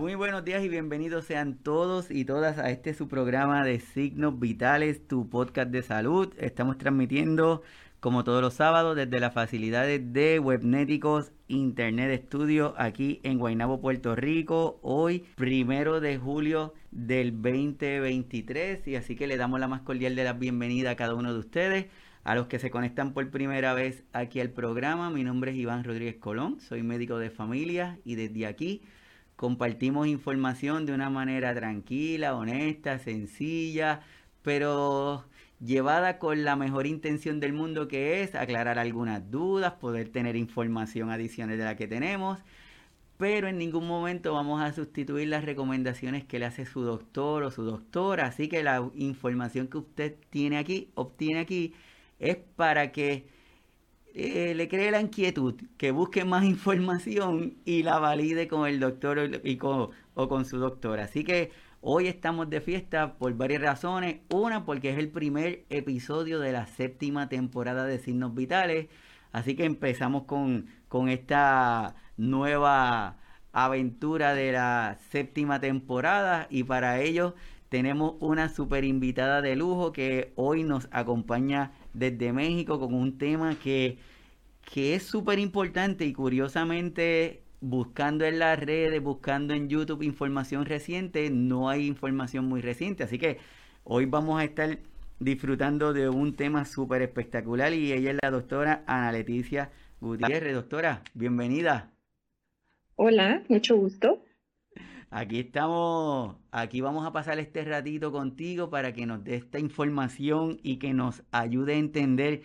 Muy 0.00 0.14
buenos 0.14 0.46
días 0.46 0.64
y 0.64 0.70
bienvenidos 0.70 1.26
sean 1.26 1.58
todos 1.58 2.10
y 2.10 2.24
todas 2.24 2.56
a 2.56 2.70
este 2.70 2.94
su 2.94 3.06
programa 3.06 3.62
de 3.66 3.80
Signos 3.80 4.40
Vitales, 4.40 5.06
tu 5.06 5.28
podcast 5.28 5.70
de 5.70 5.82
salud. 5.82 6.32
Estamos 6.38 6.78
transmitiendo 6.78 7.60
como 8.00 8.24
todos 8.24 8.40
los 8.40 8.54
sábados 8.54 8.96
desde 8.96 9.20
las 9.20 9.34
facilidades 9.34 10.10
de 10.14 10.38
Webnéticos 10.38 11.32
Internet 11.48 12.22
Studio 12.28 12.72
aquí 12.78 13.20
en 13.24 13.38
Guaynabo, 13.38 13.82
Puerto 13.82 14.16
Rico. 14.16 14.80
Hoy, 14.80 15.26
primero 15.36 16.00
de 16.00 16.16
julio 16.16 16.72
del 16.92 17.32
2023 17.32 18.88
y 18.88 18.96
así 18.96 19.16
que 19.16 19.26
le 19.26 19.36
damos 19.36 19.60
la 19.60 19.68
más 19.68 19.82
cordial 19.82 20.16
de 20.16 20.24
la 20.24 20.32
bienvenida 20.32 20.92
a 20.92 20.96
cada 20.96 21.14
uno 21.14 21.30
de 21.34 21.40
ustedes. 21.40 21.86
A 22.24 22.34
los 22.34 22.46
que 22.46 22.58
se 22.58 22.70
conectan 22.70 23.12
por 23.12 23.30
primera 23.30 23.74
vez 23.74 24.04
aquí 24.14 24.40
al 24.40 24.48
programa, 24.48 25.10
mi 25.10 25.24
nombre 25.24 25.50
es 25.50 25.58
Iván 25.58 25.84
Rodríguez 25.84 26.16
Colón, 26.16 26.58
soy 26.58 26.82
médico 26.82 27.18
de 27.18 27.28
familia 27.28 27.98
y 28.02 28.14
desde 28.14 28.46
aquí 28.46 28.80
compartimos 29.40 30.06
información 30.06 30.84
de 30.84 30.92
una 30.92 31.08
manera 31.08 31.54
tranquila, 31.54 32.36
honesta, 32.36 32.98
sencilla, 32.98 34.02
pero 34.42 35.24
llevada 35.60 36.18
con 36.18 36.44
la 36.44 36.56
mejor 36.56 36.86
intención 36.86 37.40
del 37.40 37.54
mundo 37.54 37.88
que 37.88 38.22
es 38.22 38.34
aclarar 38.34 38.78
algunas 38.78 39.30
dudas, 39.30 39.72
poder 39.80 40.10
tener 40.10 40.36
información 40.36 41.10
adicional 41.10 41.56
de 41.56 41.64
la 41.64 41.74
que 41.74 41.88
tenemos, 41.88 42.38
pero 43.16 43.48
en 43.48 43.56
ningún 43.56 43.86
momento 43.86 44.34
vamos 44.34 44.60
a 44.60 44.74
sustituir 44.74 45.28
las 45.28 45.46
recomendaciones 45.46 46.22
que 46.26 46.38
le 46.38 46.44
hace 46.44 46.66
su 46.66 46.82
doctor 46.82 47.42
o 47.42 47.50
su 47.50 47.62
doctora, 47.62 48.26
así 48.26 48.46
que 48.46 48.62
la 48.62 48.90
información 48.94 49.68
que 49.68 49.78
usted 49.78 50.16
tiene 50.28 50.58
aquí, 50.58 50.90
obtiene 50.94 51.40
aquí, 51.40 51.72
es 52.18 52.36
para 52.36 52.92
que 52.92 53.24
eh, 54.14 54.54
le 54.54 54.68
cree 54.68 54.90
la 54.90 55.00
inquietud, 55.00 55.54
que 55.76 55.90
busque 55.90 56.24
más 56.24 56.44
información 56.44 57.54
y 57.64 57.82
la 57.82 57.98
valide 57.98 58.48
con 58.48 58.66
el 58.66 58.80
doctor 58.80 59.18
o 60.14 60.28
con 60.28 60.44
su 60.44 60.58
doctor. 60.58 61.00
Así 61.00 61.24
que 61.24 61.52
hoy 61.80 62.08
estamos 62.08 62.50
de 62.50 62.60
fiesta 62.60 63.14
por 63.14 63.34
varias 63.34 63.62
razones. 63.62 64.20
Una, 64.30 64.64
porque 64.64 64.90
es 64.90 64.98
el 64.98 65.08
primer 65.08 65.64
episodio 65.70 66.40
de 66.40 66.52
la 66.52 66.66
séptima 66.66 67.28
temporada 67.28 67.84
de 67.84 67.98
Signos 67.98 68.34
Vitales. 68.34 68.88
Así 69.32 69.54
que 69.54 69.64
empezamos 69.64 70.24
con, 70.24 70.66
con 70.88 71.08
esta 71.08 71.94
nueva 72.16 73.16
aventura 73.52 74.34
de 74.34 74.52
la 74.52 74.98
séptima 75.10 75.60
temporada 75.60 76.46
y 76.50 76.64
para 76.64 77.00
ello 77.00 77.34
tenemos 77.68 78.14
una 78.20 78.48
super 78.48 78.84
invitada 78.84 79.42
de 79.42 79.56
lujo 79.56 79.92
que 79.92 80.32
hoy 80.34 80.64
nos 80.64 80.88
acompaña 80.90 81.72
desde 81.92 82.32
México 82.32 82.78
con 82.78 82.94
un 82.94 83.18
tema 83.18 83.56
que, 83.62 83.98
que 84.72 84.94
es 84.94 85.02
súper 85.02 85.38
importante 85.38 86.04
y 86.04 86.12
curiosamente 86.12 87.42
buscando 87.60 88.24
en 88.24 88.38
las 88.38 88.58
redes, 88.58 89.02
buscando 89.02 89.54
en 89.54 89.68
YouTube 89.68 90.02
información 90.02 90.64
reciente, 90.64 91.30
no 91.30 91.68
hay 91.68 91.86
información 91.86 92.46
muy 92.46 92.60
reciente. 92.60 93.02
Así 93.02 93.18
que 93.18 93.38
hoy 93.84 94.06
vamos 94.06 94.40
a 94.40 94.44
estar 94.44 94.78
disfrutando 95.18 95.92
de 95.92 96.08
un 96.08 96.34
tema 96.34 96.64
súper 96.64 97.02
espectacular 97.02 97.72
y 97.74 97.92
ella 97.92 98.12
es 98.12 98.18
la 98.22 98.30
doctora 98.30 98.84
Ana 98.86 99.12
Leticia 99.12 99.70
Gutiérrez. 100.00 100.54
Doctora, 100.54 101.02
bienvenida. 101.14 101.90
Hola, 102.96 103.42
mucho 103.48 103.76
gusto. 103.76 104.22
Aquí 105.12 105.40
estamos, 105.40 106.36
aquí 106.52 106.80
vamos 106.80 107.04
a 107.04 107.12
pasar 107.12 107.40
este 107.40 107.64
ratito 107.64 108.12
contigo 108.12 108.70
para 108.70 108.92
que 108.92 109.06
nos 109.06 109.24
dé 109.24 109.34
esta 109.34 109.58
información 109.58 110.60
y 110.62 110.76
que 110.76 110.94
nos 110.94 111.24
ayude 111.32 111.74
a 111.74 111.78
entender 111.78 112.42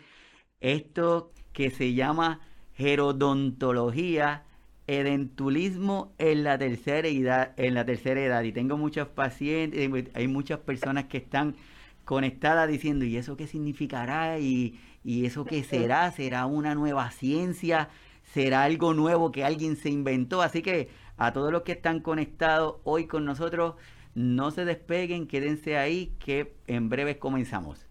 esto 0.62 1.32
que 1.54 1.70
se 1.70 1.94
llama 1.94 2.42
gerodontología, 2.74 4.46
edentulismo 4.88 6.16
en 6.18 6.44
la 6.44 6.58
tercera 6.58 7.08
edad, 7.08 7.54
en 7.58 7.76
la 7.76 7.86
tercera 7.86 8.20
edad. 8.22 8.42
Y 8.42 8.52
tengo 8.52 8.78
muchos 8.78 9.10
pacientes, 9.10 9.88
hay 10.16 10.28
muchas 10.28 10.58
personas 10.58 11.06
que 11.06 11.18
están 11.18 11.56
conectadas 12.04 12.68
diciendo, 12.68 13.06
¿y 13.06 13.18
eso 13.18 13.38
qué 13.38 13.46
significará? 13.46 14.40
¿Y, 14.40 14.80
y 15.04 15.26
eso 15.28 15.46
qué 15.46 15.64
será? 15.64 16.12
¿Será 16.12 16.48
una 16.48 16.74
nueva 16.74 17.12
ciencia? 17.12 17.90
¿Será 18.24 18.64
algo 18.64 18.96
nuevo 18.96 19.32
que 19.32 19.44
alguien 19.44 19.76
se 19.76 19.90
inventó? 19.90 20.42
Así 20.42 20.64
que 20.64 20.90
a 21.18 21.34
todos 21.34 21.52
los 21.52 21.64
que 21.64 21.74
están 21.74 22.00
conectados 22.00 22.76
hoy 22.84 23.08
con 23.08 23.26
nosotros, 23.26 23.76
no 24.14 24.52
se 24.52 24.66
despeguen, 24.66 25.28
quédense 25.28 25.78
ahí 25.78 26.16
que 26.20 26.56
en 26.68 26.90
breve 26.90 27.20
comenzamos. 27.20 27.86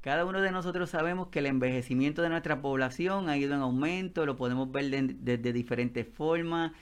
Cada 0.00 0.26
uno 0.26 0.42
de 0.42 0.50
nosotros 0.50 0.90
sabemos 0.90 1.28
que 1.28 1.38
el 1.38 1.46
envejecimiento 1.46 2.20
de 2.20 2.28
nuestra 2.28 2.60
población 2.60 3.30
ha 3.30 3.38
ido 3.38 3.54
en 3.54 3.62
aumento, 3.62 4.26
lo 4.26 4.36
podemos 4.36 4.70
ver 4.70 4.90
desde 4.90 5.52
diferentes 5.52 6.06
formas. 6.06 6.72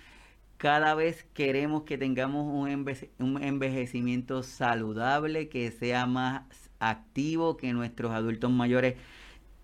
Cada 0.57 0.95
vez 0.95 1.25
queremos 1.33 1.85
que 1.85 1.99
tengamos 1.99 2.47
un 2.47 3.43
envejecimiento 3.43 4.43
saludable, 4.43 5.49
que 5.49 5.71
sea 5.71 6.07
más 6.07 6.43
activo, 6.81 7.57
que 7.57 7.73
nuestros 7.73 8.11
adultos 8.13 8.51
mayores 8.51 8.97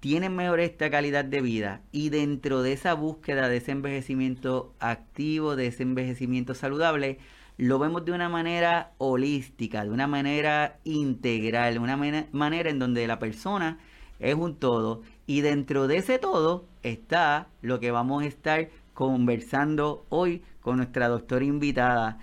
tienen 0.00 0.36
mejor 0.36 0.60
esta 0.60 0.90
calidad 0.90 1.24
de 1.24 1.40
vida 1.40 1.82
y 1.90 2.10
dentro 2.10 2.62
de 2.62 2.72
esa 2.72 2.94
búsqueda 2.94 3.48
de 3.48 3.56
ese 3.56 3.72
envejecimiento 3.72 4.74
activo, 4.78 5.56
de 5.56 5.66
ese 5.66 5.82
envejecimiento 5.82 6.54
saludable, 6.54 7.18
lo 7.56 7.80
vemos 7.80 8.04
de 8.04 8.12
una 8.12 8.28
manera 8.28 8.92
holística, 8.98 9.84
de 9.84 9.90
una 9.90 10.06
manera 10.06 10.78
integral, 10.84 11.74
de 11.74 11.80
una 11.80 11.96
manera 12.30 12.70
en 12.70 12.78
donde 12.78 13.06
la 13.08 13.18
persona 13.18 13.78
es 14.20 14.34
un 14.34 14.56
todo 14.56 15.02
y 15.26 15.40
dentro 15.40 15.88
de 15.88 15.96
ese 15.96 16.18
todo 16.18 16.66
está 16.82 17.48
lo 17.60 17.80
que 17.80 17.90
vamos 17.90 18.22
a 18.22 18.26
estar 18.26 18.68
conversando 18.94 20.06
hoy 20.08 20.42
con 20.60 20.76
nuestra 20.76 21.08
doctora 21.08 21.44
invitada, 21.44 22.18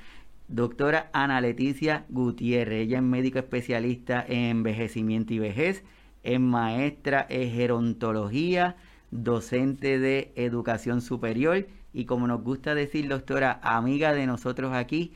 doctora 0.47 1.09
Ana 1.13 1.41
Leticia 1.41 2.05
Gutiérrez. 2.09 2.83
Ella 2.83 2.97
es 2.97 3.03
médico 3.03 3.39
especialista 3.39 4.25
en 4.27 4.57
envejecimiento 4.57 5.33
y 5.33 5.39
vejez 5.39 5.83
es 6.25 6.39
maestra 6.39 7.25
en 7.29 7.51
gerontología, 7.51 8.75
docente 9.11 9.99
de 9.99 10.33
educación 10.35 11.01
superior 11.01 11.67
y 11.93 12.05
como 12.05 12.27
nos 12.27 12.43
gusta 12.43 12.75
decir, 12.75 13.07
doctora, 13.07 13.59
amiga 13.63 14.13
de 14.13 14.25
nosotros 14.25 14.73
aquí 14.73 15.13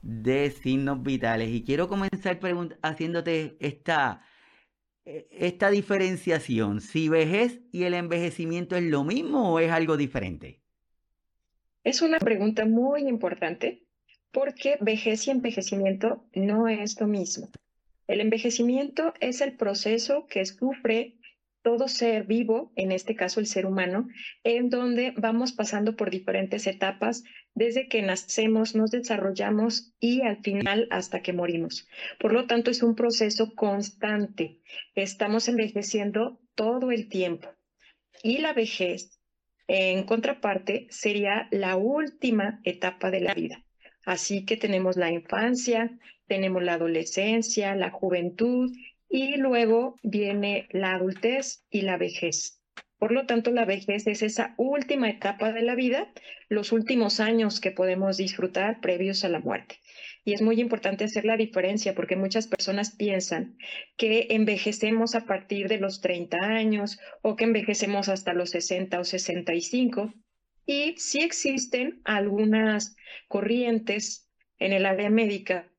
de 0.00 0.50
signos 0.50 1.02
vitales. 1.02 1.50
Y 1.50 1.62
quiero 1.62 1.88
comenzar 1.88 2.40
haciéndote 2.82 3.56
esta, 3.60 4.24
e, 5.04 5.28
esta 5.30 5.70
diferenciación. 5.70 6.80
Si 6.80 7.08
vejez 7.08 7.60
y 7.70 7.84
el 7.84 7.94
envejecimiento 7.94 8.76
es 8.76 8.84
lo 8.84 9.04
mismo 9.04 9.52
o 9.52 9.58
es 9.58 9.70
algo 9.70 9.96
diferente? 9.96 10.62
Es 11.84 12.00
una 12.00 12.18
pregunta 12.18 12.64
muy 12.64 13.08
importante 13.08 13.86
porque 14.30 14.78
vejez 14.80 15.26
y 15.26 15.32
envejecimiento 15.32 16.24
no 16.34 16.68
es 16.68 16.98
lo 17.00 17.06
mismo. 17.06 17.50
El 18.06 18.20
envejecimiento 18.20 19.14
es 19.20 19.40
el 19.40 19.56
proceso 19.56 20.26
que 20.26 20.44
sufre 20.44 21.16
todo 21.62 21.88
ser 21.88 22.24
vivo, 22.24 22.72
en 22.76 22.92
este 22.92 23.14
caso 23.14 23.40
el 23.40 23.46
ser 23.46 23.66
humano, 23.66 24.08
en 24.42 24.68
donde 24.68 25.14
vamos 25.16 25.52
pasando 25.52 25.96
por 25.96 26.10
diferentes 26.10 26.66
etapas 26.66 27.22
desde 27.54 27.88
que 27.88 28.02
nacemos, 28.02 28.74
nos 28.74 28.90
desarrollamos 28.90 29.94
y 30.00 30.22
al 30.22 30.42
final 30.42 30.88
hasta 30.90 31.22
que 31.22 31.32
morimos. 31.32 31.86
Por 32.18 32.32
lo 32.32 32.46
tanto, 32.46 32.70
es 32.70 32.82
un 32.82 32.94
proceso 32.94 33.54
constante. 33.54 34.58
Estamos 34.94 35.48
envejeciendo 35.48 36.40
todo 36.54 36.90
el 36.90 37.08
tiempo. 37.08 37.48
Y 38.22 38.38
la 38.38 38.52
vejez, 38.52 39.20
en 39.68 40.04
contraparte, 40.04 40.86
sería 40.90 41.48
la 41.50 41.76
última 41.76 42.60
etapa 42.64 43.10
de 43.10 43.20
la 43.20 43.34
vida. 43.34 43.64
Así 44.04 44.44
que 44.44 44.56
tenemos 44.56 44.96
la 44.96 45.12
infancia, 45.12 45.96
tenemos 46.32 46.62
la 46.62 46.74
adolescencia, 46.74 47.74
la 47.74 47.90
juventud 47.90 48.72
y 49.10 49.36
luego 49.36 49.98
viene 50.02 50.66
la 50.70 50.94
adultez 50.94 51.62
y 51.68 51.82
la 51.82 51.98
vejez. 51.98 52.58
Por 52.98 53.12
lo 53.12 53.26
tanto, 53.26 53.50
la 53.50 53.66
vejez 53.66 54.06
es 54.06 54.22
esa 54.22 54.54
última 54.56 55.10
etapa 55.10 55.52
de 55.52 55.60
la 55.60 55.74
vida, 55.74 56.10
los 56.48 56.72
últimos 56.72 57.20
años 57.20 57.60
que 57.60 57.70
podemos 57.70 58.16
disfrutar 58.16 58.80
previos 58.80 59.24
a 59.24 59.28
la 59.28 59.40
muerte. 59.40 59.76
Y 60.24 60.32
es 60.32 60.40
muy 60.40 60.58
importante 60.58 61.04
hacer 61.04 61.26
la 61.26 61.36
diferencia 61.36 61.94
porque 61.94 62.16
muchas 62.16 62.46
personas 62.46 62.96
piensan 62.96 63.58
que 63.98 64.28
envejecemos 64.30 65.14
a 65.14 65.26
partir 65.26 65.68
de 65.68 65.76
los 65.76 66.00
30 66.00 66.38
años 66.38 66.98
o 67.20 67.36
que 67.36 67.44
envejecemos 67.44 68.08
hasta 68.08 68.32
los 68.32 68.48
60 68.48 69.00
o 69.00 69.04
65 69.04 70.14
y 70.64 70.94
sí 70.96 71.20
existen 71.20 72.00
algunas 72.04 72.96
corrientes 73.28 74.30
en 74.58 74.72
el 74.72 74.86
área 74.86 75.10
médica, 75.10 75.71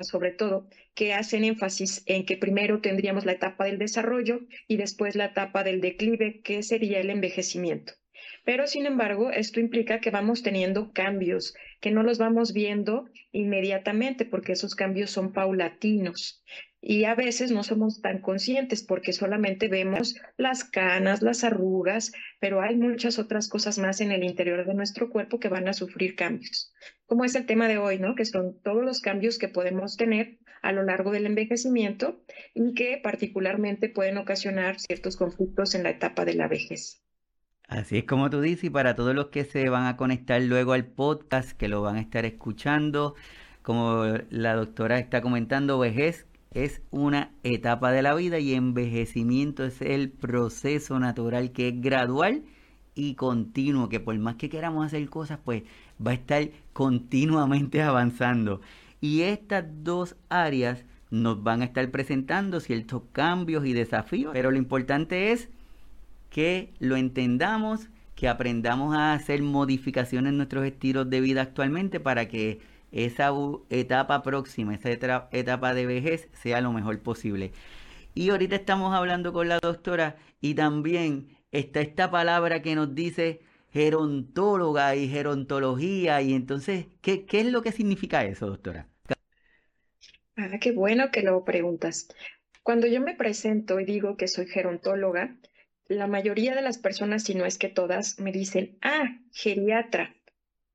sobre 0.00 0.30
todo, 0.30 0.68
que 0.94 1.14
hacen 1.14 1.44
énfasis 1.44 2.02
en 2.06 2.24
que 2.24 2.36
primero 2.36 2.80
tendríamos 2.80 3.24
la 3.24 3.32
etapa 3.32 3.64
del 3.64 3.78
desarrollo 3.78 4.40
y 4.68 4.76
después 4.76 5.16
la 5.16 5.26
etapa 5.26 5.64
del 5.64 5.80
declive, 5.80 6.40
que 6.42 6.62
sería 6.62 7.00
el 7.00 7.10
envejecimiento. 7.10 7.94
Pero, 8.44 8.66
sin 8.66 8.86
embargo, 8.86 9.30
esto 9.30 9.60
implica 9.60 10.00
que 10.00 10.10
vamos 10.10 10.42
teniendo 10.42 10.92
cambios, 10.92 11.54
que 11.80 11.90
no 11.90 12.02
los 12.02 12.18
vamos 12.18 12.52
viendo 12.52 13.08
inmediatamente 13.32 14.24
porque 14.24 14.52
esos 14.52 14.74
cambios 14.74 15.10
son 15.10 15.32
paulatinos. 15.32 16.42
Y 16.80 17.04
a 17.04 17.14
veces 17.14 17.50
no 17.50 17.64
somos 17.64 18.00
tan 18.00 18.20
conscientes 18.20 18.84
porque 18.84 19.12
solamente 19.12 19.66
vemos 19.66 20.14
las 20.36 20.62
canas, 20.62 21.20
las 21.20 21.42
arrugas, 21.42 22.12
pero 22.38 22.60
hay 22.60 22.76
muchas 22.76 23.18
otras 23.18 23.48
cosas 23.48 23.78
más 23.78 24.00
en 24.00 24.12
el 24.12 24.22
interior 24.22 24.64
de 24.64 24.74
nuestro 24.74 25.10
cuerpo 25.10 25.40
que 25.40 25.48
van 25.48 25.68
a 25.68 25.72
sufrir 25.72 26.14
cambios. 26.14 26.72
Como 27.06 27.24
es 27.24 27.34
el 27.34 27.46
tema 27.46 27.66
de 27.66 27.78
hoy, 27.78 27.98
¿no? 27.98 28.14
Que 28.14 28.24
son 28.24 28.60
todos 28.62 28.84
los 28.84 29.00
cambios 29.00 29.38
que 29.38 29.48
podemos 29.48 29.96
tener 29.96 30.38
a 30.62 30.72
lo 30.72 30.82
largo 30.82 31.10
del 31.10 31.26
envejecimiento 31.26 32.22
y 32.54 32.74
que 32.74 33.00
particularmente 33.02 33.88
pueden 33.88 34.18
ocasionar 34.18 34.78
ciertos 34.78 35.16
conflictos 35.16 35.74
en 35.74 35.82
la 35.82 35.90
etapa 35.90 36.24
de 36.24 36.34
la 36.34 36.48
vejez. 36.48 37.05
Así 37.68 37.98
es 37.98 38.04
como 38.04 38.30
tú 38.30 38.40
dices, 38.40 38.64
y 38.64 38.70
para 38.70 38.94
todos 38.94 39.14
los 39.14 39.26
que 39.26 39.44
se 39.44 39.68
van 39.68 39.86
a 39.86 39.96
conectar 39.96 40.40
luego 40.40 40.72
al 40.72 40.84
podcast, 40.86 41.50
que 41.52 41.68
lo 41.68 41.82
van 41.82 41.96
a 41.96 42.00
estar 42.00 42.24
escuchando, 42.24 43.14
como 43.62 44.04
la 44.30 44.54
doctora 44.54 44.98
está 45.00 45.20
comentando, 45.20 45.78
vejez 45.78 46.26
es 46.52 46.80
una 46.90 47.32
etapa 47.42 47.90
de 47.90 48.02
la 48.02 48.14
vida 48.14 48.38
y 48.38 48.54
envejecimiento 48.54 49.64
es 49.64 49.82
el 49.82 50.10
proceso 50.10 51.00
natural 51.00 51.50
que 51.52 51.68
es 51.68 51.80
gradual 51.80 52.44
y 52.94 53.14
continuo, 53.14 53.88
que 53.88 54.00
por 54.00 54.16
más 54.18 54.36
que 54.36 54.48
queramos 54.48 54.86
hacer 54.86 55.08
cosas, 55.10 55.40
pues 55.44 55.64
va 56.04 56.12
a 56.12 56.14
estar 56.14 56.48
continuamente 56.72 57.82
avanzando. 57.82 58.60
Y 59.00 59.22
estas 59.22 59.64
dos 59.82 60.16
áreas 60.28 60.84
nos 61.10 61.42
van 61.42 61.62
a 61.62 61.64
estar 61.66 61.90
presentando 61.90 62.60
ciertos 62.60 63.02
cambios 63.12 63.66
y 63.66 63.72
desafíos, 63.72 64.32
pero 64.32 64.50
lo 64.52 64.56
importante 64.56 65.32
es 65.32 65.50
que 66.30 66.74
lo 66.78 66.96
entendamos, 66.96 67.88
que 68.14 68.28
aprendamos 68.28 68.96
a 68.96 69.12
hacer 69.12 69.42
modificaciones 69.42 70.30
en 70.30 70.38
nuestros 70.38 70.64
estilos 70.66 71.08
de 71.10 71.20
vida 71.20 71.42
actualmente 71.42 72.00
para 72.00 72.28
que 72.28 72.60
esa 72.92 73.32
etapa 73.70 74.22
próxima, 74.22 74.74
esa 74.74 74.90
etapa 74.90 75.74
de 75.74 75.86
vejez 75.86 76.28
sea 76.32 76.60
lo 76.60 76.72
mejor 76.72 77.00
posible. 77.00 77.52
Y 78.14 78.30
ahorita 78.30 78.56
estamos 78.56 78.94
hablando 78.94 79.32
con 79.32 79.48
la 79.48 79.58
doctora 79.60 80.16
y 80.40 80.54
también 80.54 81.28
está 81.52 81.80
esta 81.80 82.10
palabra 82.10 82.62
que 82.62 82.74
nos 82.74 82.94
dice 82.94 83.40
gerontóloga 83.70 84.96
y 84.96 85.08
gerontología. 85.08 86.22
Y 86.22 86.32
entonces, 86.32 86.86
¿qué, 87.02 87.26
qué 87.26 87.40
es 87.40 87.46
lo 87.46 87.62
que 87.62 87.72
significa 87.72 88.24
eso, 88.24 88.46
doctora? 88.46 88.88
Ah, 90.36 90.58
qué 90.60 90.72
bueno 90.72 91.10
que 91.10 91.22
lo 91.22 91.44
preguntas. 91.44 92.08
Cuando 92.62 92.86
yo 92.86 93.00
me 93.00 93.14
presento 93.14 93.78
y 93.80 93.84
digo 93.84 94.16
que 94.16 94.28
soy 94.28 94.46
gerontóloga, 94.46 95.36
la 95.88 96.06
mayoría 96.06 96.54
de 96.54 96.62
las 96.62 96.78
personas, 96.78 97.22
si 97.24 97.34
no 97.34 97.44
es 97.44 97.58
que 97.58 97.68
todas, 97.68 98.18
me 98.18 98.32
dicen, 98.32 98.78
ah, 98.82 99.18
geriatra. 99.32 100.14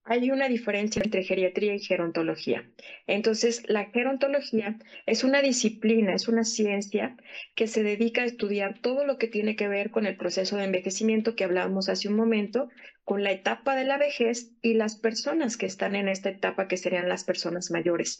Hay 0.03 0.31
una 0.31 0.49
diferencia 0.49 1.01
entre 1.03 1.23
geriatría 1.23 1.75
y 1.75 1.79
gerontología. 1.79 2.67
Entonces, 3.05 3.63
la 3.67 3.85
gerontología 3.91 4.79
es 5.05 5.23
una 5.23 5.43
disciplina, 5.43 6.15
es 6.15 6.27
una 6.27 6.43
ciencia 6.43 7.15
que 7.53 7.67
se 7.67 7.83
dedica 7.83 8.21
a 8.23 8.25
estudiar 8.25 8.79
todo 8.79 9.05
lo 9.05 9.19
que 9.19 9.27
tiene 9.27 9.55
que 9.55 9.67
ver 9.67 9.91
con 9.91 10.07
el 10.07 10.17
proceso 10.17 10.57
de 10.57 10.63
envejecimiento 10.63 11.35
que 11.35 11.43
hablábamos 11.43 11.87
hace 11.87 12.07
un 12.07 12.15
momento, 12.15 12.69
con 13.03 13.23
la 13.23 13.31
etapa 13.31 13.75
de 13.75 13.85
la 13.85 13.97
vejez 13.97 14.51
y 14.63 14.73
las 14.73 14.95
personas 14.95 15.55
que 15.55 15.67
están 15.67 15.95
en 15.95 16.07
esta 16.07 16.29
etapa, 16.29 16.67
que 16.67 16.77
serían 16.77 17.07
las 17.07 17.23
personas 17.23 17.69
mayores. 17.69 18.19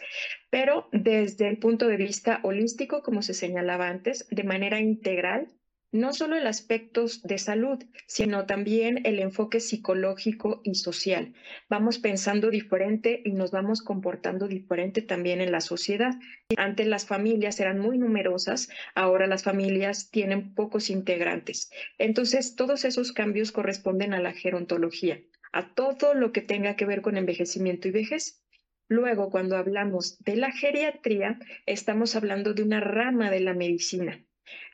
Pero 0.52 0.88
desde 0.92 1.48
el 1.48 1.58
punto 1.58 1.88
de 1.88 1.98
vista 1.98 2.42
holístico, 2.44 3.02
como 3.02 3.24
se 3.24 3.34
señalaba 3.34 3.88
antes, 3.88 4.28
de 4.30 4.44
manera 4.44 4.80
integral 4.80 5.48
no 5.92 6.14
solo 6.14 6.38
el 6.38 6.48
aspecto 6.48 7.06
de 7.24 7.38
salud, 7.38 7.84
sino 8.08 8.46
también 8.46 9.02
el 9.06 9.20
enfoque 9.20 9.60
psicológico 9.60 10.62
y 10.64 10.76
social. 10.76 11.34
Vamos 11.70 12.00
pensando 12.00 12.50
diferente 12.50 13.22
y 13.26 13.34
nos 13.34 13.52
vamos 13.52 13.82
comportando 13.82 14.48
diferente 14.48 15.02
también 15.02 15.42
en 15.42 15.52
la 15.52 15.60
sociedad. 15.60 16.14
Antes 16.56 16.88
las 16.88 17.06
familias 17.06 17.60
eran 17.60 17.80
muy 17.80 17.98
numerosas, 17.98 18.70
ahora 18.96 19.28
las 19.28 19.44
familias 19.44 20.10
tienen 20.12 20.54
pocos 20.56 20.90
integrantes. 20.90 21.70
Entonces, 21.98 22.56
todos 22.56 22.86
esos 22.86 23.12
cambios 23.12 23.52
corresponden 23.52 24.14
a 24.14 24.22
la 24.22 24.32
gerontología, 24.32 25.22
a 25.52 25.74
todo 25.74 26.14
lo 26.14 26.32
que 26.32 26.42
tenga 26.42 26.78
que 26.78 26.86
ver 26.86 27.02
con 27.02 27.18
envejecimiento 27.18 27.90
y 27.90 27.92
vejez. 27.92 28.42
Luego, 28.88 29.30
cuando 29.30 29.58
hablamos 29.58 30.18
de 30.24 30.38
la 30.38 30.52
geriatría, 30.52 31.40
estamos 31.66 32.16
hablando 32.16 32.54
de 32.54 32.64
una 32.64 32.80
rama 32.80 33.30
de 33.30 33.40
la 33.42 33.54
medicina 33.54 34.26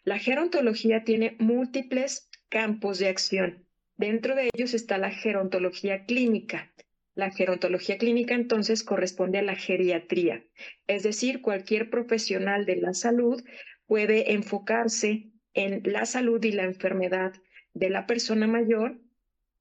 la 0.07 0.19
gerontología 0.19 1.03
tiene 1.03 1.35
múltiples 1.37 2.29
campos 2.47 2.97
de 2.97 3.09
acción. 3.09 3.65
Dentro 3.97 4.35
de 4.35 4.49
ellos 4.53 4.73
está 4.73 4.97
la 4.97 5.11
gerontología 5.11 6.05
clínica. 6.05 6.71
La 7.13 7.29
gerontología 7.29 7.97
clínica 7.97 8.33
entonces 8.33 8.85
corresponde 8.85 9.39
a 9.39 9.41
la 9.41 9.57
geriatría, 9.57 10.45
es 10.87 11.03
decir, 11.03 11.41
cualquier 11.41 11.89
profesional 11.89 12.65
de 12.65 12.77
la 12.77 12.93
salud 12.93 13.43
puede 13.85 14.31
enfocarse 14.31 15.27
en 15.53 15.81
la 15.83 16.05
salud 16.05 16.41
y 16.41 16.53
la 16.53 16.63
enfermedad 16.63 17.33
de 17.73 17.89
la 17.89 18.07
persona 18.07 18.47
mayor, 18.47 19.01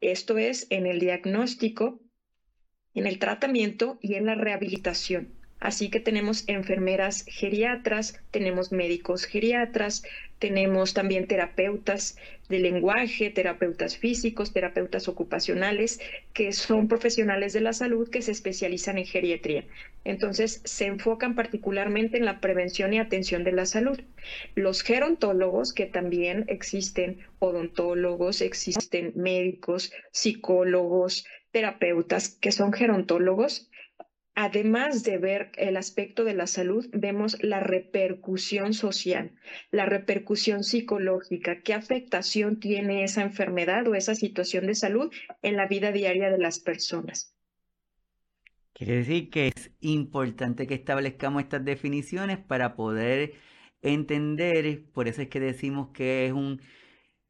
esto 0.01 0.39
es, 0.39 0.69
en 0.71 0.87
el 0.87 1.01
diagnóstico, 1.01 2.01
en 2.95 3.09
el 3.09 3.19
tratamiento 3.19 3.99
y 4.01 4.15
en 4.15 4.27
la 4.27 4.37
rehabilitación. 4.37 5.35
Así 5.59 5.89
que 5.89 6.01
tenemos 6.01 6.45
enfermeras 6.49 7.25
geriatras, 7.27 8.21
tenemos 8.31 8.73
médicos 8.73 9.25
geriatras, 9.25 10.03
tenemos 10.39 10.93
también 10.93 11.27
terapeutas 11.27 12.19
de 12.51 12.59
lenguaje, 12.59 13.31
terapeutas 13.31 13.97
físicos, 13.97 14.53
terapeutas 14.53 15.09
ocupacionales, 15.09 15.99
que 16.35 16.53
son 16.53 16.89
profesionales 16.89 17.55
de 17.55 17.63
la 17.63 17.73
salud 17.73 18.09
que 18.11 18.21
se 18.21 18.33
especializan 18.33 18.99
en 18.99 19.07
geriatría. 19.07 19.65
Entonces, 20.05 20.61
se 20.65 20.87
enfocan 20.87 21.35
particularmente 21.35 22.19
en 22.19 22.27
la 22.27 22.41
prevención 22.41 22.93
y 22.93 22.99
atención 22.99 23.43
de 23.43 23.53
la 23.53 23.65
salud. 23.65 23.99
Los 24.55 24.83
gerontólogos, 24.83 25.73
que 25.73 25.87
también 25.87 26.45
existen 26.49 27.19
odontólogos, 27.39 28.43
existen 28.43 29.13
médicos, 29.17 29.91
psicólogos, 30.13 31.27
terapeutas, 31.51 32.29
que 32.29 32.53
son 32.53 32.73
gerontólogos, 32.75 33.71
además 34.37 35.03
de 35.03 35.17
ver 35.17 35.51
el 35.57 35.79
aspecto 35.79 36.23
de 36.23 36.35
la 36.35 36.47
salud, 36.47 36.87
vemos 36.93 37.43
la 37.43 37.59
repercusión 37.59 38.75
social, 38.75 39.33
la 39.71 39.87
repercusión 39.87 40.63
psicológica, 40.63 41.63
qué 41.63 41.73
afectación 41.73 42.61
tiene 42.61 43.03
esa 43.03 43.23
enfermedad 43.23 43.89
o 43.89 43.95
esa 43.95 44.15
situación 44.15 44.67
de 44.67 44.75
salud 44.75 45.11
en 45.41 45.57
la 45.57 45.67
vida 45.67 45.91
diaria 45.91 46.31
de 46.31 46.37
las 46.39 46.61
personas. 46.61 47.35
Quiere 48.75 48.97
decir 48.97 49.31
que 49.31 49.49
es 49.49 49.71
importante 49.81 50.67
que 50.67 50.75
establezcamos 50.75 51.43
estas 51.43 51.65
definiciones 51.65 52.37
para 52.37 52.77
poder 52.77 53.33
entender, 53.81 54.85
por 54.93 55.09
eso 55.09 55.23
es 55.23 55.29
que 55.29 55.41
decimos 55.41 55.93
que 55.95 56.27
es 56.27 56.33
un 56.33 56.61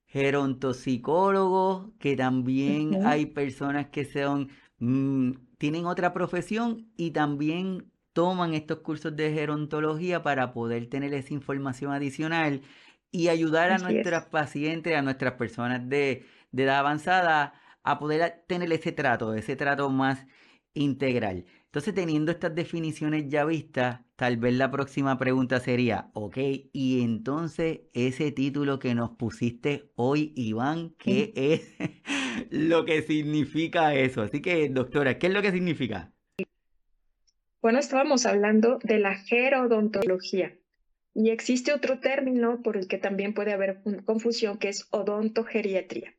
gerontopsicólogo, 0.06 1.94
que 2.00 2.16
también 2.16 3.06
hay 3.06 3.26
personas 3.26 3.90
que 3.90 4.04
son 4.04 4.48
mm, 4.80 5.45
tienen 5.58 5.86
otra 5.86 6.12
profesión 6.12 6.90
y 6.96 7.12
también 7.12 7.90
toman 8.12 8.54
estos 8.54 8.78
cursos 8.78 9.14
de 9.16 9.32
gerontología 9.32 10.22
para 10.22 10.52
poder 10.52 10.88
tener 10.88 11.12
esa 11.14 11.34
información 11.34 11.92
adicional 11.92 12.62
y 13.10 13.28
ayudar 13.28 13.70
a 13.70 13.78
nuestras 13.78 14.26
pacientes, 14.26 14.96
a 14.96 15.02
nuestras 15.02 15.34
personas 15.34 15.88
de, 15.88 16.26
de 16.52 16.62
edad 16.64 16.78
avanzada 16.78 17.54
a 17.82 17.98
poder 17.98 18.44
tener 18.46 18.72
ese 18.72 18.92
trato, 18.92 19.34
ese 19.34 19.56
trato 19.56 19.88
más 19.90 20.26
integral. 20.74 21.46
Entonces, 21.76 21.94
teniendo 21.94 22.32
estas 22.32 22.54
definiciones 22.54 23.28
ya 23.28 23.44
vistas, 23.44 24.00
tal 24.16 24.38
vez 24.38 24.54
la 24.54 24.70
próxima 24.70 25.18
pregunta 25.18 25.60
sería, 25.60 26.08
ok, 26.14 26.38
y 26.72 27.02
entonces 27.02 27.80
ese 27.92 28.32
título 28.32 28.78
que 28.78 28.94
nos 28.94 29.10
pusiste 29.10 29.92
hoy, 29.94 30.32
Iván, 30.36 30.94
¿qué 30.96 31.34
es 31.36 31.74
lo 32.50 32.86
que 32.86 33.02
significa 33.02 33.94
eso? 33.94 34.22
Así 34.22 34.40
que, 34.40 34.70
doctora, 34.70 35.18
¿qué 35.18 35.26
es 35.26 35.34
lo 35.34 35.42
que 35.42 35.52
significa? 35.52 36.14
Bueno, 37.60 37.78
estábamos 37.78 38.24
hablando 38.24 38.78
de 38.82 38.98
la 38.98 39.14
gerodontología. 39.14 40.56
Y 41.12 41.28
existe 41.28 41.74
otro 41.74 42.00
término 42.00 42.62
por 42.62 42.78
el 42.78 42.88
que 42.88 42.96
también 42.96 43.34
puede 43.34 43.52
haber 43.52 43.82
confusión, 44.06 44.56
que 44.56 44.70
es 44.70 44.88
odontogeriatría. 44.92 46.14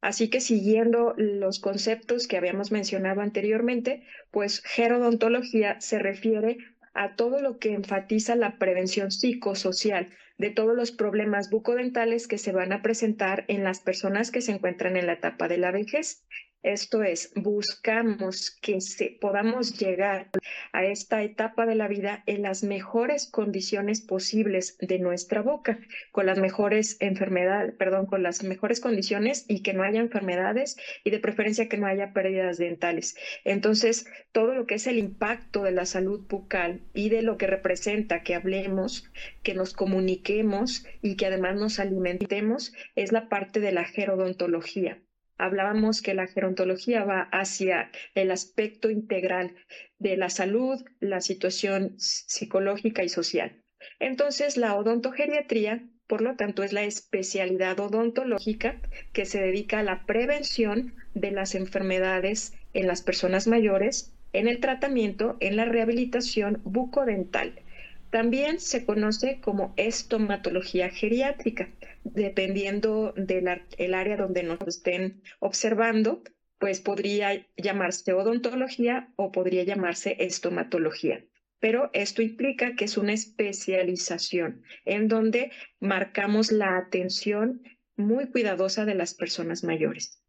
Así 0.00 0.30
que 0.30 0.40
siguiendo 0.40 1.14
los 1.16 1.58
conceptos 1.60 2.28
que 2.28 2.36
habíamos 2.36 2.70
mencionado 2.70 3.20
anteriormente, 3.20 4.02
pues 4.30 4.60
gerodontología 4.64 5.80
se 5.80 5.98
refiere 5.98 6.58
a 6.94 7.14
todo 7.16 7.40
lo 7.40 7.58
que 7.58 7.72
enfatiza 7.74 8.36
la 8.36 8.58
prevención 8.58 9.10
psicosocial 9.10 10.08
de 10.36 10.50
todos 10.50 10.74
los 10.76 10.92
problemas 10.92 11.50
bucodentales 11.50 12.28
que 12.28 12.38
se 12.38 12.52
van 12.52 12.72
a 12.72 12.82
presentar 12.82 13.44
en 13.48 13.64
las 13.64 13.80
personas 13.80 14.30
que 14.30 14.40
se 14.40 14.52
encuentran 14.52 14.96
en 14.96 15.06
la 15.06 15.14
etapa 15.14 15.48
de 15.48 15.58
la 15.58 15.72
vejez. 15.72 16.24
Esto 16.64 17.04
es, 17.04 17.30
buscamos 17.36 18.50
que 18.60 18.80
se, 18.80 19.16
podamos 19.20 19.78
llegar 19.78 20.28
a 20.72 20.84
esta 20.84 21.22
etapa 21.22 21.66
de 21.66 21.76
la 21.76 21.86
vida 21.86 22.24
en 22.26 22.42
las 22.42 22.64
mejores 22.64 23.30
condiciones 23.30 24.00
posibles 24.00 24.76
de 24.80 24.98
nuestra 24.98 25.40
boca, 25.40 25.78
con 26.10 26.26
las 26.26 26.40
mejores 26.40 26.96
enfermedades, 26.98 27.76
perdón, 27.76 28.06
con 28.06 28.24
las 28.24 28.42
mejores 28.42 28.80
condiciones 28.80 29.44
y 29.46 29.62
que 29.62 29.72
no 29.72 29.84
haya 29.84 30.00
enfermedades 30.00 30.76
y 31.04 31.10
de 31.10 31.20
preferencia 31.20 31.68
que 31.68 31.78
no 31.78 31.86
haya 31.86 32.12
pérdidas 32.12 32.58
dentales. 32.58 33.16
Entonces, 33.44 34.06
todo 34.32 34.52
lo 34.52 34.66
que 34.66 34.74
es 34.74 34.88
el 34.88 34.98
impacto 34.98 35.62
de 35.62 35.70
la 35.70 35.86
salud 35.86 36.26
bucal 36.28 36.82
y 36.92 37.08
de 37.08 37.22
lo 37.22 37.38
que 37.38 37.46
representa 37.46 38.24
que 38.24 38.34
hablemos, 38.34 39.08
que 39.44 39.54
nos 39.54 39.74
comuniquemos 39.74 40.84
y 41.02 41.14
que 41.14 41.26
además 41.26 41.54
nos 41.54 41.78
alimentemos 41.78 42.72
es 42.96 43.12
la 43.12 43.28
parte 43.28 43.60
de 43.60 43.70
la 43.70 43.84
gerodontología 43.84 45.00
hablábamos 45.38 46.02
que 46.02 46.14
la 46.14 46.26
gerontología 46.26 47.04
va 47.04 47.28
hacia 47.32 47.90
el 48.14 48.30
aspecto 48.30 48.90
integral 48.90 49.54
de 49.98 50.16
la 50.16 50.28
salud, 50.28 50.84
la 51.00 51.20
situación 51.20 51.94
psicológica 51.98 53.04
y 53.04 53.08
social. 53.08 53.62
Entonces, 54.00 54.56
la 54.56 54.76
odontogeriatría, 54.76 55.88
por 56.06 56.20
lo 56.20 56.36
tanto, 56.36 56.62
es 56.62 56.72
la 56.72 56.82
especialidad 56.82 57.78
odontológica 57.80 58.80
que 59.12 59.24
se 59.24 59.40
dedica 59.40 59.78
a 59.80 59.84
la 59.84 60.04
prevención 60.06 60.94
de 61.14 61.30
las 61.30 61.54
enfermedades 61.54 62.52
en 62.74 62.86
las 62.86 63.02
personas 63.02 63.46
mayores, 63.46 64.14
en 64.32 64.48
el 64.48 64.60
tratamiento, 64.60 65.36
en 65.40 65.56
la 65.56 65.64
rehabilitación 65.64 66.60
bucodental. 66.64 67.62
También 68.10 68.58
se 68.58 68.86
conoce 68.86 69.40
como 69.40 69.74
estomatología 69.76 70.88
geriátrica 70.88 71.68
dependiendo 72.04 73.12
del 73.16 73.94
área 73.94 74.16
donde 74.16 74.42
nos 74.42 74.58
estén 74.66 75.22
observando, 75.40 76.22
pues 76.58 76.80
podría 76.80 77.46
llamarse 77.56 78.12
odontología 78.12 79.12
o 79.16 79.30
podría 79.30 79.62
llamarse 79.62 80.16
estomatología. 80.18 81.24
Pero 81.60 81.90
esto 81.92 82.22
implica 82.22 82.76
que 82.76 82.84
es 82.84 82.96
una 82.96 83.12
especialización 83.12 84.62
en 84.84 85.08
donde 85.08 85.50
marcamos 85.80 86.52
la 86.52 86.76
atención 86.76 87.62
muy 87.96 88.28
cuidadosa 88.30 88.84
de 88.84 88.94
las 88.94 89.14
personas 89.14 89.64
mayores. 89.64 90.22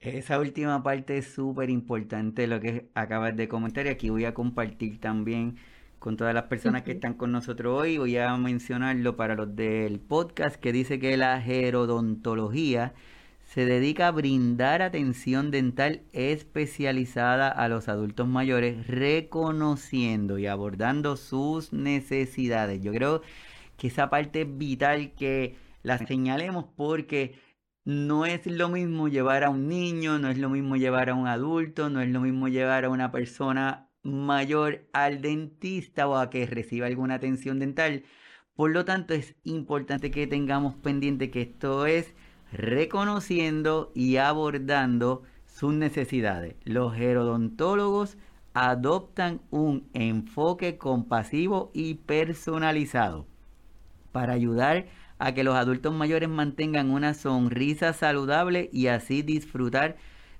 Esa 0.00 0.38
última 0.38 0.82
parte 0.82 1.16
es 1.18 1.32
súper 1.32 1.70
importante 1.70 2.46
lo 2.46 2.60
que 2.60 2.90
acabas 2.94 3.36
de 3.36 3.48
comentar 3.48 3.86
y 3.86 3.90
aquí 3.90 4.10
voy 4.10 4.24
a 4.24 4.34
compartir 4.34 5.00
también 5.00 5.56
con 6.04 6.18
todas 6.18 6.34
las 6.34 6.44
personas 6.44 6.82
que 6.82 6.92
están 6.92 7.14
con 7.14 7.32
nosotros 7.32 7.80
hoy. 7.80 7.96
Voy 7.96 8.18
a 8.18 8.36
mencionarlo 8.36 9.16
para 9.16 9.36
los 9.36 9.56
del 9.56 10.00
podcast 10.00 10.56
que 10.56 10.70
dice 10.70 10.98
que 10.98 11.16
la 11.16 11.40
gerodontología 11.40 12.92
se 13.46 13.64
dedica 13.64 14.08
a 14.08 14.10
brindar 14.10 14.82
atención 14.82 15.50
dental 15.50 16.02
especializada 16.12 17.48
a 17.48 17.68
los 17.70 17.88
adultos 17.88 18.28
mayores, 18.28 18.86
reconociendo 18.86 20.36
y 20.38 20.46
abordando 20.46 21.16
sus 21.16 21.72
necesidades. 21.72 22.82
Yo 22.82 22.92
creo 22.92 23.22
que 23.78 23.86
esa 23.86 24.10
parte 24.10 24.42
es 24.42 24.58
vital 24.58 25.14
que 25.14 25.56
la 25.82 25.96
señalemos 25.96 26.66
porque 26.76 27.38
no 27.86 28.26
es 28.26 28.44
lo 28.44 28.68
mismo 28.68 29.08
llevar 29.08 29.42
a 29.42 29.48
un 29.48 29.68
niño, 29.68 30.18
no 30.18 30.28
es 30.28 30.36
lo 30.36 30.50
mismo 30.50 30.76
llevar 30.76 31.08
a 31.08 31.14
un 31.14 31.28
adulto, 31.28 31.88
no 31.88 32.02
es 32.02 32.10
lo 32.10 32.20
mismo 32.20 32.48
llevar 32.48 32.84
a 32.84 32.90
una 32.90 33.10
persona 33.10 33.83
mayor 34.04 34.84
al 34.92 35.20
dentista 35.20 36.06
o 36.06 36.16
a 36.16 36.30
que 36.30 36.46
reciba 36.46 36.86
alguna 36.86 37.14
atención 37.14 37.58
dental. 37.58 38.04
Por 38.54 38.70
lo 38.70 38.84
tanto, 38.84 39.14
es 39.14 39.34
importante 39.42 40.12
que 40.12 40.28
tengamos 40.28 40.76
pendiente 40.76 41.30
que 41.30 41.42
esto 41.42 41.86
es 41.86 42.14
reconociendo 42.52 43.90
y 43.94 44.18
abordando 44.18 45.22
sus 45.46 45.74
necesidades. 45.74 46.54
Los 46.64 46.94
gerodontólogos 46.94 48.16
adoptan 48.52 49.40
un 49.50 49.88
enfoque 49.92 50.78
compasivo 50.78 51.72
y 51.74 51.94
personalizado 51.94 53.26
para 54.12 54.34
ayudar 54.34 54.86
a 55.18 55.32
que 55.34 55.42
los 55.42 55.56
adultos 55.56 55.92
mayores 55.92 56.28
mantengan 56.28 56.90
una 56.90 57.14
sonrisa 57.14 57.92
saludable 57.92 58.70
y 58.72 58.86
así 58.86 59.22
disfrutar 59.22 59.96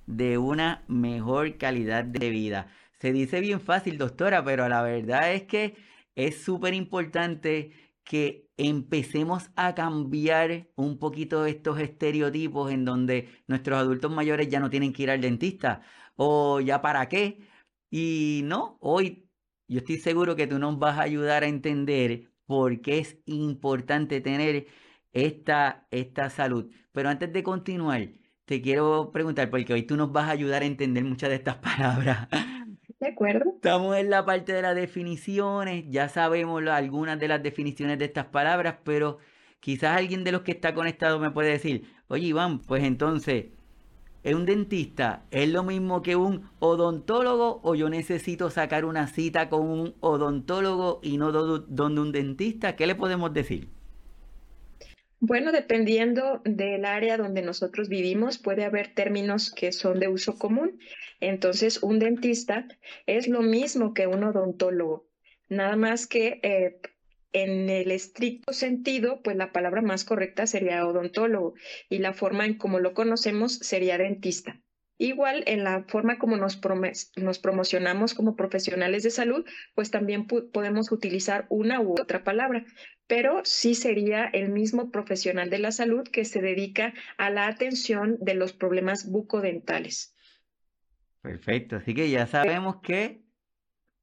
de 0.07 0.39
una 0.39 0.85
mejor 0.87 1.57
calidad 1.57 2.05
de 2.05 2.31
vida. 2.31 2.69
Se 3.05 3.13
dice 3.13 3.41
bien 3.41 3.61
fácil, 3.61 3.99
doctora, 3.99 4.43
pero 4.43 4.67
la 4.67 4.81
verdad 4.81 5.35
es 5.35 5.43
que 5.43 5.77
es 6.15 6.43
súper 6.43 6.73
importante 6.73 7.71
que 8.03 8.49
empecemos 8.57 9.51
a 9.57 9.75
cambiar 9.75 10.71
un 10.75 10.99
poquito 10.99 11.45
estos 11.45 11.79
estereotipos 11.81 12.73
en 12.73 12.87
donde 12.87 13.29
nuestros 13.47 13.79
adultos 13.79 14.11
mayores 14.11 14.49
ya 14.49 14.59
no 14.59 14.71
tienen 14.71 14.95
que 14.95 15.03
ir 15.03 15.11
al 15.11 15.21
dentista 15.21 15.83
o 16.17 16.61
ya 16.61 16.81
para 16.81 17.07
qué. 17.11 17.47
Y 17.91 18.41
no, 18.45 18.79
hoy 18.81 19.29
yo 19.69 19.81
estoy 19.81 19.99
seguro 19.99 20.35
que 20.35 20.47
tú 20.47 20.59
nos 20.59 20.79
vas 20.79 20.99
a 20.99 21.03
ayudar 21.03 21.43
a 21.43 21.49
entender 21.49 22.33
por 22.47 22.81
qué 22.81 23.01
es 23.01 23.19
importante 23.27 24.23
tener 24.23 24.67
esta, 25.13 25.87
esta 25.91 26.31
salud. 26.31 26.71
Pero 26.93 27.11
antes 27.11 27.31
de 27.35 27.43
continuar, 27.43 28.09
te 28.47 28.63
quiero 28.63 29.11
preguntar, 29.13 29.51
porque 29.51 29.75
hoy 29.75 29.83
tú 29.83 29.95
nos 29.97 30.11
vas 30.11 30.29
a 30.29 30.33
ayudar 30.33 30.63
a 30.63 30.67
entender 30.67 31.05
muchas 31.05 31.29
de 31.29 31.37
estas 31.37 31.57
palabras. 31.59 32.29
De 33.05 33.11
acuerdo. 33.11 33.51
Estamos 33.57 33.99
en 33.99 34.09
la 34.09 34.25
parte 34.25 34.55
de 34.55 34.63
las 34.63 34.75
definiciones, 34.75 35.85
ya 35.91 36.09
sabemos 36.09 36.67
algunas 36.67 37.19
de 37.19 37.29
las 37.29 37.43
definiciones 37.43 37.99
de 37.99 38.07
estas 38.07 38.25
palabras, 38.25 38.77
pero 38.83 39.19
quizás 39.61 39.99
alguien 39.99 40.25
de 40.25 40.33
los 40.33 40.41
que 40.41 40.53
está 40.53 40.73
conectado 40.73 41.19
me 41.19 41.31
puede 41.31 41.51
decir, 41.51 41.85
oye 42.09 42.29
Iván, 42.29 42.61
pues 42.61 42.83
entonces, 42.83 43.49
¿es 44.23 44.35
un 44.35 44.47
dentista? 44.47 45.25
¿Es 45.31 45.51
lo 45.51 45.65
mismo 45.65 46.01
que 46.01 46.17
un 46.17 46.49
odontólogo 46.61 47.61
o 47.63 47.75
yo 47.75 47.91
necesito 47.91 48.49
sacar 48.49 48.87
una 48.87 49.07
cita 49.07 49.51
con 49.51 49.69
un 49.69 49.95
odontólogo 50.01 51.01
y 51.03 51.19
no 51.19 51.31
donde 51.31 52.01
un 52.01 52.11
dentista? 52.11 52.75
¿Qué 52.75 52.87
le 52.87 52.95
podemos 52.95 53.35
decir? 53.35 53.69
Bueno, 55.21 55.53
dependiendo 55.53 56.43
del 56.45 56.85
área 56.85 57.17
donde 57.17 57.41
nosotros 57.41 57.89
vivimos, 57.89 58.37
puede 58.37 58.65
haber 58.65 58.95
términos 58.95 59.51
que 59.51 59.73
son 59.73 59.99
de 59.99 60.09
uso 60.09 60.39
común. 60.39 60.79
Entonces, 61.29 61.83
un 61.83 61.99
dentista 61.99 62.69
es 63.07 63.29
lo 63.29 63.41
mismo 63.41 63.95
que 63.95 64.07
un 64.07 64.25
odontólogo, 64.25 65.09
nada 65.49 65.75
más 65.75 66.07
que 66.07 66.39
eh, 66.43 66.81
en 67.33 67.71
el 67.71 67.91
estricto 67.93 68.53
sentido, 68.53 69.23
pues 69.23 69.35
la 69.35 69.51
palabra 69.51 69.81
más 69.81 70.05
correcta 70.05 70.47
sería 70.47 70.87
odontólogo 70.87 71.55
y 71.89 71.99
la 71.99 72.13
forma 72.13 72.45
en 72.45 72.59
como 72.59 72.79
lo 72.79 72.93
conocemos 72.93 73.55
sería 73.55 73.97
dentista. 73.97 74.61
Igual 74.99 75.45
en 75.47 75.65
la 75.65 75.85
forma 75.89 76.19
como 76.19 76.37
nos, 76.37 76.61
nos 77.17 77.39
promocionamos 77.39 78.13
como 78.13 78.37
profesionales 78.37 79.03
de 79.03 79.11
salud, 79.11 79.47
pues 79.75 79.91
también 79.91 80.27
podemos 80.27 80.93
utilizar 80.93 81.47
una 81.49 81.81
u 81.81 81.93
otra 82.01 82.23
palabra, 82.23 82.67
pero 83.07 83.41
sí 83.45 83.75
sería 83.75 84.27
el 84.27 84.51
mismo 84.51 84.91
profesional 84.91 85.49
de 85.49 85.59
la 85.59 85.73
salud 85.73 86.05
que 86.05 86.27
se 86.27 86.43
dedica 86.43 86.93
a 87.17 87.31
la 87.31 87.49
atención 87.49 88.19
de 88.21 88.35
los 88.35 88.53
problemas 88.53 89.11
bucodentales. 89.11 90.14
Perfecto, 91.25 91.77
así 91.77 91.95
que 91.95 92.11
ya 92.11 92.27
sabemos 92.27 92.77
que 92.83 93.25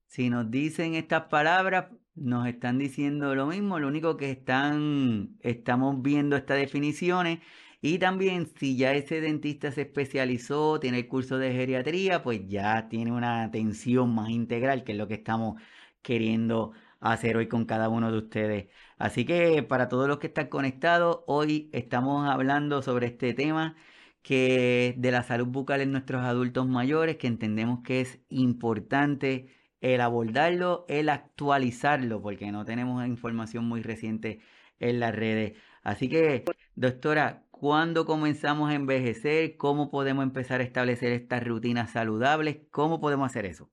si 0.08 0.32
nos 0.32 0.50
dicen 0.50 0.96
estas 0.96 1.26
palabras, 1.26 1.92
nos 2.16 2.48
están 2.48 2.80
diciendo 2.80 3.36
lo 3.36 3.46
mismo, 3.46 3.80
lo 3.80 3.88
único 3.90 4.18
que 4.18 4.32
están, 4.32 5.38
estamos 5.42 6.02
viendo 6.02 6.36
estas 6.36 6.58
definiciones. 6.58 7.40
Y 7.80 8.00
también 8.00 8.48
si 8.58 8.76
ya 8.76 8.94
ese 8.94 9.22
dentista 9.22 9.72
se 9.72 9.82
especializó, 9.84 10.80
tiene 10.80 11.00
el 11.00 11.08
curso 11.08 11.38
de 11.38 11.54
geriatría, 11.54 12.24
pues 12.24 12.42
ya 12.48 12.90
tiene 12.90 13.12
una 13.12 13.44
atención 13.44 14.16
más 14.16 14.32
integral, 14.32 14.84
que 14.84 14.94
es 14.94 14.98
lo 14.98 15.08
que 15.08 15.16
estamos 15.16 15.62
queriendo 16.02 16.74
hacer 17.00 17.38
hoy 17.38 17.48
con 17.48 17.66
cada 17.66 17.90
uno 17.90 18.12
de 18.12 18.18
ustedes. 18.18 18.70
Así 18.98 19.26
que 19.26 19.62
para 19.64 19.90
todos 19.90 20.08
los 20.08 20.18
que 20.20 20.28
están 20.28 20.48
conectados, 20.48 21.20
hoy 21.28 21.70
estamos 21.74 22.28
hablando 22.28 22.82
sobre 22.82 23.08
este 23.08 23.36
tema 23.36 23.76
que 24.22 24.94
de 24.98 25.12
la 25.12 25.24
salud 25.24 25.48
bucal 25.48 25.82
en 25.82 25.92
nuestros 25.92 26.24
adultos 26.24 26.68
mayores, 26.68 27.18
que 27.18 27.28
entendemos 27.28 27.80
que 27.84 28.02
es 28.02 28.20
importante 28.30 29.48
el 29.82 30.02
abordarlo, 30.02 30.86
el 30.88 31.10
actualizarlo, 31.10 32.22
porque 32.22 32.52
no 32.52 32.66
tenemos 32.66 33.06
información 33.08 33.66
muy 33.66 33.82
reciente 33.82 34.40
en 34.80 35.00
las 35.00 35.16
redes. 35.16 35.54
Así 35.84 36.08
que, 36.08 36.44
doctora, 36.76 37.44
¿cuándo 37.50 38.06
comenzamos 38.06 38.70
a 38.70 38.76
envejecer? 38.76 39.58
¿Cómo 39.58 39.90
podemos 39.90 40.24
empezar 40.24 40.62
a 40.62 40.64
establecer 40.64 41.12
estas 41.12 41.44
rutinas 41.44 41.92
saludables? 41.92 42.58
¿Cómo 42.70 43.00
podemos 43.00 43.26
hacer 43.26 43.46
eso? 43.46 43.70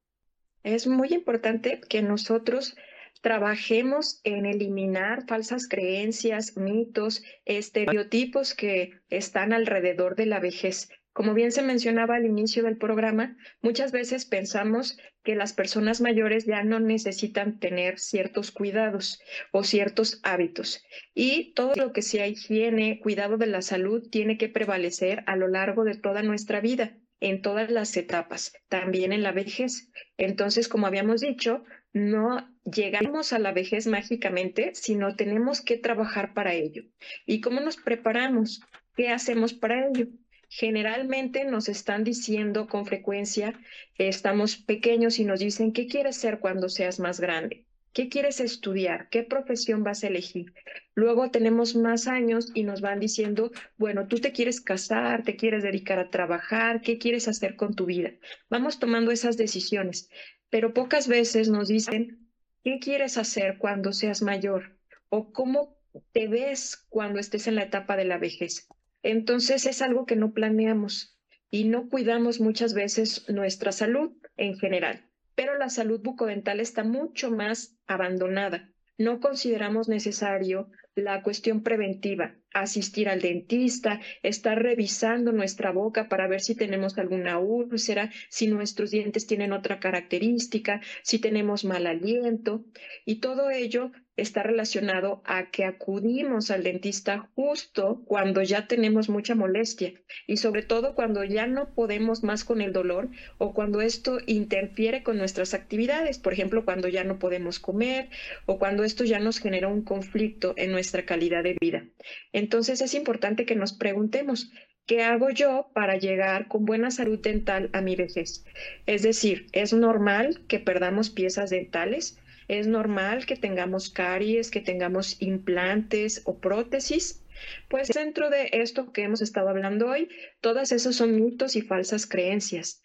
Es 0.62 0.86
muy 0.86 1.08
importante 1.08 1.80
que 1.88 2.02
nosotros 2.02 2.76
trabajemos 3.20 4.20
en 4.24 4.46
eliminar 4.46 5.26
falsas 5.26 5.68
creencias, 5.68 6.56
mitos, 6.56 7.22
estereotipos 7.44 8.54
que 8.54 8.92
están 9.10 9.52
alrededor 9.52 10.16
de 10.16 10.26
la 10.26 10.40
vejez. 10.40 10.88
Como 11.12 11.34
bien 11.34 11.50
se 11.50 11.62
mencionaba 11.62 12.14
al 12.14 12.26
inicio 12.26 12.62
del 12.62 12.76
programa, 12.76 13.36
muchas 13.60 13.90
veces 13.90 14.24
pensamos 14.24 14.98
que 15.24 15.34
las 15.34 15.52
personas 15.52 16.00
mayores 16.00 16.46
ya 16.46 16.62
no 16.62 16.78
necesitan 16.78 17.58
tener 17.58 17.98
ciertos 17.98 18.52
cuidados 18.52 19.18
o 19.50 19.64
ciertos 19.64 20.20
hábitos 20.22 20.84
y 21.14 21.52
todo 21.54 21.74
lo 21.74 21.92
que 21.92 22.02
sea 22.02 22.28
higiene, 22.28 23.00
cuidado 23.00 23.36
de 23.36 23.46
la 23.46 23.62
salud 23.62 24.08
tiene 24.08 24.38
que 24.38 24.48
prevalecer 24.48 25.24
a 25.26 25.34
lo 25.34 25.48
largo 25.48 25.82
de 25.82 25.96
toda 25.96 26.22
nuestra 26.22 26.60
vida. 26.60 26.96
en 27.20 27.42
todas 27.42 27.68
las 27.70 27.96
etapas, 27.96 28.52
también 28.68 29.12
en 29.12 29.24
la 29.24 29.32
vejez. 29.32 29.90
Entonces, 30.18 30.68
como 30.68 30.86
habíamos 30.86 31.20
dicho, 31.20 31.64
no 31.92 32.48
llegamos 32.72 33.32
a 33.32 33.38
la 33.38 33.52
vejez 33.52 33.86
mágicamente, 33.86 34.72
sino 34.74 35.16
tenemos 35.16 35.60
que 35.60 35.76
trabajar 35.76 36.34
para 36.34 36.54
ello. 36.54 36.84
¿Y 37.26 37.40
cómo 37.40 37.60
nos 37.60 37.76
preparamos? 37.76 38.60
¿Qué 38.96 39.08
hacemos 39.10 39.54
para 39.54 39.88
ello? 39.88 40.06
Generalmente 40.48 41.44
nos 41.44 41.68
están 41.68 42.04
diciendo 42.04 42.66
con 42.68 42.86
frecuencia, 42.86 43.60
estamos 43.96 44.56
pequeños 44.56 45.18
y 45.18 45.24
nos 45.24 45.40
dicen, 45.40 45.72
¿qué 45.72 45.86
quieres 45.86 46.16
ser 46.16 46.38
cuando 46.38 46.68
seas 46.68 46.98
más 46.98 47.20
grande? 47.20 47.66
¿Qué 47.92 48.08
quieres 48.08 48.40
estudiar? 48.40 49.08
¿Qué 49.10 49.22
profesión 49.24 49.82
vas 49.82 50.04
a 50.04 50.06
elegir? 50.06 50.52
Luego 50.94 51.30
tenemos 51.30 51.74
más 51.74 52.06
años 52.06 52.50
y 52.54 52.62
nos 52.62 52.80
van 52.80 53.00
diciendo, 53.00 53.50
bueno, 53.76 54.06
tú 54.06 54.18
te 54.18 54.32
quieres 54.32 54.60
casar, 54.60 55.22
te 55.22 55.36
quieres 55.36 55.62
dedicar 55.62 55.98
a 55.98 56.10
trabajar, 56.10 56.80
¿qué 56.80 56.98
quieres 56.98 57.28
hacer 57.28 57.56
con 57.56 57.74
tu 57.74 57.86
vida? 57.86 58.12
Vamos 58.48 58.78
tomando 58.78 59.10
esas 59.10 59.36
decisiones, 59.36 60.10
pero 60.48 60.72
pocas 60.74 61.08
veces 61.08 61.48
nos 61.48 61.68
dicen, 61.68 62.27
¿qué 62.64 62.78
quieres 62.78 63.18
hacer 63.18 63.58
cuando 63.58 63.92
seas 63.92 64.22
mayor? 64.22 64.78
¿O 65.08 65.32
cómo 65.32 65.78
te 66.12 66.28
ves 66.28 66.86
cuando 66.88 67.18
estés 67.18 67.46
en 67.46 67.54
la 67.54 67.64
etapa 67.64 67.96
de 67.96 68.04
la 68.04 68.18
vejez? 68.18 68.68
Entonces 69.02 69.66
es 69.66 69.82
algo 69.82 70.06
que 70.06 70.16
no 70.16 70.32
planeamos 70.32 71.18
y 71.50 71.64
no 71.64 71.88
cuidamos 71.88 72.40
muchas 72.40 72.74
veces 72.74 73.28
nuestra 73.28 73.72
salud 73.72 74.12
en 74.36 74.58
general 74.58 75.08
pero 75.38 75.56
la 75.56 75.70
salud 75.70 76.00
bucodental 76.00 76.58
está 76.58 76.82
mucho 76.82 77.30
más 77.30 77.78
abandonada. 77.86 78.72
No 78.98 79.20
consideramos 79.20 79.88
necesario 79.88 80.68
la 80.98 81.22
cuestión 81.22 81.62
preventiva, 81.62 82.34
asistir 82.52 83.08
al 83.08 83.20
dentista, 83.20 84.00
estar 84.22 84.60
revisando 84.62 85.32
nuestra 85.32 85.70
boca 85.70 86.08
para 86.08 86.26
ver 86.26 86.40
si 86.40 86.54
tenemos 86.54 86.98
alguna 86.98 87.38
úlcera, 87.38 88.10
si 88.28 88.46
nuestros 88.48 88.90
dientes 88.90 89.26
tienen 89.26 89.52
otra 89.52 89.78
característica, 89.78 90.80
si 91.02 91.18
tenemos 91.18 91.64
mal 91.64 91.86
aliento, 91.86 92.64
y 93.04 93.16
todo 93.20 93.50
ello 93.50 93.92
está 94.18 94.42
relacionado 94.42 95.22
a 95.24 95.50
que 95.50 95.64
acudimos 95.64 96.50
al 96.50 96.64
dentista 96.64 97.30
justo 97.36 98.02
cuando 98.04 98.42
ya 98.42 98.66
tenemos 98.66 99.08
mucha 99.08 99.36
molestia 99.36 99.92
y 100.26 100.38
sobre 100.38 100.62
todo 100.62 100.96
cuando 100.96 101.22
ya 101.22 101.46
no 101.46 101.72
podemos 101.72 102.24
más 102.24 102.44
con 102.44 102.60
el 102.60 102.72
dolor 102.72 103.10
o 103.38 103.54
cuando 103.54 103.80
esto 103.80 104.18
interfiere 104.26 105.04
con 105.04 105.18
nuestras 105.18 105.54
actividades, 105.54 106.18
por 106.18 106.32
ejemplo, 106.32 106.64
cuando 106.64 106.88
ya 106.88 107.04
no 107.04 107.20
podemos 107.20 107.60
comer 107.60 108.08
o 108.44 108.58
cuando 108.58 108.82
esto 108.82 109.04
ya 109.04 109.20
nos 109.20 109.38
genera 109.38 109.68
un 109.68 109.82
conflicto 109.82 110.52
en 110.56 110.72
nuestra 110.72 110.87
calidad 111.04 111.42
de 111.42 111.56
vida. 111.60 111.84
Entonces 112.32 112.80
es 112.80 112.94
importante 112.94 113.46
que 113.46 113.54
nos 113.54 113.72
preguntemos, 113.72 114.50
¿Qué 114.88 115.02
hago 115.02 115.28
yo 115.28 115.70
para 115.74 115.98
llegar 115.98 116.48
con 116.48 116.64
buena 116.64 116.90
salud 116.90 117.18
dental 117.20 117.68
a 117.74 117.82
mi 117.82 117.94
vejez? 117.94 118.46
Es 118.86 119.02
decir, 119.02 119.46
¿es 119.52 119.74
normal 119.74 120.46
que 120.48 120.60
perdamos 120.60 121.10
piezas 121.10 121.50
dentales? 121.50 122.18
Es 122.48 122.66
normal 122.66 123.26
que 123.26 123.36
tengamos 123.36 123.90
caries, 123.90 124.50
que 124.50 124.62
tengamos 124.62 125.20
implantes 125.20 126.22
o 126.24 126.38
prótesis. 126.38 127.22
Pues 127.68 127.88
dentro 127.88 128.30
de 128.30 128.48
esto 128.52 128.90
que 128.94 129.02
hemos 129.02 129.20
estado 129.20 129.50
hablando 129.50 129.88
hoy, 129.88 130.08
todas 130.40 130.72
esas 130.72 130.96
son 130.96 131.16
mitos 131.16 131.54
y 131.54 131.60
falsas 131.60 132.06
creencias. 132.06 132.80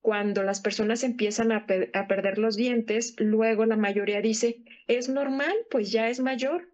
Cuando 0.00 0.44
las 0.44 0.60
personas 0.60 1.02
empiezan 1.02 1.50
a 1.50 1.66
perder 1.66 2.38
los 2.38 2.54
dientes, 2.54 3.16
luego 3.18 3.66
la 3.66 3.76
mayoría 3.76 4.20
dice, 4.20 4.62
es 4.86 5.08
normal, 5.08 5.54
pues 5.72 5.90
ya 5.90 6.08
es 6.08 6.20
mayor, 6.20 6.68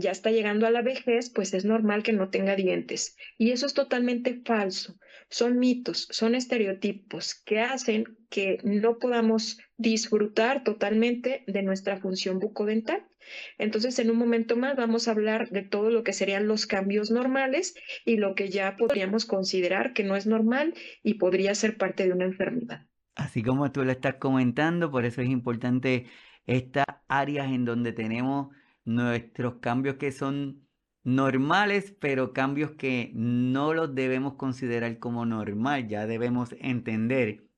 ya 0.00 0.10
está 0.10 0.30
llegando 0.30 0.66
a 0.66 0.70
la 0.70 0.82
vejez, 0.82 1.30
pues 1.30 1.54
es 1.54 1.64
normal 1.64 2.02
que 2.02 2.12
no 2.12 2.30
tenga 2.30 2.56
dientes. 2.56 3.16
Y 3.38 3.52
eso 3.52 3.66
es 3.66 3.74
totalmente 3.74 4.40
falso. 4.44 4.98
Son 5.28 5.58
mitos, 5.58 6.08
son 6.10 6.34
estereotipos 6.34 7.34
que 7.34 7.60
hacen 7.60 8.18
que 8.28 8.58
no 8.64 8.98
podamos 8.98 9.58
disfrutar 9.76 10.64
totalmente 10.64 11.44
de 11.46 11.62
nuestra 11.62 11.98
función 11.98 12.38
bucodental. 12.38 13.06
Entonces, 13.58 13.98
en 13.98 14.10
un 14.10 14.16
momento 14.16 14.56
más 14.56 14.76
vamos 14.76 15.06
a 15.06 15.12
hablar 15.12 15.50
de 15.50 15.62
todo 15.62 15.90
lo 15.90 16.02
que 16.02 16.12
serían 16.12 16.48
los 16.48 16.66
cambios 16.66 17.10
normales 17.10 17.74
y 18.04 18.16
lo 18.16 18.34
que 18.34 18.48
ya 18.48 18.76
podríamos 18.76 19.26
considerar 19.26 19.92
que 19.92 20.04
no 20.04 20.16
es 20.16 20.26
normal 20.26 20.74
y 21.02 21.14
podría 21.14 21.54
ser 21.54 21.76
parte 21.76 22.06
de 22.06 22.12
una 22.12 22.24
enfermedad. 22.24 22.86
Así 23.14 23.42
como 23.42 23.70
tú 23.70 23.84
lo 23.84 23.92
estás 23.92 24.14
comentando, 24.14 24.90
por 24.90 25.04
eso 25.04 25.20
es 25.20 25.28
importante 25.28 26.06
estas 26.46 26.86
áreas 27.08 27.52
en 27.52 27.64
donde 27.64 27.92
tenemos 27.92 28.48
nuestros 28.94 29.56
cambios 29.60 29.96
que 29.96 30.12
son 30.12 30.66
normales, 31.04 31.94
pero 32.00 32.32
cambios 32.32 32.72
que 32.72 33.12
no 33.14 33.74
los 33.74 33.94
debemos 33.94 34.34
considerar 34.34 34.98
como 34.98 35.24
normal. 35.26 35.88
Ya 35.88 36.06
debemos 36.06 36.54
entender 36.60 37.48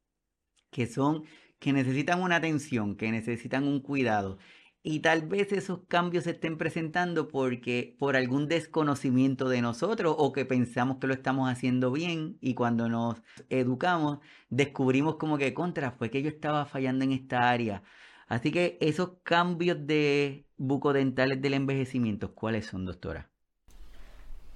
que 0.70 0.86
son 0.86 1.24
que 1.58 1.72
necesitan 1.72 2.20
una 2.22 2.36
atención, 2.36 2.96
que 2.96 3.12
necesitan 3.12 3.64
un 3.68 3.80
cuidado. 3.80 4.38
Y 4.84 5.00
tal 5.00 5.28
vez 5.28 5.52
esos 5.52 5.80
cambios 5.86 6.24
se 6.24 6.32
estén 6.32 6.58
presentando 6.58 7.28
porque 7.28 7.94
por 8.00 8.16
algún 8.16 8.48
desconocimiento 8.48 9.48
de 9.48 9.62
nosotros 9.62 10.16
o 10.18 10.32
que 10.32 10.44
pensamos 10.44 10.98
que 10.98 11.06
lo 11.06 11.14
estamos 11.14 11.48
haciendo 11.50 11.92
bien 11.92 12.36
y 12.40 12.54
cuando 12.54 12.88
nos 12.88 13.22
educamos 13.48 14.18
descubrimos 14.50 15.16
como 15.16 15.38
que 15.38 15.54
contra 15.54 15.92
fue 15.92 16.10
que 16.10 16.22
yo 16.22 16.28
estaba 16.28 16.66
fallando 16.66 17.04
en 17.04 17.12
esta 17.12 17.48
área. 17.50 17.84
Así 18.32 18.50
que 18.50 18.78
esos 18.80 19.18
cambios 19.24 19.86
de 19.86 20.46
bucodentales 20.56 21.42
del 21.42 21.52
envejecimiento, 21.52 22.34
¿cuáles 22.34 22.64
son, 22.64 22.86
doctora? 22.86 23.28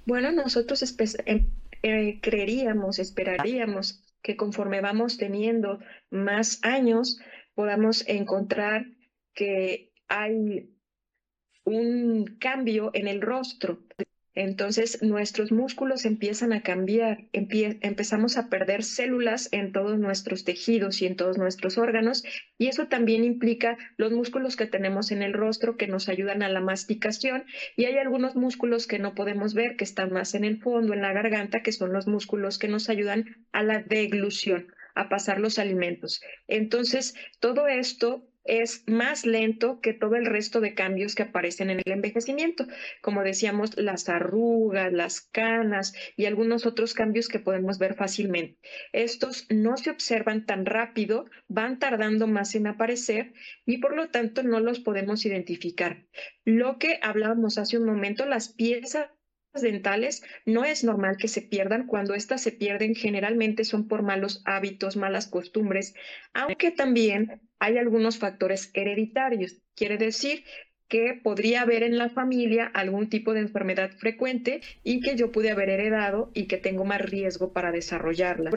Bueno, 0.06 0.32
nosotros 0.32 0.82
em, 1.26 1.50
eh, 1.82 2.18
creeríamos, 2.22 2.98
esperaríamos 2.98 4.02
que 4.22 4.34
conforme 4.34 4.80
vamos 4.80 5.18
teniendo 5.18 5.78
más 6.08 6.58
años, 6.62 7.20
podamos 7.54 8.08
encontrar 8.08 8.86
que 9.34 9.92
hay 10.08 10.70
un 11.64 12.24
cambio 12.40 12.90
en 12.94 13.08
el 13.08 13.20
rostro. 13.20 13.80
Entonces 14.36 15.02
nuestros 15.02 15.50
músculos 15.50 16.04
empiezan 16.04 16.52
a 16.52 16.60
cambiar, 16.60 17.24
empezamos 17.32 18.36
a 18.36 18.50
perder 18.50 18.84
células 18.84 19.48
en 19.50 19.72
todos 19.72 19.98
nuestros 19.98 20.44
tejidos 20.44 21.00
y 21.00 21.06
en 21.06 21.16
todos 21.16 21.38
nuestros 21.38 21.78
órganos 21.78 22.22
y 22.58 22.68
eso 22.68 22.86
también 22.86 23.24
implica 23.24 23.78
los 23.96 24.12
músculos 24.12 24.54
que 24.54 24.66
tenemos 24.66 25.10
en 25.10 25.22
el 25.22 25.32
rostro 25.32 25.78
que 25.78 25.86
nos 25.86 26.10
ayudan 26.10 26.42
a 26.42 26.50
la 26.50 26.60
masticación 26.60 27.44
y 27.76 27.86
hay 27.86 27.96
algunos 27.96 28.36
músculos 28.36 28.86
que 28.86 28.98
no 28.98 29.14
podemos 29.14 29.54
ver 29.54 29.76
que 29.76 29.84
están 29.84 30.12
más 30.12 30.34
en 30.34 30.44
el 30.44 30.60
fondo, 30.60 30.92
en 30.92 31.00
la 31.00 31.14
garganta, 31.14 31.62
que 31.62 31.72
son 31.72 31.94
los 31.94 32.06
músculos 32.06 32.58
que 32.58 32.68
nos 32.68 32.90
ayudan 32.90 33.24
a 33.52 33.62
la 33.62 33.82
deglución 33.82 34.66
a 34.94 35.08
pasar 35.08 35.40
los 35.40 35.58
alimentos. 35.58 36.20
Entonces, 36.46 37.14
todo 37.40 37.68
esto 37.68 38.28
es 38.46 38.84
más 38.86 39.26
lento 39.26 39.80
que 39.80 39.92
todo 39.92 40.16
el 40.16 40.26
resto 40.26 40.60
de 40.60 40.74
cambios 40.74 41.14
que 41.14 41.24
aparecen 41.24 41.70
en 41.70 41.80
el 41.84 41.92
envejecimiento, 41.92 42.66
como 43.02 43.22
decíamos, 43.22 43.76
las 43.76 44.08
arrugas, 44.08 44.92
las 44.92 45.20
canas 45.20 45.94
y 46.16 46.26
algunos 46.26 46.66
otros 46.66 46.94
cambios 46.94 47.28
que 47.28 47.40
podemos 47.40 47.78
ver 47.78 47.94
fácilmente. 47.94 48.58
Estos 48.92 49.46
no 49.50 49.76
se 49.76 49.90
observan 49.90 50.46
tan 50.46 50.66
rápido, 50.66 51.26
van 51.48 51.78
tardando 51.78 52.26
más 52.26 52.54
en 52.54 52.66
aparecer 52.66 53.32
y 53.64 53.78
por 53.78 53.94
lo 53.94 54.08
tanto 54.08 54.42
no 54.42 54.60
los 54.60 54.80
podemos 54.80 55.24
identificar. 55.26 56.04
Lo 56.44 56.78
que 56.78 56.98
hablábamos 57.02 57.58
hace 57.58 57.78
un 57.78 57.86
momento, 57.86 58.26
las 58.26 58.52
piezas 58.52 59.08
dentales 59.62 60.22
no 60.44 60.64
es 60.64 60.84
normal 60.84 61.16
que 61.16 61.28
se 61.28 61.42
pierdan. 61.42 61.86
Cuando 61.86 62.14
éstas 62.14 62.42
se 62.42 62.52
pierden, 62.52 62.94
generalmente 62.94 63.64
son 63.64 63.88
por 63.88 64.02
malos 64.02 64.42
hábitos, 64.44 64.96
malas 64.96 65.26
costumbres, 65.26 65.94
aunque 66.34 66.70
también 66.70 67.40
hay 67.58 67.78
algunos 67.78 68.18
factores 68.18 68.70
hereditarios. 68.74 69.56
Quiere 69.74 69.98
decir 69.98 70.44
que 70.88 71.20
podría 71.22 71.62
haber 71.62 71.82
en 71.82 71.98
la 71.98 72.10
familia 72.10 72.70
algún 72.72 73.08
tipo 73.08 73.34
de 73.34 73.40
enfermedad 73.40 73.90
frecuente 73.98 74.60
y 74.84 75.00
que 75.00 75.16
yo 75.16 75.32
pude 75.32 75.50
haber 75.50 75.68
heredado 75.68 76.30
y 76.34 76.46
que 76.46 76.58
tengo 76.58 76.84
más 76.84 77.00
riesgo 77.00 77.52
para 77.52 77.72
desarrollarla. 77.72 78.52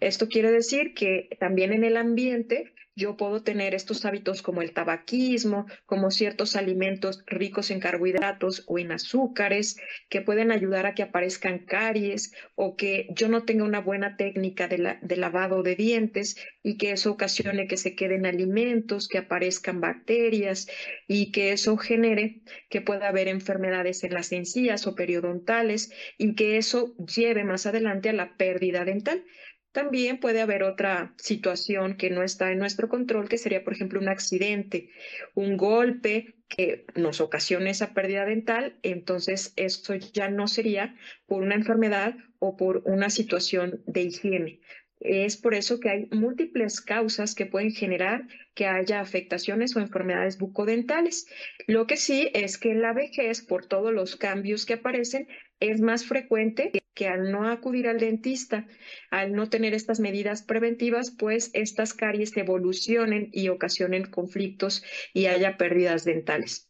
esto 0.00 0.28
quiere 0.28 0.50
decir 0.50 0.94
que 0.94 1.28
también 1.38 1.72
en 1.72 1.84
el 1.84 1.96
ambiente 1.96 2.72
yo 2.98 3.16
puedo 3.16 3.42
tener 3.42 3.74
estos 3.74 4.04
hábitos 4.04 4.42
como 4.42 4.60
el 4.60 4.72
tabaquismo, 4.72 5.66
como 5.86 6.10
ciertos 6.10 6.56
alimentos 6.56 7.22
ricos 7.26 7.70
en 7.70 7.78
carbohidratos 7.78 8.64
o 8.66 8.78
en 8.80 8.90
azúcares 8.90 9.76
que 10.08 10.20
pueden 10.20 10.50
ayudar 10.50 10.84
a 10.84 10.94
que 10.94 11.04
aparezcan 11.04 11.60
caries 11.60 12.32
o 12.56 12.76
que 12.76 13.06
yo 13.14 13.28
no 13.28 13.44
tenga 13.44 13.62
una 13.62 13.80
buena 13.80 14.16
técnica 14.16 14.66
de, 14.66 15.16
lavado 15.16 15.62
de 15.62 15.76
dientes 15.76 16.36
y 16.64 16.76
que 16.76 16.90
eso 16.90 17.12
ocasione 17.12 17.68
que 17.68 17.76
se 17.76 17.94
queden 17.94 18.26
alimentos, 18.26 19.06
que 19.06 19.18
aparezcan 19.18 19.80
bacterias 19.80 20.68
y 21.06 21.30
que 21.30 21.52
eso 21.52 21.76
genere 21.76 22.42
que 22.68 22.80
pueda 22.80 23.08
haber 23.08 23.28
enfermedades 23.28 24.02
en 24.02 24.12
las 24.12 24.32
encías 24.32 24.88
o 24.88 24.96
periodontales 24.96 25.92
y 26.18 26.34
que 26.34 26.56
eso 26.56 26.96
lleve 26.96 27.44
más 27.44 27.64
adelante 27.66 28.08
a 28.08 28.12
la 28.12 28.36
pérdida 28.36 28.84
dental. 28.84 29.24
También 29.72 30.18
puede 30.18 30.40
haber 30.40 30.62
otra 30.62 31.14
situación 31.18 31.96
que 31.96 32.10
no 32.10 32.22
está 32.22 32.50
en 32.50 32.58
nuestro 32.58 32.88
control, 32.88 33.28
que 33.28 33.38
sería, 33.38 33.64
por 33.64 33.74
ejemplo, 33.74 34.00
un 34.00 34.08
accidente, 34.08 34.90
un 35.34 35.56
golpe 35.56 36.34
que 36.48 36.86
nos 36.94 37.20
ocasione 37.20 37.70
esa 37.70 37.92
pérdida 37.92 38.24
dental, 38.24 38.78
entonces 38.82 39.52
esto 39.56 39.94
ya 39.94 40.30
no 40.30 40.48
sería 40.48 40.96
por 41.26 41.42
una 41.42 41.54
enfermedad 41.54 42.16
o 42.38 42.56
por 42.56 42.82
una 42.86 43.10
situación 43.10 43.82
de 43.86 44.02
higiene. 44.02 44.60
Es 45.00 45.36
por 45.36 45.54
eso 45.54 45.78
que 45.78 45.90
hay 45.90 46.08
múltiples 46.10 46.80
causas 46.80 47.34
que 47.34 47.46
pueden 47.46 47.70
generar 47.70 48.26
que 48.54 48.66
haya 48.66 49.00
afectaciones 49.00 49.76
o 49.76 49.80
enfermedades 49.80 50.38
bucodentales. 50.38 51.28
Lo 51.66 51.86
que 51.86 51.96
sí 51.96 52.30
es 52.34 52.58
que 52.58 52.72
en 52.72 52.82
la 52.82 52.92
vejez, 52.92 53.42
por 53.42 53.66
todos 53.66 53.92
los 53.92 54.16
cambios 54.16 54.66
que 54.66 54.74
aparecen, 54.74 55.28
es 55.60 55.80
más 55.80 56.04
frecuente 56.04 56.72
que 56.98 57.06
al 57.06 57.30
no 57.30 57.48
acudir 57.48 57.86
al 57.86 58.00
dentista, 58.00 58.66
al 59.08 59.32
no 59.32 59.48
tener 59.48 59.72
estas 59.72 60.00
medidas 60.00 60.42
preventivas, 60.42 61.12
pues 61.12 61.52
estas 61.54 61.94
caries 61.94 62.36
evolucionen 62.36 63.28
y 63.32 63.50
ocasionen 63.50 64.10
conflictos 64.10 64.82
y 65.14 65.26
haya 65.26 65.56
pérdidas 65.56 66.04
dentales. 66.04 66.68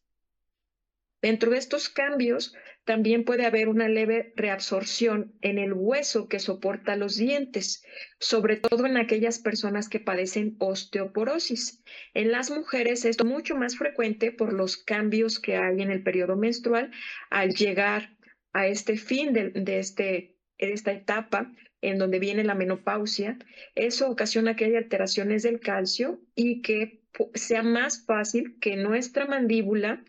Dentro 1.22 1.50
de 1.50 1.56
estos 1.56 1.88
cambios, 1.88 2.54
también 2.84 3.24
puede 3.24 3.46
haber 3.46 3.70
una 3.70 3.88
leve 3.88 4.34
reabsorción 4.36 5.32
en 5.40 5.58
el 5.58 5.72
hueso 5.72 6.28
que 6.28 6.40
soporta 6.40 6.94
los 6.94 7.16
dientes, 7.16 7.82
sobre 8.20 8.56
todo 8.56 8.84
en 8.84 8.98
aquellas 8.98 9.38
personas 9.38 9.88
que 9.88 9.98
padecen 9.98 10.56
osteoporosis. 10.58 11.82
En 12.12 12.32
las 12.32 12.50
mujeres 12.50 13.06
esto 13.06 13.24
es 13.24 13.30
mucho 13.30 13.56
más 13.56 13.78
frecuente 13.78 14.30
por 14.30 14.52
los 14.52 14.76
cambios 14.76 15.38
que 15.38 15.56
hay 15.56 15.80
en 15.80 15.90
el 15.90 16.02
periodo 16.02 16.36
menstrual 16.36 16.90
al 17.30 17.54
llegar 17.54 18.17
a 18.58 18.66
este 18.66 18.96
fin 18.96 19.32
de, 19.32 19.78
este, 19.78 20.34
de 20.58 20.72
esta 20.72 20.90
etapa 20.90 21.52
en 21.80 21.96
donde 21.96 22.18
viene 22.18 22.42
la 22.42 22.56
menopausia. 22.56 23.38
Eso 23.76 24.10
ocasiona 24.10 24.56
que 24.56 24.64
haya 24.64 24.78
alteraciones 24.78 25.44
del 25.44 25.60
calcio 25.60 26.20
y 26.34 26.60
que 26.60 27.04
sea 27.34 27.62
más 27.62 28.04
fácil 28.04 28.58
que 28.60 28.74
nuestra 28.74 29.26
mandíbula 29.26 30.04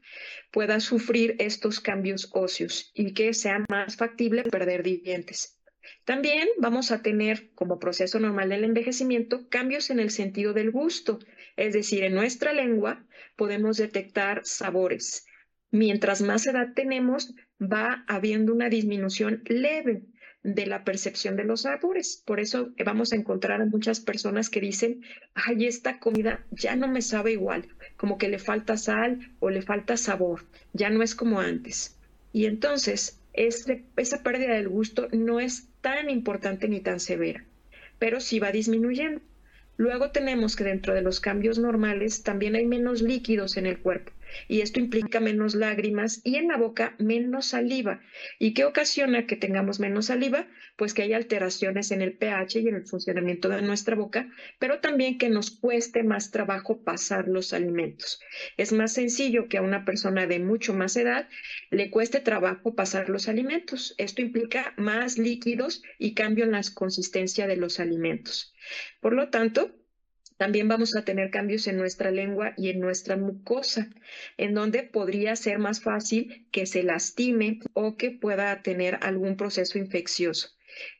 pueda 0.50 0.80
sufrir 0.80 1.36
estos 1.38 1.80
cambios 1.80 2.30
óseos 2.34 2.90
y 2.96 3.14
que 3.14 3.36
sea 3.36 3.64
más 3.70 3.98
factible 3.98 4.42
perder 4.42 4.82
dientes. 4.82 5.60
También 6.04 6.48
vamos 6.58 6.90
a 6.90 7.04
tener 7.04 7.52
como 7.54 7.78
proceso 7.78 8.20
normal 8.20 8.50
del 8.50 8.64
envejecimiento 8.64 9.48
cambios 9.50 9.92
en 9.92 10.00
el 10.00 10.10
sentido 10.10 10.54
del 10.54 10.72
gusto, 10.72 11.20
es 11.56 11.74
decir, 11.74 12.04
en 12.04 12.16
nuestra 12.16 12.52
lengua 12.52 13.06
podemos 13.36 13.78
detectar 13.78 14.42
sabores. 14.44 15.28
Mientras 15.70 16.24
más 16.24 16.48
edad 16.48 16.74
tenemos, 16.74 17.36
va 17.62 18.04
habiendo 18.08 18.54
una 18.54 18.70
disminución 18.70 19.44
leve 19.46 20.04
de 20.44 20.66
la 20.66 20.84
percepción 20.84 21.36
de 21.36 21.44
los 21.44 21.62
sabores. 21.62 22.24
Por 22.26 22.40
eso 22.40 22.70
vamos 22.86 23.12
a 23.12 23.16
encontrar 23.16 23.62
a 23.62 23.66
muchas 23.66 24.00
personas 24.00 24.50
que 24.50 24.62
dicen, 24.62 25.02
ay, 25.34 25.66
esta 25.66 26.00
comida 26.00 26.46
ya 26.52 26.76
no 26.76 26.88
me 26.88 27.02
sabe 27.02 27.34
igual, 27.34 27.68
como 27.98 28.18
que 28.18 28.30
le 28.30 28.40
falta 28.40 28.78
sal 28.78 29.20
o 29.40 29.50
le 29.50 29.62
falta 29.62 29.98
sabor, 29.98 30.46
ya 30.74 30.90
no 30.90 31.04
es 31.04 31.16
como 31.16 31.42
antes. 31.42 31.98
Y 32.32 32.46
entonces 32.46 33.20
esa 33.34 34.24
pérdida 34.24 34.56
del 34.56 34.70
gusto 34.70 35.08
no 35.12 35.40
es 35.40 35.68
tan 35.82 36.10
importante 36.10 36.68
ni 36.68 36.80
tan 36.80 37.00
severa, 37.00 37.44
pero 37.98 38.20
sí 38.20 38.40
va 38.40 38.52
disminuyendo. 38.52 39.22
Luego 39.78 40.12
tenemos 40.12 40.56
que 40.56 40.66
dentro 40.66 40.94
de 40.94 41.02
los 41.02 41.22
cambios 41.22 41.58
normales 41.58 42.24
también 42.24 42.56
hay 42.56 42.66
menos 42.66 43.02
líquidos 43.02 43.56
en 43.56 43.66
el 43.66 43.80
cuerpo 43.80 44.12
y 44.48 44.62
esto 44.62 44.80
implica 44.80 45.20
menos 45.20 45.56
lágrimas 45.56 46.22
y 46.24 46.36
en 46.36 46.48
la 46.48 46.58
boca 46.58 46.96
menos 47.00 47.48
saliva. 47.48 48.02
¿Y 48.38 48.54
qué 48.54 48.66
ocasiona 48.66 49.26
que 49.26 49.36
tengamos 49.36 49.80
menos 49.80 50.08
saliva? 50.08 50.48
Pues 50.78 50.94
que 50.94 51.02
hay 51.04 51.14
alteraciones 51.14 51.92
en 51.92 52.02
el 52.02 52.14
pH 52.14 52.60
y 52.60 52.68
en 52.68 52.76
el 52.76 52.86
funcionamiento 52.86 53.50
de 53.50 53.62
nuestra 53.62 53.96
boca, 53.96 54.30
pero 54.60 54.80
también 54.80 55.18
que 55.18 55.30
nos 55.30 55.52
cueste 55.52 56.04
más 56.04 56.32
trabajo 56.32 56.84
pasar 56.84 57.28
los 57.28 57.54
alimentos. 57.54 58.20
Es 58.58 58.72
más 58.72 58.94
sencillo 58.94 59.48
que 59.48 59.58
a 59.58 59.62
una 59.62 59.86
persona 59.86 60.28
de 60.28 60.40
mucho 60.40 60.74
más 60.74 60.96
edad 60.96 61.28
le 61.72 61.90
cueste 61.90 62.20
trabajo 62.20 62.76
pasar 62.76 63.10
los 63.10 63.28
alimentos. 63.28 63.96
Esto 63.98 64.22
implica 64.22 64.74
más 64.78 65.18
líquidos 65.18 65.82
y 65.98 66.14
cambio 66.14 66.46
en 66.46 66.52
la 66.52 66.62
consistencia 66.74 67.48
de 67.48 67.56
los 67.56 67.80
alimentos. 67.80 68.54
Por 69.00 69.14
lo 69.14 69.30
tanto, 69.30 69.79
también 70.40 70.70
vamos 70.70 70.96
a 70.96 71.04
tener 71.04 71.32
cambios 71.32 71.68
en 71.68 71.76
nuestra 71.76 72.12
lengua 72.12 72.54
y 72.56 72.70
en 72.70 72.80
nuestra 72.80 73.18
mucosa, 73.18 73.90
en 74.38 74.54
donde 74.54 74.84
podría 74.84 75.36
ser 75.36 75.60
más 75.60 75.82
fácil 75.82 76.48
que 76.50 76.66
se 76.66 76.82
lastime 76.82 77.60
o 77.74 77.98
que 77.98 78.12
pueda 78.12 78.62
tener 78.62 79.00
algún 79.02 79.36
proceso 79.36 79.78
infeccioso. 79.78 80.48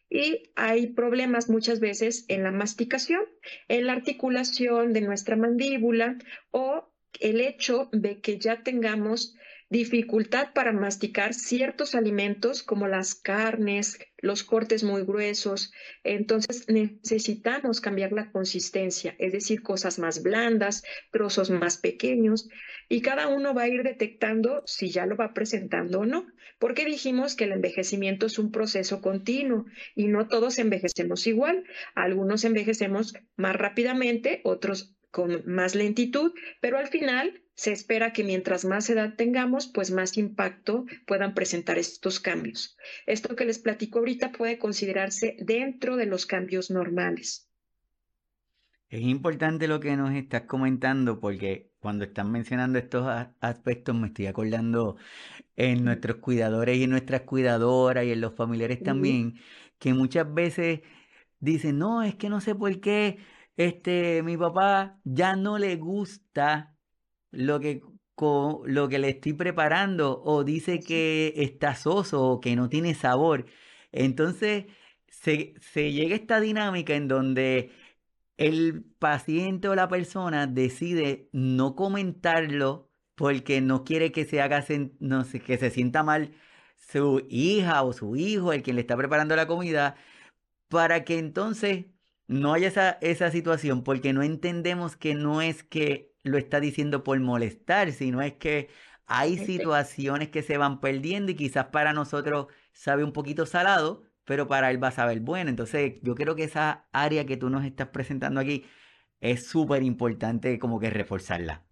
Y 0.10 0.52
hay 0.58 0.88
problemas 0.88 1.50
muchas 1.50 1.80
veces 1.80 2.26
en 2.28 2.44
la 2.44 2.52
masticación, 2.52 3.22
en 3.70 3.88
la 3.88 3.94
articulación 3.94 4.92
de 4.92 5.02
nuestra 5.02 5.38
mandíbula 5.38 6.18
o 6.52 6.92
el 7.22 7.40
hecho 7.40 7.88
de 7.94 8.20
que 8.20 8.40
ya 8.40 8.62
tengamos 8.62 9.38
dificultad 9.70 10.52
para 10.54 10.74
masticar 10.74 11.34
ciertos 11.34 11.94
alimentos 11.94 12.64
como 12.64 12.88
las 12.88 13.14
carnes, 13.14 14.00
los 14.18 14.44
cortes 14.44 14.84
muy 14.84 15.04
gruesos. 15.04 15.72
Entonces 16.04 16.68
necesitamos 16.68 17.80
cambiar 17.80 18.12
la 18.12 18.32
consistencia, 18.32 19.16
es 19.20 19.32
decir, 19.32 19.62
cosas 19.62 20.00
más 20.00 20.24
blandas, 20.24 20.84
trozos 21.12 21.52
más 21.52 21.78
pequeños, 21.78 22.50
y 22.90 23.02
cada 23.02 23.28
uno 23.28 23.54
va 23.54 23.64
a 23.64 23.68
ir 23.68 23.84
detectando 23.84 24.64
si 24.66 24.90
ya 24.90 25.06
lo 25.06 25.16
va 25.16 25.34
presentando 25.34 26.00
o 26.00 26.06
no, 26.06 26.26
porque 26.58 26.86
dijimos 26.86 27.36
que 27.36 27.46
el 27.46 27.52
envejecimiento 27.52 28.26
es 28.26 28.40
un 28.40 28.52
proceso 28.52 29.02
continuo 29.02 29.66
y 29.96 30.08
no 30.08 30.28
todos 30.28 30.58
envejecemos 30.58 31.28
igual. 31.28 31.64
Algunos 31.96 32.44
envejecemos 32.44 33.14
más 33.36 33.56
rápidamente, 33.56 34.42
otros 34.44 34.96
con 35.12 35.44
más 35.46 35.76
lentitud, 35.76 36.34
pero 36.62 36.78
al 36.78 36.88
final 36.88 37.42
se 37.60 37.74
espera 37.74 38.14
que 38.14 38.24
mientras 38.24 38.64
más 38.64 38.90
edad 38.90 39.16
tengamos, 39.18 39.68
pues 39.68 39.92
más 39.92 40.18
impacto 40.18 40.86
puedan 41.06 41.34
presentar 41.34 41.78
estos 41.78 42.22
cambios. 42.22 42.78
Esto 43.06 43.36
que 43.36 43.44
les 43.44 43.60
platico 43.60 44.00
ahorita 44.00 44.32
puede 44.32 44.58
considerarse 44.58 45.36
dentro 45.42 45.98
de 45.98 46.06
los 46.06 46.26
cambios 46.26 46.72
normales. 46.72 47.50
Es 48.88 49.02
importante 49.02 49.68
lo 49.68 49.82
que 49.82 49.98
nos 49.98 50.16
estás 50.16 50.44
comentando 50.44 51.20
porque 51.20 51.70
cuando 51.80 52.06
están 52.06 52.32
mencionando 52.32 52.80
estos 52.80 53.06
aspectos 53.42 53.94
me 53.94 54.08
estoy 54.08 54.28
acordando 54.28 54.96
en 55.58 55.84
nuestros 55.84 56.16
cuidadores 56.20 56.78
y 56.78 56.84
en 56.84 56.92
nuestras 56.92 57.24
cuidadoras 57.24 58.06
y 58.06 58.14
en 58.14 58.22
los 58.22 58.36
familiares 58.36 58.82
también, 58.82 59.38
que 59.80 59.94
muchas 59.94 60.34
veces 60.34 60.80
dicen, 61.42 61.78
no, 61.78 62.04
es 62.04 62.16
que 62.16 62.30
no 62.30 62.40
sé 62.40 62.56
por 62.56 62.80
qué 62.80 63.18
este, 63.58 64.24
mi 64.24 64.38
papá 64.38 64.98
ya 65.04 65.36
no 65.36 65.58
le 65.58 65.76
gusta 65.76 66.74
lo 67.32 67.60
que, 67.60 67.82
lo 68.66 68.90
que 68.90 69.00
le 69.00 69.10
estoy 69.10 69.34
preparando 69.34 70.22
o 70.24 70.44
dice 70.44 70.80
que 70.80 71.34
está 71.38 71.76
soso 71.76 72.24
o 72.24 72.40
que 72.42 72.56
no 72.56 72.70
tiene 72.70 72.94
sabor. 72.96 73.46
Entonces 73.92 74.66
se, 75.08 75.54
se 75.62 75.92
llega 75.92 76.16
a 76.16 76.18
esta 76.18 76.40
dinámica 76.40 76.96
en 76.96 77.08
donde 77.08 77.72
el 78.38 78.84
paciente 79.00 79.68
o 79.70 79.76
la 79.76 79.90
persona 79.90 80.48
decide 80.48 81.30
no 81.34 81.76
comentarlo 81.76 82.90
porque 83.16 83.62
no 83.62 83.84
quiere 83.84 84.12
que 84.14 84.26
se 84.26 84.42
haga 84.42 84.66
no 85.00 85.26
sé, 85.26 85.42
que 85.42 85.58
se 85.58 85.72
sienta 85.72 86.04
mal 86.04 86.34
su 86.78 87.26
hija 87.30 87.84
o 87.84 87.94
su 87.94 88.16
hijo, 88.16 88.54
el 88.54 88.64
que 88.64 88.74
le 88.74 88.82
está 88.82 88.96
preparando 88.98 89.36
la 89.36 89.48
comida, 89.48 89.96
para 90.70 91.04
que 91.06 91.20
entonces 91.20 91.88
no 92.28 92.54
haya 92.54 92.68
esa, 92.70 92.92
esa 93.02 93.32
situación 93.32 93.84
porque 93.84 94.14
no 94.14 94.24
entendemos 94.24 94.96
que 94.98 95.16
no 95.16 95.42
es 95.42 95.64
que 95.64 96.09
lo 96.24 96.38
está 96.38 96.60
diciendo 96.60 97.04
por 97.04 97.20
molestar, 97.20 97.92
sino 97.92 98.22
es 98.22 98.34
que 98.34 98.70
hay 99.06 99.38
situaciones 99.38 100.30
que 100.30 100.44
se 100.44 100.58
van 100.58 100.80
perdiendo 100.80 101.32
y 101.32 101.36
quizás 101.36 101.68
para 101.68 101.94
nosotros 101.94 102.48
sabe 102.74 103.04
un 103.04 103.12
poquito 103.12 103.46
salado, 103.46 104.04
pero 104.26 104.48
para 104.48 104.70
él 104.70 104.82
va 104.82 104.90
a 104.90 104.92
saber 104.92 105.20
bueno. 105.22 105.50
Entonces 105.50 105.96
yo 106.04 106.16
creo 106.16 106.36
que 106.36 106.44
esa 106.44 106.86
área 106.92 107.26
que 107.26 107.38
tú 107.38 107.50
nos 107.50 107.66
estás 107.66 107.88
presentando 107.88 108.40
aquí 108.40 108.66
es 109.20 109.48
súper 109.48 109.84
importante 109.84 110.60
como 110.60 110.80
que 110.80 110.90
reforzarla. 110.90 111.64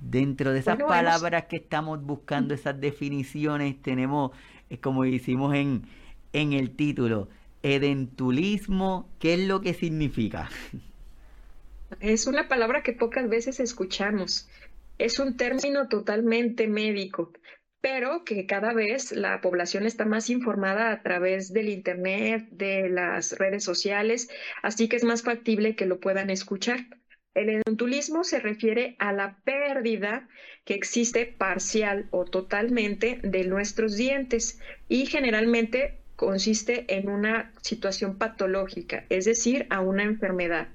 Dentro 0.00 0.52
de 0.52 0.58
esas 0.58 0.76
palabras 0.76 1.44
que 1.44 1.56
estamos 1.56 2.02
buscando, 2.02 2.52
esas 2.52 2.80
definiciones, 2.80 3.80
tenemos, 3.80 4.32
como 4.82 5.04
hicimos 5.04 5.54
en, 5.54 5.86
en 6.32 6.52
el 6.52 6.76
título, 6.76 7.28
Edentulismo, 7.62 9.08
¿qué 9.18 9.34
es 9.34 9.40
lo 9.46 9.60
que 9.60 9.72
significa? 9.72 10.50
Es 12.00 12.26
una 12.26 12.48
palabra 12.48 12.82
que 12.82 12.92
pocas 12.92 13.28
veces 13.28 13.60
escuchamos. 13.60 14.48
Es 14.98 15.18
un 15.18 15.36
término 15.36 15.88
totalmente 15.88 16.66
médico, 16.66 17.32
pero 17.80 18.24
que 18.24 18.46
cada 18.46 18.72
vez 18.72 19.12
la 19.12 19.40
población 19.40 19.86
está 19.86 20.04
más 20.04 20.28
informada 20.28 20.90
a 20.90 21.02
través 21.02 21.52
del 21.52 21.68
Internet, 21.68 22.48
de 22.50 22.88
las 22.88 23.38
redes 23.38 23.62
sociales, 23.62 24.28
así 24.62 24.88
que 24.88 24.96
es 24.96 25.04
más 25.04 25.22
factible 25.22 25.76
que 25.76 25.86
lo 25.86 26.00
puedan 26.00 26.30
escuchar. 26.30 26.86
El 27.34 27.50
edontulismo 27.50 28.24
se 28.24 28.40
refiere 28.40 28.96
a 28.98 29.12
la 29.12 29.38
pérdida 29.44 30.28
que 30.64 30.74
existe 30.74 31.26
parcial 31.26 32.08
o 32.10 32.24
totalmente 32.24 33.20
de 33.22 33.44
nuestros 33.44 33.96
dientes 33.96 34.58
y 34.88 35.06
generalmente 35.06 36.00
consiste 36.16 36.86
en 36.88 37.08
una 37.08 37.52
situación 37.60 38.16
patológica, 38.18 39.04
es 39.10 39.26
decir, 39.26 39.66
a 39.70 39.80
una 39.80 40.02
enfermedad. 40.02 40.68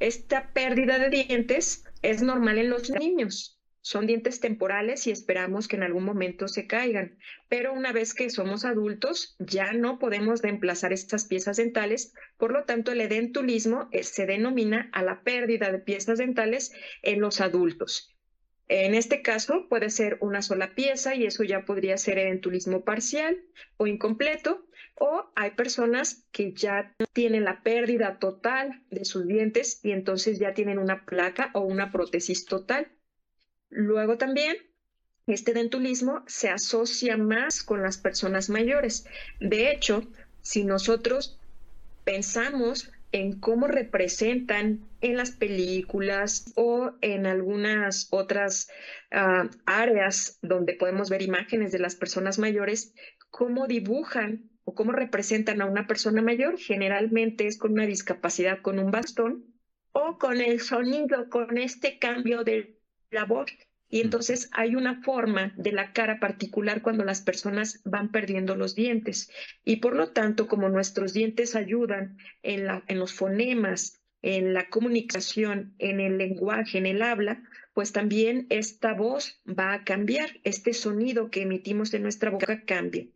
Esta 0.00 0.52
pérdida 0.52 0.98
de 0.98 1.08
dientes 1.08 1.84
es 2.02 2.20
normal 2.20 2.58
en 2.58 2.70
los 2.70 2.90
niños. 2.90 3.58
son 3.80 4.06
dientes 4.06 4.40
temporales 4.40 5.06
y 5.06 5.10
esperamos 5.10 5.68
que 5.68 5.76
en 5.76 5.82
algún 5.82 6.04
momento 6.04 6.48
se 6.48 6.66
caigan, 6.66 7.18
pero 7.50 7.74
una 7.74 7.92
vez 7.92 8.14
que 8.14 8.30
somos 8.30 8.64
adultos 8.64 9.36
ya 9.38 9.74
no 9.74 9.98
podemos 9.98 10.40
reemplazar 10.40 10.94
estas 10.94 11.26
piezas 11.26 11.58
dentales, 11.58 12.14
por 12.38 12.50
lo 12.50 12.64
tanto 12.64 12.92
el 12.92 13.02
edentulismo 13.02 13.90
eh, 13.92 14.02
se 14.02 14.24
denomina 14.24 14.88
a 14.94 15.02
la 15.02 15.22
pérdida 15.22 15.70
de 15.70 15.80
piezas 15.80 16.16
dentales 16.16 16.72
en 17.02 17.20
los 17.20 17.42
adultos. 17.42 18.14
En 18.68 18.94
este 18.94 19.20
caso 19.20 19.68
puede 19.68 19.90
ser 19.90 20.16
una 20.22 20.40
sola 20.40 20.74
pieza 20.74 21.14
y 21.14 21.26
eso 21.26 21.44
ya 21.44 21.66
podría 21.66 21.98
ser 21.98 22.18
edentulismo 22.18 22.84
parcial 22.84 23.42
o 23.76 23.86
incompleto, 23.86 24.64
o 24.96 25.30
hay 25.34 25.52
personas 25.52 26.24
que 26.30 26.52
ya 26.52 26.94
tienen 27.12 27.44
la 27.44 27.62
pérdida 27.62 28.18
total 28.18 28.82
de 28.90 29.04
sus 29.04 29.26
dientes 29.26 29.80
y 29.82 29.90
entonces 29.90 30.38
ya 30.38 30.54
tienen 30.54 30.78
una 30.78 31.04
placa 31.04 31.50
o 31.54 31.60
una 31.60 31.90
prótesis 31.90 32.46
total. 32.46 32.88
Luego 33.70 34.18
también, 34.18 34.56
este 35.26 35.52
dentulismo 35.52 36.22
se 36.26 36.50
asocia 36.50 37.16
más 37.16 37.62
con 37.62 37.82
las 37.82 37.98
personas 37.98 38.50
mayores. 38.50 39.06
De 39.40 39.72
hecho, 39.72 40.06
si 40.42 40.64
nosotros 40.64 41.40
pensamos 42.04 42.92
en 43.10 43.38
cómo 43.38 43.66
representan 43.66 44.80
en 45.00 45.16
las 45.16 45.30
películas 45.30 46.52
o 46.56 46.92
en 47.00 47.26
algunas 47.26 48.08
otras 48.10 48.68
ah, 49.12 49.48
áreas 49.66 50.38
donde 50.42 50.74
podemos 50.74 51.10
ver 51.10 51.22
imágenes 51.22 51.72
de 51.72 51.78
las 51.78 51.94
personas 51.94 52.38
mayores, 52.38 52.92
cómo 53.30 53.66
dibujan 53.66 54.50
o 54.64 54.74
cómo 54.74 54.92
representan 54.92 55.60
a 55.60 55.66
una 55.66 55.86
persona 55.86 56.22
mayor. 56.22 56.58
Generalmente 56.58 57.46
es 57.46 57.58
con 57.58 57.72
una 57.72 57.86
discapacidad, 57.86 58.60
con 58.62 58.78
un 58.78 58.90
bastón 58.90 59.44
o 59.92 60.18
con 60.18 60.40
el 60.40 60.60
sonido, 60.60 61.28
con 61.28 61.58
este 61.58 61.98
cambio 61.98 62.44
de 62.44 62.78
la 63.10 63.24
voz. 63.24 63.50
Y 63.88 64.00
entonces 64.00 64.48
hay 64.52 64.74
una 64.74 65.02
forma 65.02 65.52
de 65.56 65.70
la 65.70 65.92
cara 65.92 66.18
particular 66.18 66.82
cuando 66.82 67.04
las 67.04 67.20
personas 67.20 67.80
van 67.84 68.10
perdiendo 68.10 68.56
los 68.56 68.74
dientes. 68.74 69.30
Y 69.64 69.76
por 69.76 69.94
lo 69.94 70.10
tanto, 70.10 70.48
como 70.48 70.68
nuestros 70.68 71.12
dientes 71.12 71.54
ayudan 71.54 72.16
en, 72.42 72.66
la, 72.66 72.82
en 72.88 72.98
los 72.98 73.12
fonemas, 73.12 74.00
en 74.22 74.54
la 74.54 74.68
comunicación, 74.68 75.74
en 75.78 76.00
el 76.00 76.18
lenguaje, 76.18 76.78
en 76.78 76.86
el 76.86 77.02
habla, 77.02 77.42
pues 77.74 77.92
también 77.92 78.46
esta 78.50 78.94
voz 78.94 79.40
va 79.46 79.74
a 79.74 79.84
cambiar, 79.84 80.40
este 80.44 80.72
sonido 80.72 81.30
que 81.30 81.42
emitimos 81.42 81.90
de 81.90 81.98
nuestra 81.98 82.30
boca 82.30 82.64
cambia. 82.64 83.06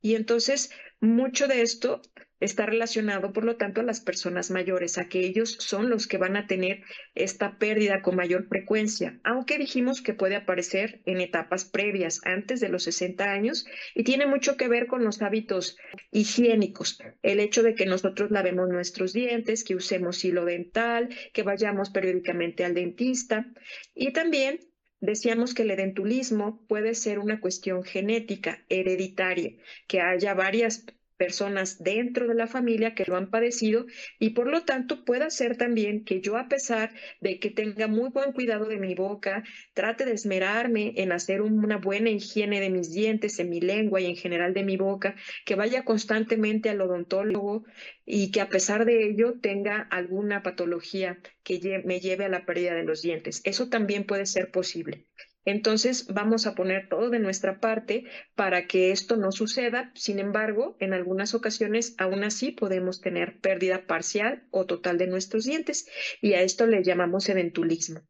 Y 0.00 0.14
entonces, 0.14 0.70
mucho 1.00 1.48
de 1.48 1.62
esto 1.62 2.02
está 2.40 2.66
relacionado, 2.66 3.32
por 3.32 3.44
lo 3.44 3.56
tanto, 3.56 3.80
a 3.80 3.84
las 3.84 4.00
personas 4.00 4.50
mayores, 4.50 4.98
a 4.98 5.08
que 5.08 5.20
ellos 5.20 5.56
son 5.60 5.88
los 5.88 6.06
que 6.06 6.18
van 6.18 6.36
a 6.36 6.46
tener 6.46 6.82
esta 7.14 7.58
pérdida 7.58 8.02
con 8.02 8.16
mayor 8.16 8.48
frecuencia, 8.48 9.18
aunque 9.24 9.58
dijimos 9.58 10.02
que 10.02 10.14
puede 10.14 10.36
aparecer 10.36 11.00
en 11.06 11.20
etapas 11.20 11.64
previas, 11.64 12.20
antes 12.24 12.60
de 12.60 12.68
los 12.68 12.84
60 12.84 13.24
años, 13.24 13.66
y 13.94 14.04
tiene 14.04 14.26
mucho 14.26 14.56
que 14.56 14.68
ver 14.68 14.86
con 14.86 15.04
los 15.04 15.22
hábitos 15.22 15.78
higiénicos, 16.10 16.98
el 17.22 17.40
hecho 17.40 17.62
de 17.62 17.74
que 17.74 17.86
nosotros 17.86 18.30
lavemos 18.30 18.68
nuestros 18.68 19.12
dientes, 19.12 19.64
que 19.64 19.74
usemos 19.74 20.24
hilo 20.24 20.44
dental, 20.44 21.08
que 21.32 21.42
vayamos 21.42 21.90
periódicamente 21.90 22.64
al 22.64 22.74
dentista, 22.74 23.46
y 23.94 24.12
también 24.12 24.60
Decíamos 25.04 25.52
que 25.52 25.64
el 25.64 25.70
edentulismo 25.70 26.64
puede 26.66 26.94
ser 26.94 27.18
una 27.18 27.38
cuestión 27.38 27.82
genética, 27.84 28.64
hereditaria, 28.70 29.52
que 29.86 30.00
haya 30.00 30.32
varias 30.32 30.86
personas 31.16 31.82
dentro 31.82 32.26
de 32.26 32.34
la 32.34 32.46
familia 32.46 32.94
que 32.94 33.04
lo 33.06 33.16
han 33.16 33.30
padecido 33.30 33.86
y 34.18 34.30
por 34.30 34.48
lo 34.48 34.64
tanto 34.64 35.04
pueda 35.04 35.30
ser 35.30 35.56
también 35.56 36.04
que 36.04 36.20
yo 36.20 36.36
a 36.36 36.48
pesar 36.48 36.92
de 37.20 37.38
que 37.38 37.50
tenga 37.50 37.86
muy 37.86 38.10
buen 38.10 38.32
cuidado 38.32 38.66
de 38.66 38.78
mi 38.78 38.94
boca, 38.94 39.44
trate 39.74 40.04
de 40.04 40.12
esmerarme 40.12 40.92
en 40.96 41.12
hacer 41.12 41.42
una 41.42 41.78
buena 41.78 42.10
higiene 42.10 42.60
de 42.60 42.70
mis 42.70 42.92
dientes, 42.92 43.38
en 43.38 43.50
mi 43.50 43.60
lengua 43.60 44.00
y 44.00 44.06
en 44.06 44.16
general 44.16 44.54
de 44.54 44.64
mi 44.64 44.76
boca, 44.76 45.14
que 45.44 45.54
vaya 45.54 45.84
constantemente 45.84 46.70
al 46.70 46.80
odontólogo 46.80 47.64
y 48.04 48.30
que 48.30 48.40
a 48.40 48.48
pesar 48.48 48.84
de 48.84 49.08
ello 49.08 49.34
tenga 49.40 49.80
alguna 49.80 50.42
patología 50.42 51.20
que 51.42 51.82
me 51.84 52.00
lleve 52.00 52.24
a 52.24 52.28
la 52.28 52.44
pérdida 52.44 52.74
de 52.74 52.84
los 52.84 53.02
dientes. 53.02 53.40
Eso 53.44 53.68
también 53.68 54.04
puede 54.04 54.26
ser 54.26 54.50
posible. 54.50 55.06
Entonces 55.44 56.06
vamos 56.12 56.46
a 56.46 56.54
poner 56.54 56.88
todo 56.88 57.10
de 57.10 57.18
nuestra 57.18 57.60
parte 57.60 58.04
para 58.34 58.66
que 58.66 58.92
esto 58.92 59.16
no 59.16 59.32
suceda. 59.32 59.92
Sin 59.94 60.18
embargo, 60.18 60.76
en 60.80 60.94
algunas 60.94 61.34
ocasiones 61.34 61.94
aún 61.98 62.24
así 62.24 62.50
podemos 62.50 63.00
tener 63.00 63.38
pérdida 63.40 63.86
parcial 63.86 64.46
o 64.50 64.66
total 64.66 64.98
de 64.98 65.06
nuestros 65.06 65.44
dientes 65.44 65.86
y 66.20 66.34
a 66.34 66.42
esto 66.42 66.66
le 66.66 66.82
llamamos 66.82 67.28
edentulismo. 67.28 68.00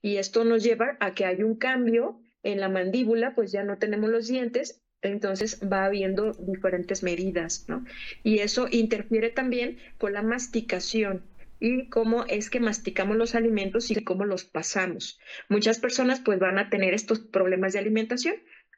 Y 0.00 0.16
esto 0.16 0.44
nos 0.44 0.62
lleva 0.62 0.96
a 1.00 1.14
que 1.14 1.24
hay 1.24 1.42
un 1.42 1.56
cambio 1.56 2.20
en 2.42 2.60
la 2.60 2.68
mandíbula, 2.68 3.34
pues 3.34 3.52
ya 3.52 3.64
no 3.64 3.78
tenemos 3.78 4.10
los 4.10 4.28
dientes, 4.28 4.82
entonces 5.02 5.60
va 5.70 5.84
habiendo 5.84 6.32
diferentes 6.32 7.02
medidas, 7.02 7.64
¿no? 7.68 7.84
Y 8.22 8.38
eso 8.38 8.68
interfiere 8.70 9.30
también 9.30 9.78
con 9.98 10.12
la 10.12 10.22
masticación 10.22 11.28
y 11.60 11.88
cómo 11.88 12.24
es 12.26 12.50
que 12.50 12.60
masticamos 12.60 13.16
los 13.16 13.34
alimentos 13.34 13.90
y 13.90 14.02
cómo 14.04 14.24
los 14.24 14.44
pasamos. 14.44 15.18
Muchas 15.48 15.78
personas 15.78 16.20
pues 16.20 16.38
van 16.38 16.58
a 16.58 16.70
tener 16.70 16.94
estos 16.94 17.20
problemas 17.20 17.72
de 17.72 17.80
alimentación. 17.80 18.36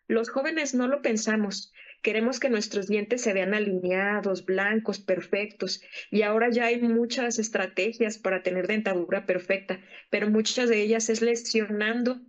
Los 0.09 0.31
jóvenes 0.31 0.75
no 0.75 0.88
lo 0.88 1.03
pensamos. 1.03 1.73
Queremos 2.03 2.40
que 2.40 2.49
nuestros 2.49 2.88
dientes 2.88 3.21
se 3.21 3.35
vean 3.35 3.53
alineados, 3.53 4.47
blancos, 4.47 4.99
perfectos. 4.99 5.83
Y 6.11 6.23
ahora 6.23 6.49
ya 6.51 6.66
hay 6.66 6.81
muchas 6.81 7.38
estrategias 7.38 8.16
para 8.16 8.43
tener 8.43 8.66
dentadura 8.66 9.27
perfecta, 9.27 9.81
pero 10.09 10.31
muchas 10.31 10.71
de 10.71 10.81
ellas 10.81 11.11
es 11.11 11.21
lesionando 11.21 12.21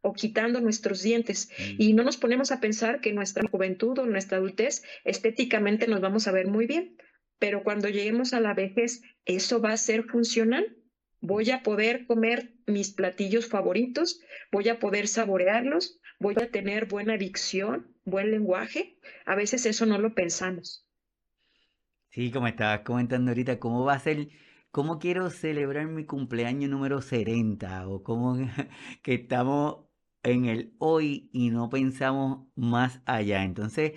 o 0.00 0.12
quitando 0.14 0.60
nuestros 0.60 1.02
dientes. 1.02 1.50
Mm. 1.58 1.74
Y 1.78 1.92
no 1.92 2.02
nos 2.02 2.16
ponemos 2.16 2.50
a 2.50 2.60
pensar 2.60 3.00
que 3.00 3.12
nuestra 3.12 3.46
juventud 3.48 3.98
o 3.98 4.06
nuestra 4.06 4.38
adultez 4.38 4.82
estéticamente 5.04 5.86
nos 5.86 6.00
vamos 6.00 6.26
a 6.26 6.32
ver 6.32 6.46
muy 6.46 6.66
bien 6.66 6.96
pero 7.38 7.62
cuando 7.62 7.88
lleguemos 7.88 8.32
a 8.32 8.40
la 8.40 8.54
vejez, 8.54 9.02
¿eso 9.24 9.60
va 9.60 9.72
a 9.72 9.76
ser 9.76 10.04
funcional? 10.04 10.76
¿Voy 11.20 11.50
a 11.50 11.62
poder 11.62 12.06
comer 12.06 12.52
mis 12.66 12.92
platillos 12.92 13.46
favoritos? 13.46 14.20
¿Voy 14.50 14.68
a 14.68 14.78
poder 14.78 15.06
saborearlos? 15.06 16.00
¿Voy 16.18 16.34
a 16.40 16.50
tener 16.50 16.86
buena 16.86 17.16
dicción, 17.16 17.96
buen 18.04 18.30
lenguaje? 18.30 18.98
A 19.24 19.34
veces 19.34 19.66
eso 19.66 19.86
no 19.86 19.98
lo 19.98 20.14
pensamos. 20.14 20.86
Sí, 22.10 22.30
como 22.30 22.46
estabas 22.46 22.80
comentando 22.80 23.30
ahorita, 23.30 23.58
¿cómo 23.58 23.84
va 23.84 23.94
a 23.94 23.98
ser? 23.98 24.28
¿Cómo 24.70 24.98
quiero 24.98 25.30
celebrar 25.30 25.86
mi 25.86 26.04
cumpleaños 26.04 26.70
número 26.70 27.00
70? 27.00 27.88
O 27.88 28.02
cómo 28.02 28.36
que 29.02 29.14
estamos 29.14 29.86
en 30.22 30.44
el 30.46 30.74
hoy 30.78 31.30
y 31.32 31.50
no 31.50 31.70
pensamos 31.70 32.48
más 32.54 33.00
allá. 33.06 33.44
Entonces, 33.44 33.92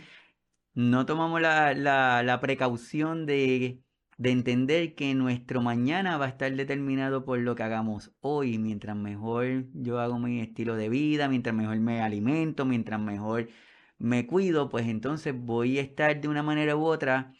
no 0.75 1.05
tomamos 1.05 1.41
la, 1.41 1.73
la, 1.73 2.39
precaución 2.41 3.25
de, 3.25 3.81
de, 4.17 4.31
entender 4.31 4.95
que 4.95 5.15
nuestro 5.15 5.61
mañana 5.61 6.17
va 6.17 6.25
a 6.25 6.29
estar 6.29 6.53
determinado 6.55 7.25
por 7.25 7.39
lo 7.39 7.55
que 7.55 7.63
hagamos 7.63 8.13
hoy. 8.21 8.59
Mientras 8.59 8.95
mejor 8.95 9.65
yo 9.73 9.99
hago 9.99 10.19
mi 10.19 10.41
estilo 10.41 10.75
de 10.75 10.89
vida, 10.89 11.29
mientras 11.29 11.55
mejor 11.55 11.79
me 11.79 12.01
alimento, 12.01 12.65
mientras 12.65 12.99
mejor 12.99 13.49
me 13.97 14.27
cuido, 14.27 14.69
pues 14.69 14.87
entonces 14.87 15.33
voy 15.37 15.79
a 15.79 15.81
estar 15.81 16.19
de 16.21 16.27
una 16.27 16.43
manera 16.43 16.75
u 16.75 16.85
otra 16.85 17.33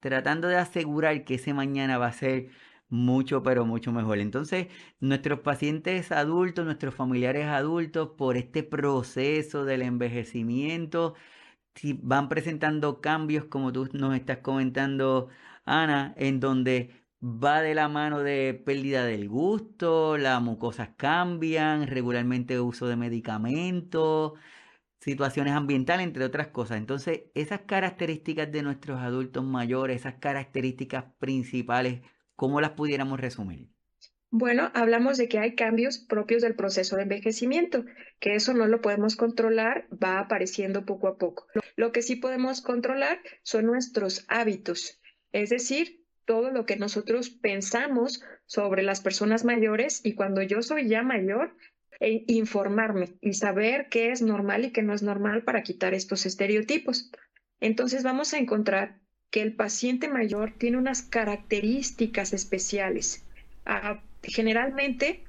tratando 0.00 0.48
de 0.48 0.56
asegurar 0.56 1.24
que 1.24 1.34
ese 1.36 1.54
mañana 1.54 1.98
va 1.98 2.08
a 2.08 2.12
ser 2.12 2.48
mucho, 2.88 3.42
pero 3.42 3.64
mucho 3.66 3.92
mejor. 3.92 4.18
Entonces, 4.18 4.68
nuestros 5.00 5.40
pacientes 5.40 6.12
adultos, 6.12 6.64
nuestros 6.64 6.94
familiares 6.94 7.46
adultos, 7.46 8.10
por 8.16 8.36
este 8.36 8.62
proceso 8.62 9.64
del 9.64 9.82
envejecimiento, 9.82 11.14
si 11.76 11.92
van 11.94 12.28
presentando 12.28 13.00
cambios, 13.00 13.44
como 13.46 13.72
tú 13.72 13.88
nos 13.92 14.16
estás 14.16 14.38
comentando, 14.38 15.28
Ana, 15.64 16.14
en 16.16 16.40
donde 16.40 16.92
va 17.22 17.62
de 17.62 17.74
la 17.74 17.88
mano 17.88 18.20
de 18.20 18.54
pérdida 18.54 19.04
del 19.04 19.28
gusto, 19.28 20.16
las 20.18 20.42
mucosas 20.42 20.90
cambian, 20.96 21.86
regularmente 21.86 22.60
uso 22.60 22.88
de 22.88 22.96
medicamentos, 22.96 24.34
situaciones 25.00 25.54
ambientales, 25.54 26.06
entre 26.06 26.24
otras 26.24 26.48
cosas. 26.48 26.78
Entonces, 26.78 27.24
esas 27.34 27.60
características 27.62 28.50
de 28.52 28.62
nuestros 28.62 29.00
adultos 29.00 29.44
mayores, 29.44 29.96
esas 30.00 30.16
características 30.16 31.04
principales, 31.18 32.02
¿cómo 32.36 32.60
las 32.60 32.72
pudiéramos 32.72 33.20
resumir? 33.20 33.75
Bueno, 34.38 34.70
hablamos 34.74 35.16
de 35.16 35.28
que 35.28 35.38
hay 35.38 35.54
cambios 35.54 35.96
propios 35.96 36.42
del 36.42 36.54
proceso 36.54 36.96
de 36.96 37.04
envejecimiento, 37.04 37.86
que 38.20 38.34
eso 38.34 38.52
no 38.52 38.66
lo 38.66 38.82
podemos 38.82 39.16
controlar, 39.16 39.86
va 39.90 40.18
apareciendo 40.18 40.84
poco 40.84 41.08
a 41.08 41.16
poco. 41.16 41.46
Lo 41.74 41.90
que 41.90 42.02
sí 42.02 42.16
podemos 42.16 42.60
controlar 42.60 43.18
son 43.42 43.64
nuestros 43.64 44.26
hábitos, 44.28 45.00
es 45.32 45.48
decir, 45.48 46.04
todo 46.26 46.50
lo 46.50 46.66
que 46.66 46.76
nosotros 46.76 47.30
pensamos 47.30 48.22
sobre 48.44 48.82
las 48.82 49.00
personas 49.00 49.46
mayores 49.46 50.04
y 50.04 50.12
cuando 50.12 50.42
yo 50.42 50.60
soy 50.60 50.86
ya 50.86 51.02
mayor, 51.02 51.56
e 51.98 52.24
informarme 52.26 53.14
y 53.22 53.32
saber 53.32 53.88
qué 53.88 54.10
es 54.10 54.20
normal 54.20 54.66
y 54.66 54.70
qué 54.70 54.82
no 54.82 54.92
es 54.92 55.02
normal 55.02 55.44
para 55.44 55.62
quitar 55.62 55.94
estos 55.94 56.26
estereotipos. 56.26 57.10
Entonces 57.58 58.02
vamos 58.02 58.34
a 58.34 58.38
encontrar 58.38 58.98
que 59.30 59.40
el 59.40 59.56
paciente 59.56 60.08
mayor 60.08 60.52
tiene 60.58 60.76
unas 60.76 61.00
características 61.00 62.34
especiales. 62.34 63.24
Ah, 63.64 64.02
generalmente 64.22 65.26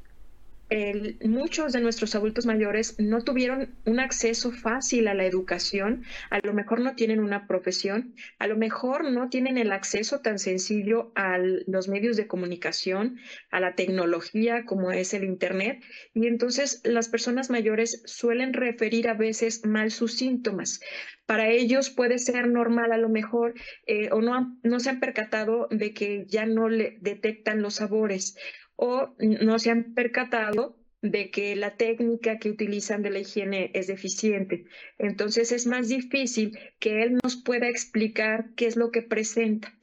muchos 1.23 1.71
de 1.71 1.79
nuestros 1.79 2.13
adultos 2.15 2.45
mayores 2.45 2.99
no 2.99 3.23
tuvieron 3.23 3.75
un 3.85 4.01
acceso 4.01 4.51
fácil 4.51 5.07
a 5.07 5.13
la 5.13 5.25
educación, 5.25 6.03
a 6.29 6.39
lo 6.43 6.53
mejor 6.53 6.81
no 6.81 6.95
tienen 6.95 7.21
una 7.21 7.47
profesión, 7.47 8.13
a 8.37 8.47
lo 8.47 8.57
mejor 8.57 9.09
no 9.09 9.29
tienen 9.29 9.57
el 9.57 9.71
acceso 9.71 10.19
tan 10.19 10.39
sencillo 10.39 11.11
a 11.15 11.37
los 11.37 11.87
medios 11.87 12.17
de 12.17 12.27
comunicación, 12.27 13.17
a 13.49 13.61
la 13.61 13.75
tecnología 13.75 14.65
como 14.65 14.91
es 14.91 15.13
el 15.13 15.23
Internet, 15.23 15.81
y 16.13 16.27
entonces 16.27 16.81
las 16.83 17.07
personas 17.07 17.49
mayores 17.49 18.01
suelen 18.05 18.51
referir 18.51 19.07
a 19.07 19.13
veces 19.13 19.65
mal 19.65 19.89
sus 19.91 20.15
síntomas. 20.15 20.81
Para 21.25 21.49
ellos 21.49 21.89
puede 21.89 22.19
ser 22.19 22.47
normal 22.47 22.91
a 22.91 22.97
lo 22.97 23.09
mejor 23.09 23.53
eh, 23.85 24.09
o 24.11 24.21
no, 24.21 24.57
no 24.63 24.79
se 24.79 24.89
han 24.89 24.99
percatado 24.99 25.67
de 25.71 25.93
que 25.93 26.25
ya 26.27 26.45
no 26.45 26.67
le 26.67 26.97
detectan 26.99 27.61
los 27.61 27.75
sabores 27.75 28.35
o 28.77 29.13
no 29.19 29.59
se 29.59 29.71
han 29.71 29.93
percatado 29.93 30.77
de 31.01 31.29
que 31.29 31.55
la 31.55 31.75
técnica 31.75 32.39
que 32.39 32.49
utilizan 32.49 33.01
de 33.01 33.09
la 33.09 33.19
higiene 33.19 33.71
es 33.73 33.87
deficiente. 33.87 34.65
Entonces 34.97 35.51
es 35.51 35.67
más 35.67 35.89
difícil 35.89 36.57
que 36.79 37.03
él 37.03 37.17
nos 37.23 37.35
pueda 37.35 37.67
explicar 37.67 38.53
qué 38.55 38.67
es 38.67 38.75
lo 38.75 38.91
que 38.91 39.01
presenta. 39.01 39.77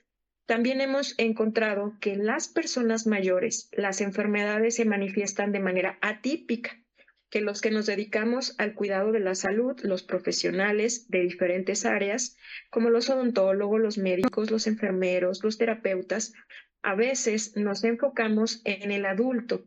También 0.47 0.81
hemos 0.81 1.15
encontrado 1.19 1.97
que 2.01 2.13
en 2.13 2.27
las 2.27 2.49
personas 2.49 3.07
mayores 3.07 3.71
las 3.73 4.01
enfermedades 4.01 4.77
se 4.77 4.85
manifiestan 4.85 5.53
de 5.53 5.61
manera 5.61 5.99
atípica, 6.03 6.79
que 7.31 7.41
los 7.41 7.61
que 7.61 7.71
nos 7.71 7.87
dedicamos 7.87 8.55
al 8.59 8.75
cuidado 8.75 9.11
de 9.11 9.21
la 9.21 9.35
salud, 9.35 9.75
los 9.83 10.03
profesionales 10.03 11.09
de 11.09 11.21
diferentes 11.21 11.87
áreas, 11.87 12.37
como 12.71 12.91
los 12.91 13.09
odontólogos, 13.09 13.81
los 13.81 13.99
médicos, 13.99 14.51
los 14.51 14.67
enfermeros, 14.67 15.43
los 15.43 15.59
terapeutas, 15.59 16.35
a 16.85 16.95
veces 16.95 17.57
nos 17.57 17.83
enfocamos 17.83 18.61
en 18.65 18.93
el 18.93 19.07
adulto 19.07 19.65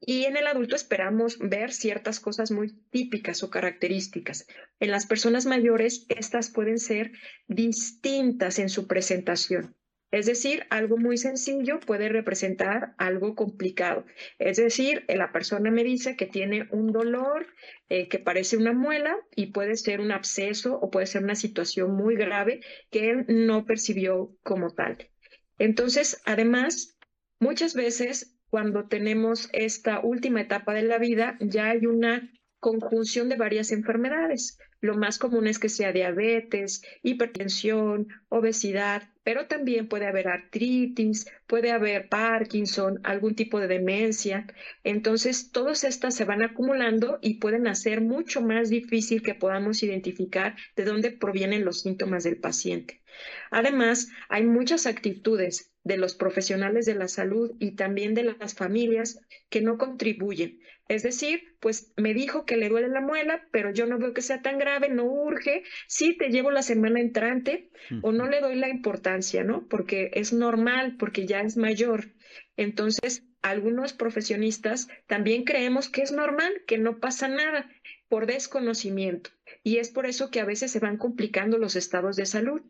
y 0.00 0.24
en 0.24 0.36
el 0.36 0.46
adulto 0.46 0.76
esperamos 0.76 1.38
ver 1.38 1.72
ciertas 1.72 2.20
cosas 2.20 2.50
muy 2.50 2.72
típicas 2.90 3.42
o 3.42 3.50
características. 3.50 4.46
En 4.78 4.90
las 4.90 5.06
personas 5.06 5.46
mayores, 5.46 6.06
estas 6.08 6.50
pueden 6.50 6.78
ser 6.78 7.12
distintas 7.46 8.58
en 8.58 8.68
su 8.68 8.86
presentación. 8.86 9.74
Es 10.12 10.26
decir, 10.26 10.64
algo 10.70 10.96
muy 10.96 11.18
sencillo 11.18 11.80
puede 11.80 12.08
representar 12.08 12.94
algo 12.96 13.34
complicado. 13.34 14.06
Es 14.38 14.56
decir, 14.56 15.04
la 15.08 15.32
persona 15.32 15.70
me 15.70 15.82
dice 15.82 16.16
que 16.16 16.26
tiene 16.26 16.68
un 16.70 16.92
dolor 16.92 17.46
eh, 17.88 18.08
que 18.08 18.18
parece 18.18 18.56
una 18.56 18.72
muela 18.72 19.16
y 19.34 19.46
puede 19.46 19.76
ser 19.76 20.00
un 20.00 20.12
absceso 20.12 20.78
o 20.78 20.90
puede 20.90 21.06
ser 21.06 21.24
una 21.24 21.34
situación 21.34 21.96
muy 21.96 22.14
grave 22.16 22.60
que 22.90 23.10
él 23.10 23.24
no 23.28 23.66
percibió 23.66 24.36
como 24.42 24.70
tal. 24.70 25.10
Entonces, 25.58 26.20
además, 26.24 26.96
muchas 27.40 27.74
veces 27.74 28.36
cuando 28.50 28.88
tenemos 28.88 29.48
esta 29.52 30.00
última 30.00 30.40
etapa 30.40 30.72
de 30.74 30.82
la 30.82 30.98
vida, 30.98 31.36
ya 31.40 31.70
hay 31.70 31.86
una 31.86 32.30
conjunción 32.60 33.28
de 33.28 33.36
varias 33.36 33.70
enfermedades. 33.72 34.58
Lo 34.80 34.96
más 34.96 35.18
común 35.18 35.46
es 35.46 35.58
que 35.58 35.68
sea 35.68 35.92
diabetes, 35.92 36.82
hipertensión, 37.02 38.08
obesidad, 38.28 39.08
pero 39.22 39.46
también 39.46 39.88
puede 39.88 40.06
haber 40.06 40.28
artritis, 40.28 41.26
puede 41.46 41.72
haber 41.72 42.08
Parkinson, 42.08 43.00
algún 43.02 43.34
tipo 43.34 43.58
de 43.58 43.66
demencia. 43.66 44.46
Entonces, 44.84 45.50
todas 45.50 45.84
estas 45.84 46.14
se 46.14 46.24
van 46.24 46.42
acumulando 46.42 47.18
y 47.20 47.34
pueden 47.34 47.66
hacer 47.66 48.00
mucho 48.00 48.40
más 48.40 48.68
difícil 48.68 49.22
que 49.22 49.34
podamos 49.34 49.82
identificar 49.82 50.54
de 50.76 50.84
dónde 50.84 51.10
provienen 51.10 51.64
los 51.64 51.80
síntomas 51.80 52.22
del 52.24 52.38
paciente. 52.38 53.00
Además, 53.50 54.08
hay 54.28 54.44
muchas 54.44 54.86
actitudes 54.86 55.72
de 55.84 55.96
los 55.96 56.14
profesionales 56.14 56.86
de 56.86 56.94
la 56.94 57.08
salud 57.08 57.52
y 57.58 57.72
también 57.72 58.14
de 58.14 58.36
las 58.38 58.54
familias 58.54 59.18
que 59.48 59.60
no 59.60 59.78
contribuyen. 59.78 60.60
Es 60.88 61.02
decir, 61.02 61.56
pues 61.60 61.92
me 61.96 62.14
dijo 62.14 62.44
que 62.44 62.56
le 62.56 62.68
duele 62.68 62.88
la 62.88 63.00
muela, 63.00 63.46
pero 63.50 63.72
yo 63.72 63.86
no 63.86 63.98
veo 63.98 64.14
que 64.14 64.22
sea 64.22 64.42
tan 64.42 64.58
grave, 64.58 64.88
no 64.88 65.04
urge, 65.04 65.64
sí 65.88 66.16
te 66.16 66.28
llevo 66.28 66.50
la 66.50 66.62
semana 66.62 67.00
entrante 67.00 67.70
o 68.02 68.12
no 68.12 68.28
le 68.28 68.40
doy 68.40 68.54
la 68.56 68.68
importancia, 68.68 69.42
¿no? 69.42 69.66
Porque 69.68 70.10
es 70.14 70.32
normal, 70.32 70.96
porque 70.98 71.26
ya 71.26 71.40
es 71.40 71.56
mayor. 71.56 72.12
Entonces, 72.56 73.24
algunos 73.42 73.92
profesionistas 73.92 74.88
también 75.06 75.44
creemos 75.44 75.88
que 75.88 76.02
es 76.02 76.12
normal, 76.12 76.52
que 76.66 76.78
no 76.78 76.98
pasa 76.98 77.28
nada 77.28 77.70
por 78.08 78.26
desconocimiento. 78.26 79.30
Y 79.62 79.78
es 79.78 79.90
por 79.90 80.06
eso 80.06 80.30
que 80.30 80.40
a 80.40 80.44
veces 80.44 80.70
se 80.70 80.78
van 80.78 80.96
complicando 80.96 81.58
los 81.58 81.76
estados 81.76 82.16
de 82.16 82.26
salud. 82.26 82.62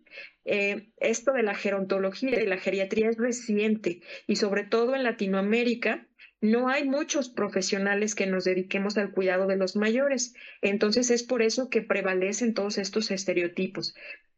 Eh, 0.45 0.89
esto 0.99 1.33
de 1.33 1.43
la 1.43 1.55
gerontología 1.55 2.43
y 2.43 2.47
la 2.47 2.59
geriatría 2.59 3.11
es 3.11 3.17
reciente 3.17 4.01
y 4.27 4.37
sobre 4.37 4.65
todo 4.65 4.95
en 4.95 5.03
Latinoamérica 5.03 6.07
no 6.47 6.69
hay 6.69 6.89
muchos 6.89 7.29
profesionales 7.29 8.15
que 8.15 8.27
nos 8.27 8.45
dediquemos 8.45 8.97
al 8.99 9.11
cuidado 9.11 9.47
de 9.47 9.57
los 9.57 9.77
mayores. 9.77 10.35
Entonces 10.63 11.11
es 11.11 11.23
por 11.23 11.43
eso 11.43 11.71
que 11.71 11.83
prevalecen 11.83 12.55
todos 12.55 12.79
estos 12.79 13.11
estereotipos. 13.11 13.95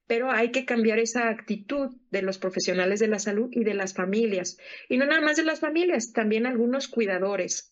Pero 0.06 0.30
hay 0.30 0.50
que 0.50 0.64
cambiar 0.64 0.98
esa 0.98 1.28
actitud 1.28 1.94
de 2.10 2.22
los 2.22 2.38
profesionales 2.38 2.98
de 3.00 3.08
la 3.08 3.18
salud 3.18 3.50
y 3.52 3.64
de 3.64 3.74
las 3.74 3.94
familias. 3.94 4.58
Y 4.88 4.96
no 4.96 5.06
nada 5.06 5.20
más 5.20 5.36
de 5.36 5.44
las 5.44 5.60
familias, 5.60 6.12
también 6.12 6.46
algunos 6.46 6.88
cuidadores, 6.88 7.70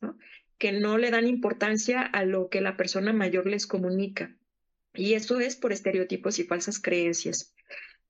que 0.59 0.73
no 0.73 0.99
le 0.99 1.11
dan 1.11 1.27
importancia 1.27 2.03
a 2.03 2.25
lo 2.25 2.49
que 2.49 2.61
la 2.61 2.77
persona 2.77 3.13
mayor 3.13 3.47
les 3.47 3.67
comunica. 3.67 4.37
Y 4.95 5.15
eso 5.15 5.41
es 5.41 5.57
por 5.57 5.73
estereotipos 5.73 6.39
y 6.39 6.45
falsas 6.45 6.81
creencias. 6.81 7.55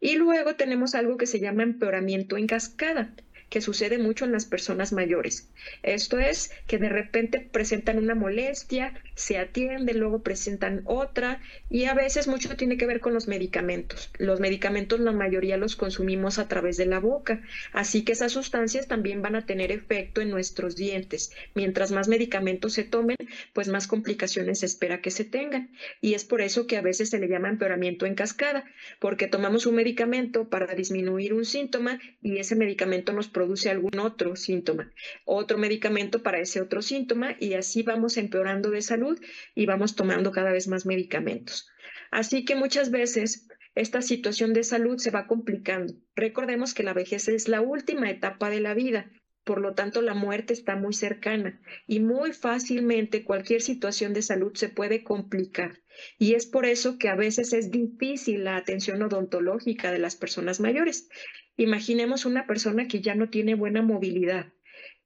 Y 0.01 0.17
luego 0.17 0.57
tenemos 0.57 0.95
algo 0.95 1.17
que 1.17 1.27
se 1.27 1.41
llama 1.41 1.63
empeoramiento 1.63 2.37
en 2.37 2.47
cascada 2.47 3.15
que 3.49 3.61
sucede 3.61 3.99
mucho 3.99 4.25
en 4.25 4.33
las 4.33 4.45
personas 4.45 4.93
mayores. 4.93 5.49
Esto 5.83 6.19
es 6.19 6.51
que 6.67 6.79
de 6.79 6.89
repente 6.89 7.41
presentan 7.41 7.99
una 7.99 8.15
molestia, 8.15 8.93
se 9.15 9.39
atiende, 9.39 9.95
luego 9.95 10.23
presentan 10.23 10.83
otra 10.85 11.41
y 11.71 11.85
a 11.85 11.95
veces 11.95 12.29
mucho 12.29 12.57
tiene 12.57 12.77
que 12.77 12.87
ver 12.87 13.01
con 13.01 13.15
los 13.15 13.29
medicamentos. 13.29 14.11
Los 14.19 14.41
medicamentos 14.41 15.01
la 15.01 15.13
mayoría 15.13 15.57
los 15.57 15.77
consumimos 15.77 16.39
a 16.39 16.49
través 16.49 16.77
de 16.77 16.87
la 16.87 16.99
boca, 16.99 17.43
así 17.73 18.03
que 18.03 18.13
esas 18.13 18.33
sustancias 18.33 18.89
también 18.89 19.23
van 19.23 19.37
a 19.37 19.47
tener 19.47 19.71
efecto 19.71 20.21
en 20.21 20.31
nuestros 20.31 20.77
dientes. 20.77 21.33
Mientras 21.55 21.93
más 21.93 22.09
medicamentos 22.09 22.73
se 22.73 22.85
tomen, 22.85 23.17
pues 23.53 23.69
más 23.69 23.87
complicaciones 23.87 24.61
se 24.61 24.67
espera 24.67 25.01
que 25.01 25.11
se 25.11 25.25
tengan. 25.25 25.71
Y 26.01 26.15
es 26.15 26.25
por 26.25 26.41
eso 26.41 26.67
que 26.67 26.77
a 26.77 26.83
veces 26.83 27.11
se 27.11 27.19
le 27.19 27.29
llama 27.29 27.49
empeoramiento 27.49 28.07
en 28.07 28.15
cascada, 28.15 28.65
porque 28.99 29.29
tomamos 29.29 29.67
un 29.67 29.77
medicamento 29.77 30.49
para 30.49 30.75
disminuir 30.75 31.33
un 31.33 31.45
síntoma 31.45 32.01
y 32.23 32.39
ese 32.39 32.57
medicamento 32.57 33.13
nos 33.13 33.29
produce 33.37 33.69
algún 33.69 33.99
otro 33.99 34.35
síntoma, 34.35 34.91
otro 35.27 35.59
medicamento 35.59 36.23
para 36.23 36.39
ese 36.39 36.63
otro 36.63 36.81
síntoma 36.81 37.37
y 37.39 37.53
así 37.53 37.83
vamos 37.83 38.17
empeorando 38.17 38.71
de 38.71 38.81
salud 38.81 39.21
y 39.55 39.67
vamos 39.67 39.95
tomando 39.95 40.33
cada 40.33 40.53
vez 40.53 40.69
más 40.69 40.87
medicamentos. 40.87 41.69
Así 42.11 42.47
que 42.47 42.55
muchas 42.55 42.91
veces 42.91 43.47
esta 43.75 44.01
situación 44.01 44.55
de 44.55 44.65
salud 44.65 44.97
se 44.97 45.11
va 45.11 45.27
complicando. 45.27 45.93
Recordemos 46.15 46.73
que 46.73 46.83
la 46.83 46.95
vejez 46.95 47.29
es 47.29 47.47
la 47.47 47.61
última 47.61 48.09
etapa 48.09 48.49
de 48.49 48.61
la 48.61 48.73
vida 48.73 49.11
por 49.47 49.61
lo 49.61 49.75
tanto, 49.75 50.03
la 50.03 50.15
muerte 50.15 50.53
está 50.53 50.75
muy 50.75 50.93
cercana 50.93 51.61
y 51.87 52.01
muy 52.01 52.33
fácilmente 52.33 53.23
cualquier 53.23 53.63
situación 53.63 54.13
de 54.13 54.23
salud 54.23 54.53
se 54.57 54.69
puede 54.69 55.05
complicar. 55.05 55.81
Y 56.19 56.35
es 56.35 56.47
por 56.47 56.67
eso 56.67 56.99
que 56.99 57.09
a 57.09 57.15
veces 57.15 57.53
es 57.53 57.71
difícil 57.71 58.43
la 58.43 58.57
atención 58.57 59.01
odontológica 59.03 59.93
de 59.93 60.01
las 60.01 60.17
personas 60.17 60.59
mayores. 60.59 61.09
Imaginemos 61.57 62.25
una 62.27 62.45
persona 62.49 62.89
que 62.89 63.01
ya 63.01 63.15
no 63.15 63.31
tiene 63.31 63.55
buena 63.55 63.83
movilidad, 63.83 64.53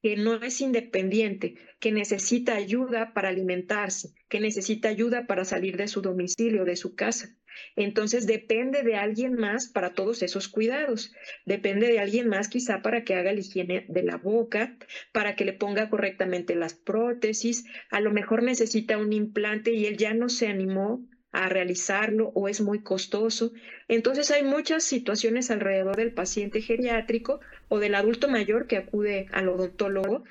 que 0.01 0.17
no 0.17 0.41
es 0.41 0.59
independiente, 0.59 1.53
que 1.79 1.91
necesita 1.91 2.55
ayuda 2.55 3.13
para 3.13 3.29
alimentarse, 3.29 4.15
que 4.27 4.39
necesita 4.39 4.89
ayuda 4.89 5.27
para 5.27 5.45
salir 5.45 5.77
de 5.77 5.87
su 5.87 6.01
domicilio, 6.01 6.65
de 6.65 6.77
su 6.77 6.95
casa. 6.95 7.37
Entonces 7.75 8.27
depende 8.27 8.83
de 8.83 8.95
alguien 8.95 9.33
más 9.33 9.69
para 9.69 9.93
todos 9.93 10.21
esos 10.21 10.47
cuidados. 10.47 11.11
Depende 11.45 11.87
de 11.87 11.99
alguien 11.99 12.27
más 12.27 12.47
quizá 12.47 12.81
para 12.81 13.03
que 13.03 13.15
haga 13.15 13.33
la 13.33 13.39
higiene 13.39 13.85
de 13.87 14.03
la 14.03 14.17
boca, 14.17 14.75
para 15.11 15.35
que 15.35 15.45
le 15.45 15.53
ponga 15.53 15.89
correctamente 15.89 16.55
las 16.55 16.73
prótesis. 16.73 17.65
A 17.89 17.99
lo 17.99 18.11
mejor 18.11 18.43
necesita 18.43 18.97
un 18.97 19.13
implante 19.13 19.71
y 19.71 19.85
él 19.85 19.97
ya 19.97 20.13
no 20.13 20.29
se 20.29 20.47
animó 20.47 21.05
a 21.31 21.47
realizarlo 21.47 22.31
o 22.35 22.47
es 22.47 22.61
muy 22.61 22.79
costoso. 22.79 23.51
Entonces 23.87 24.31
hay 24.31 24.43
muchas 24.43 24.83
situaciones 24.83 25.49
alrededor 25.49 25.95
del 25.95 26.13
paciente 26.13 26.61
geriátrico 26.61 27.39
o 27.69 27.79
del 27.79 27.95
adulto 27.95 28.27
mayor 28.27 28.67
que 28.67 28.77
acude 28.77 29.27
al 29.31 29.47
odontólogo 29.47 30.23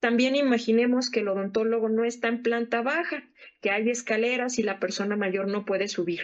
también 0.00 0.36
imaginemos 0.36 1.10
que 1.10 1.20
el 1.20 1.28
odontólogo 1.28 1.88
no 1.88 2.04
está 2.04 2.28
en 2.28 2.42
planta 2.42 2.82
baja, 2.82 3.24
que 3.60 3.70
hay 3.70 3.88
escaleras 3.88 4.58
y 4.58 4.62
la 4.62 4.78
persona 4.78 5.16
mayor 5.16 5.48
no 5.48 5.64
puede 5.64 5.88
subir. 5.88 6.20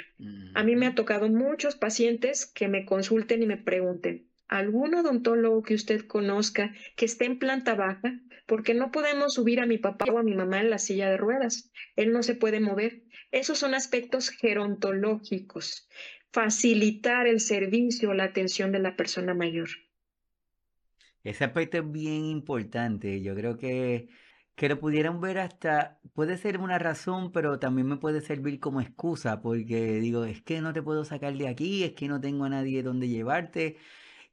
A 0.54 0.62
mí 0.62 0.76
me 0.76 0.86
ha 0.86 0.94
tocado 0.94 1.28
muchos 1.28 1.76
pacientes 1.76 2.46
que 2.46 2.68
me 2.68 2.84
consulten 2.84 3.42
y 3.42 3.46
me 3.46 3.56
pregunten, 3.56 4.28
¿algún 4.46 4.94
odontólogo 4.94 5.62
que 5.62 5.74
usted 5.74 6.06
conozca 6.06 6.74
que 6.96 7.06
esté 7.06 7.24
en 7.24 7.38
planta 7.38 7.74
baja? 7.74 8.20
Porque 8.46 8.74
no 8.74 8.90
podemos 8.90 9.34
subir 9.34 9.60
a 9.60 9.66
mi 9.66 9.78
papá 9.78 10.04
o 10.12 10.18
a 10.18 10.22
mi 10.22 10.34
mamá 10.34 10.60
en 10.60 10.68
la 10.68 10.78
silla 10.78 11.08
de 11.08 11.16
ruedas. 11.16 11.72
Él 11.96 12.12
no 12.12 12.22
se 12.22 12.34
puede 12.34 12.60
mover. 12.60 13.04
Esos 13.30 13.58
son 13.58 13.74
aspectos 13.74 14.28
gerontológicos. 14.28 15.88
Facilitar 16.32 17.26
el 17.26 17.40
servicio, 17.40 18.12
la 18.12 18.24
atención 18.24 18.70
de 18.72 18.80
la 18.80 18.96
persona 18.96 19.32
mayor. 19.32 19.68
Ese 21.24 21.44
aspecto 21.44 21.78
es 21.78 21.90
bien 21.90 22.24
importante. 22.26 23.22
Yo 23.22 23.34
creo 23.34 23.56
que, 23.56 24.08
que 24.54 24.68
lo 24.68 24.78
pudieran 24.80 25.20
ver 25.20 25.38
hasta, 25.38 26.00
puede 26.14 26.36
ser 26.36 26.58
una 26.58 26.78
razón, 26.78 27.32
pero 27.32 27.58
también 27.58 27.86
me 27.88 27.96
puede 27.96 28.20
servir 28.20 28.60
como 28.60 28.80
excusa, 28.80 29.40
porque 29.42 29.94
digo, 30.00 30.24
es 30.24 30.42
que 30.42 30.60
no 30.60 30.72
te 30.72 30.82
puedo 30.82 31.04
sacar 31.04 31.34
de 31.36 31.48
aquí, 31.48 31.84
es 31.84 31.92
que 31.94 32.08
no 32.08 32.20
tengo 32.20 32.44
a 32.44 32.48
nadie 32.50 32.82
donde 32.82 33.08
llevarte. 33.08 33.76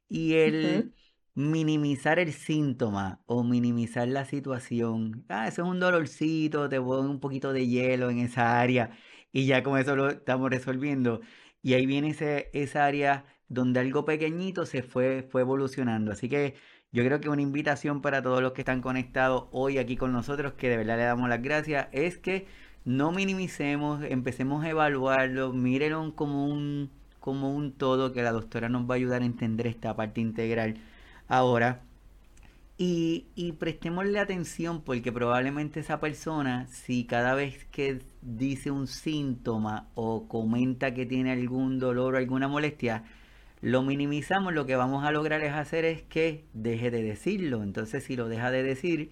Y 0.08 0.34
el 0.34 0.92
minimizar 1.34 2.18
el 2.18 2.32
síntoma 2.32 3.22
o 3.26 3.44
minimizar 3.44 4.08
la 4.08 4.24
situación, 4.24 5.24
ah, 5.28 5.48
eso 5.48 5.62
es 5.62 5.68
un 5.68 5.80
dolorcito, 5.80 6.68
te 6.68 6.78
pongo 6.80 7.00
un 7.02 7.20
poquito 7.20 7.52
de 7.52 7.66
hielo 7.68 8.10
en 8.10 8.18
esa 8.18 8.60
área 8.60 8.90
y 9.32 9.46
ya 9.46 9.62
con 9.62 9.78
eso 9.78 9.96
lo 9.96 10.08
estamos 10.10 10.50
resolviendo. 10.50 11.20
Y 11.62 11.74
ahí 11.74 11.86
viene 11.86 12.10
ese, 12.10 12.50
esa 12.52 12.86
área 12.86 13.26
donde 13.48 13.80
algo 13.80 14.04
pequeñito 14.04 14.66
se 14.66 14.82
fue, 14.82 15.22
fue 15.30 15.42
evolucionando. 15.42 16.12
Así 16.12 16.28
que 16.28 16.54
yo 16.92 17.04
creo 17.04 17.20
que 17.20 17.28
una 17.28 17.42
invitación 17.42 18.00
para 18.02 18.22
todos 18.22 18.42
los 18.42 18.52
que 18.52 18.62
están 18.62 18.80
conectados 18.80 19.44
hoy 19.52 19.78
aquí 19.78 19.96
con 19.96 20.12
nosotros, 20.12 20.54
que 20.54 20.68
de 20.68 20.76
verdad 20.76 20.96
le 20.96 21.04
damos 21.04 21.28
las 21.28 21.42
gracias, 21.42 21.88
es 21.92 22.18
que 22.18 22.46
no 22.84 23.12
minimicemos, 23.12 24.02
empecemos 24.04 24.64
a 24.64 24.70
evaluarlo, 24.70 25.52
mírenlo 25.52 26.14
como 26.16 26.46
un, 26.46 26.90
como 27.20 27.54
un 27.54 27.72
todo, 27.72 28.12
que 28.12 28.22
la 28.22 28.32
doctora 28.32 28.68
nos 28.68 28.88
va 28.90 28.94
a 28.94 28.96
ayudar 28.96 29.22
a 29.22 29.26
entender 29.26 29.66
esta 29.68 29.94
parte 29.96 30.20
integral 30.20 30.78
ahora. 31.28 31.82
Y, 32.78 33.26
y 33.34 33.52
prestémosle 33.52 34.18
atención 34.18 34.82
porque 34.82 35.12
probablemente 35.12 35.80
esa 35.80 36.00
persona, 36.00 36.66
si 36.68 37.04
cada 37.04 37.34
vez 37.34 37.66
que 37.66 38.00
dice 38.22 38.70
un 38.70 38.86
síntoma 38.86 39.88
o 39.94 40.26
comenta 40.28 40.94
que 40.94 41.04
tiene 41.06 41.30
algún 41.32 41.78
dolor 41.78 42.14
o 42.14 42.18
alguna 42.18 42.48
molestia, 42.48 43.04
lo 43.62 43.82
minimizamos, 43.82 44.54
lo 44.54 44.66
que 44.66 44.76
vamos 44.76 45.04
a 45.04 45.12
lograr 45.12 45.42
es 45.42 45.52
hacer 45.52 45.84
es 45.84 46.02
que 46.02 46.44
deje 46.54 46.90
de 46.90 47.02
decirlo. 47.02 47.62
Entonces, 47.62 48.04
si 48.04 48.16
lo 48.16 48.28
deja 48.28 48.50
de 48.50 48.62
decir, 48.62 49.10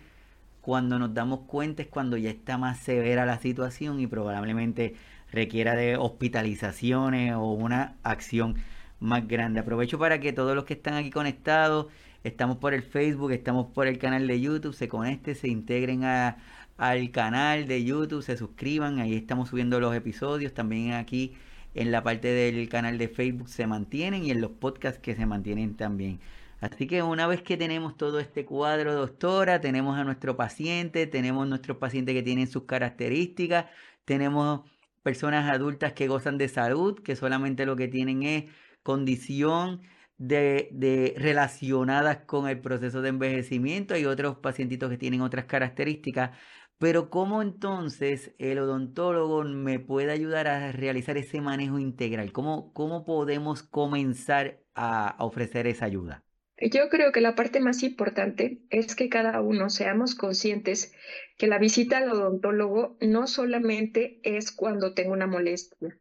cuando 0.60 0.98
nos 0.98 1.14
damos 1.14 1.40
cuenta 1.46 1.82
es 1.82 1.88
cuando 1.88 2.16
ya 2.16 2.30
está 2.30 2.58
más 2.58 2.78
severa 2.78 3.26
la 3.26 3.38
situación 3.38 4.00
y 4.00 4.06
probablemente 4.06 4.94
requiera 5.30 5.74
de 5.74 5.96
hospitalizaciones 5.96 7.34
o 7.34 7.52
una 7.52 7.96
acción 8.02 8.56
más 9.00 9.26
grande. 9.28 9.60
Aprovecho 9.60 9.98
para 9.98 10.20
que 10.20 10.32
todos 10.32 10.54
los 10.54 10.64
que 10.64 10.74
están 10.74 10.94
aquí 10.94 11.10
conectados, 11.10 11.86
estamos 12.24 12.56
por 12.56 12.74
el 12.74 12.82
Facebook, 12.82 13.32
estamos 13.32 13.66
por 13.72 13.86
el 13.86 13.98
canal 13.98 14.26
de 14.26 14.40
YouTube, 14.40 14.74
se 14.74 14.88
conecten, 14.88 15.34
se 15.34 15.48
integren 15.48 16.04
al 16.04 17.10
canal 17.12 17.66
de 17.66 17.84
YouTube, 17.84 18.22
se 18.22 18.36
suscriban, 18.36 18.98
ahí 18.98 19.14
estamos 19.14 19.50
subiendo 19.50 19.80
los 19.80 19.94
episodios, 19.94 20.54
también 20.54 20.92
aquí 20.94 21.34
en 21.78 21.92
la 21.92 22.02
parte 22.02 22.28
del 22.28 22.68
canal 22.68 22.98
de 22.98 23.08
Facebook 23.08 23.48
se 23.48 23.66
mantienen 23.68 24.24
y 24.24 24.32
en 24.32 24.40
los 24.40 24.50
podcasts 24.52 25.00
que 25.00 25.14
se 25.14 25.26
mantienen 25.26 25.76
también. 25.76 26.20
Así 26.60 26.88
que 26.88 27.02
una 27.04 27.28
vez 27.28 27.42
que 27.42 27.56
tenemos 27.56 27.96
todo 27.96 28.18
este 28.18 28.44
cuadro, 28.44 28.94
doctora, 28.94 29.60
tenemos 29.60 29.96
a 29.96 30.02
nuestro 30.02 30.36
paciente, 30.36 31.06
tenemos 31.06 31.46
nuestros 31.46 31.78
pacientes 31.78 32.14
que 32.16 32.22
tienen 32.24 32.48
sus 32.48 32.64
características, 32.64 33.66
tenemos 34.04 34.68
personas 35.04 35.48
adultas 35.50 35.92
que 35.92 36.08
gozan 36.08 36.36
de 36.36 36.48
salud, 36.48 37.00
que 37.00 37.14
solamente 37.14 37.64
lo 37.64 37.76
que 37.76 37.86
tienen 37.86 38.24
es 38.24 38.44
condición 38.82 39.82
de, 40.18 41.14
relacionadas 41.16 42.18
con 42.26 42.48
el 42.48 42.60
proceso 42.60 43.02
de 43.02 43.10
envejecimiento. 43.10 43.94
Hay 43.94 44.04
otros 44.04 44.38
pacientitos 44.38 44.90
que 44.90 44.98
tienen 44.98 45.20
otras 45.20 45.44
características. 45.46 46.36
Pero 46.78 47.10
¿cómo 47.10 47.42
entonces 47.42 48.32
el 48.38 48.60
odontólogo 48.60 49.42
me 49.42 49.80
puede 49.80 50.12
ayudar 50.12 50.46
a 50.46 50.70
realizar 50.70 51.16
ese 51.16 51.40
manejo 51.40 51.80
integral? 51.80 52.30
¿Cómo, 52.30 52.72
cómo 52.72 53.04
podemos 53.04 53.64
comenzar 53.64 54.60
a, 54.76 55.16
ofrecer 55.18 55.66
esa 55.66 55.86
ayuda? 55.86 56.22
Yo 56.60 56.88
creo 56.88 57.10
que 57.10 57.20
la 57.20 57.34
parte 57.34 57.60
más 57.60 57.82
importante 57.82 58.62
es 58.70 58.94
que 58.94 59.08
cada 59.08 59.40
uno 59.40 59.70
seamos 59.70 60.14
conscientes 60.14 60.92
que 61.36 61.48
la 61.48 61.58
visita 61.58 61.98
al 61.98 62.10
odontólogo 62.10 62.96
no 63.00 63.26
solamente 63.26 64.20
es 64.22 64.52
cuando 64.52 64.94
tengo 64.94 65.12
una 65.12 65.26
molestia, 65.26 65.98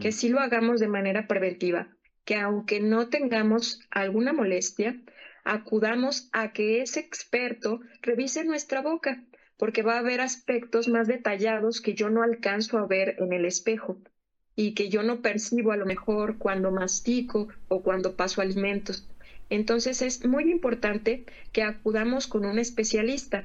que 0.00 0.08
mm. 0.08 0.12
sí 0.12 0.28
lo 0.28 0.40
hagamos 0.40 0.78
de 0.78 0.88
manera 0.88 1.26
preventiva, 1.26 1.88
que 2.24 2.36
aunque 2.36 2.80
no 2.80 3.08
tengamos 3.08 3.80
alguna 3.90 4.32
molestia, 4.32 5.00
acudamos 5.44 6.28
a 6.32 6.52
que 6.52 6.82
ese 6.82 7.00
experto 7.00 7.80
revise 8.02 8.44
nuestra 8.44 8.82
boca 8.82 9.24
porque 9.60 9.82
va 9.82 9.96
a 9.96 9.98
haber 9.98 10.22
aspectos 10.22 10.88
más 10.88 11.06
detallados 11.06 11.82
que 11.82 11.92
yo 11.92 12.08
no 12.08 12.22
alcanzo 12.22 12.78
a 12.78 12.86
ver 12.86 13.16
en 13.18 13.34
el 13.34 13.44
espejo 13.44 13.98
y 14.56 14.72
que 14.72 14.88
yo 14.88 15.02
no 15.02 15.20
percibo 15.20 15.72
a 15.72 15.76
lo 15.76 15.84
mejor 15.84 16.38
cuando 16.38 16.70
mastico 16.70 17.48
o 17.68 17.82
cuando 17.82 18.16
paso 18.16 18.40
alimentos. 18.40 19.06
Entonces 19.50 20.00
es 20.00 20.24
muy 20.24 20.50
importante 20.50 21.26
que 21.52 21.62
acudamos 21.62 22.26
con 22.26 22.46
un 22.46 22.58
especialista. 22.58 23.44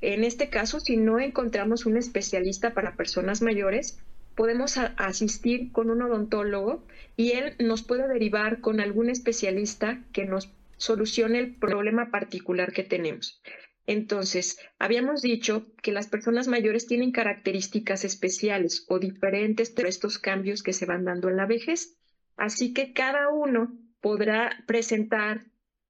En 0.00 0.24
este 0.24 0.48
caso, 0.48 0.80
si 0.80 0.96
no 0.96 1.20
encontramos 1.20 1.84
un 1.84 1.98
especialista 1.98 2.72
para 2.72 2.96
personas 2.96 3.42
mayores, 3.42 3.98
podemos 4.34 4.78
asistir 4.78 5.70
con 5.70 5.90
un 5.90 6.00
odontólogo 6.00 6.82
y 7.14 7.32
él 7.32 7.56
nos 7.58 7.82
puede 7.82 8.08
derivar 8.08 8.62
con 8.62 8.80
algún 8.80 9.10
especialista 9.10 10.02
que 10.14 10.24
nos 10.24 10.50
solucione 10.78 11.40
el 11.40 11.54
problema 11.54 12.10
particular 12.10 12.72
que 12.72 12.84
tenemos. 12.84 13.42
Entonces, 13.86 14.56
habíamos 14.78 15.22
dicho 15.22 15.66
que 15.82 15.92
las 15.92 16.06
personas 16.08 16.46
mayores 16.46 16.86
tienen 16.86 17.10
características 17.10 18.04
especiales 18.04 18.84
o 18.88 18.98
diferentes 18.98 19.74
de 19.74 19.88
estos 19.88 20.18
cambios 20.18 20.62
que 20.62 20.72
se 20.72 20.86
van 20.86 21.04
dando 21.04 21.28
en 21.28 21.36
la 21.36 21.46
vejez. 21.46 21.96
Así 22.36 22.72
que 22.72 22.92
cada 22.92 23.28
uno 23.28 23.72
podrá 24.00 24.50
presentar 24.66 25.42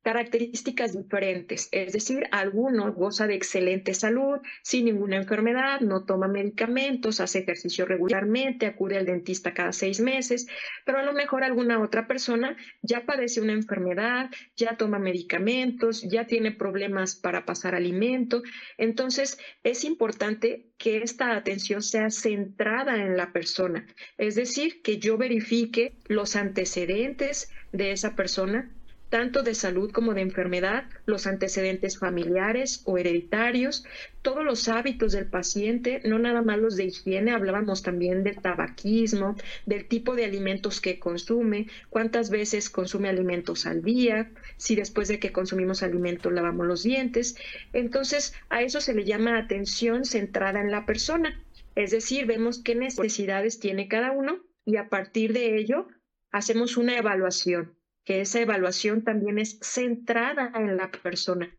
características 0.03 0.97
diferentes, 0.97 1.69
es 1.71 1.93
decir, 1.93 2.25
alguno 2.33 2.93
goza 2.93 3.27
de 3.27 3.35
excelente 3.35 3.95
salud, 3.95 4.39
sin 4.63 4.87
ninguna 4.87 5.17
enfermedad, 5.17 5.81
no 5.81 6.05
toma 6.05 6.29
medicamentos, 6.29 7.21
hace 7.21 7.41
ejercicio 7.41 7.87
regularmente, 7.87 8.67
acude 8.67 8.99
al 8.99 9.07
dentista 9.07 9.55
cada 9.55 9.73
seis 9.73 10.01
meses, 10.01 10.47
pero 10.85 10.99
a 10.99 11.03
lo 11.03 11.13
mejor 11.13 11.45
alguna 11.45 11.81
otra 11.81 12.07
persona 12.07 12.57
ya 12.83 13.07
padece 13.07 13.41
una 13.41 13.53
enfermedad, 13.53 14.31
ya 14.57 14.77
toma 14.77 14.99
medicamentos, 14.99 16.03
ya 16.03 16.27
tiene 16.27 16.53
problemas 16.53 17.15
para 17.17 17.45
pasar 17.45 17.75
alimento. 17.75 18.43
Entonces, 18.79 19.39
es 19.63 19.85
importante 19.85 20.73
que 20.79 20.99
esta 20.99 21.37
atención 21.37 21.83
sea 21.83 22.11
centrada 22.11 23.05
en 23.05 23.17
la 23.17 23.33
persona, 23.33 23.87
es 24.19 24.35
decir, 24.35 24.83
que 24.83 24.99
yo 24.99 25.17
verifique 25.17 25.95
los 26.09 26.35
antecedentes 26.35 27.51
de 27.73 27.93
esa 27.93 28.17
persona, 28.17 28.71
tanto 29.13 29.43
de 29.43 29.55
salud 29.55 29.93
como 29.93 30.15
de 30.15 30.23
enfermedad, 30.23 30.85
los 31.05 31.27
antecedentes 31.27 31.99
familiares 31.99 32.81
o 32.87 32.97
hereditarios, 32.97 33.85
todos 34.23 34.43
los 34.43 34.69
hábitos 34.69 35.13
del 35.13 35.27
paciente, 35.27 36.01
no 36.07 36.19
nada 36.19 36.41
más 36.41 36.59
los 36.59 36.77
de 36.77 36.87
higiene, 36.87 37.33
hablábamos 37.33 37.83
también 37.83 38.25
del 38.25 38.41
tabaquismo, 38.41 39.37
del 39.67 39.87
tipo 39.87 40.17
de 40.17 40.25
alimentos 40.25 40.81
que 40.81 40.99
consume, 40.99 41.67
cuántas 41.91 42.31
veces 42.31 42.71
consume 42.71 43.11
alimentos 43.11 43.67
al 43.67 43.83
día, 43.83 44.31
si 44.57 44.77
después 44.77 45.09
de 45.09 45.19
que 45.19 45.31
consumimos 45.31 45.83
alimentos 45.83 46.33
lavamos 46.33 46.67
los 46.67 46.83
dientes. 46.83 47.37
Entonces, 47.75 48.33
a 48.49 48.63
eso 48.63 48.81
se 48.81 48.95
le 48.95 49.05
llama 49.05 49.37
atención 49.37 50.07
centrada 50.07 50.63
en 50.63 50.71
la 50.71 50.87
persona. 50.87 51.39
Es 51.75 51.91
decir, 51.91 52.25
vemos 52.25 52.63
qué 52.63 52.75
necesidades 52.75 53.61
tiene 53.61 53.89
cada 53.89 54.13
uno 54.13 54.41
y 54.65 54.79
a 54.79 54.89
partir 54.89 55.35
de 55.35 55.59
ello 55.59 55.87
hacemos 56.31 56.79
una 56.79 56.97
evaluación 56.97 57.77
que 58.05 58.21
esa 58.21 58.41
evaluación 58.41 59.05
también 59.05 59.39
es 59.39 59.59
centrada 59.63 60.53
en 60.55 60.77
la 60.77 60.91
persona, 60.91 61.57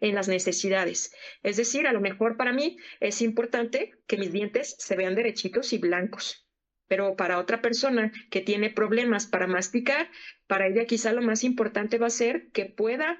en 0.00 0.14
las 0.14 0.28
necesidades. 0.28 1.14
Es 1.42 1.56
decir, 1.56 1.86
a 1.86 1.92
lo 1.92 2.00
mejor 2.00 2.36
para 2.36 2.52
mí 2.52 2.76
es 3.00 3.22
importante 3.22 3.92
que 4.06 4.16
mis 4.16 4.32
dientes 4.32 4.76
se 4.78 4.96
vean 4.96 5.14
derechitos 5.14 5.72
y 5.72 5.78
blancos, 5.78 6.46
pero 6.88 7.16
para 7.16 7.38
otra 7.38 7.62
persona 7.62 8.12
que 8.30 8.40
tiene 8.40 8.70
problemas 8.70 9.26
para 9.26 9.46
masticar, 9.46 10.10
para 10.46 10.66
ella 10.66 10.84
quizá 10.84 11.12
lo 11.12 11.22
más 11.22 11.44
importante 11.44 11.98
va 11.98 12.08
a 12.08 12.10
ser 12.10 12.50
que 12.52 12.66
pueda 12.66 13.18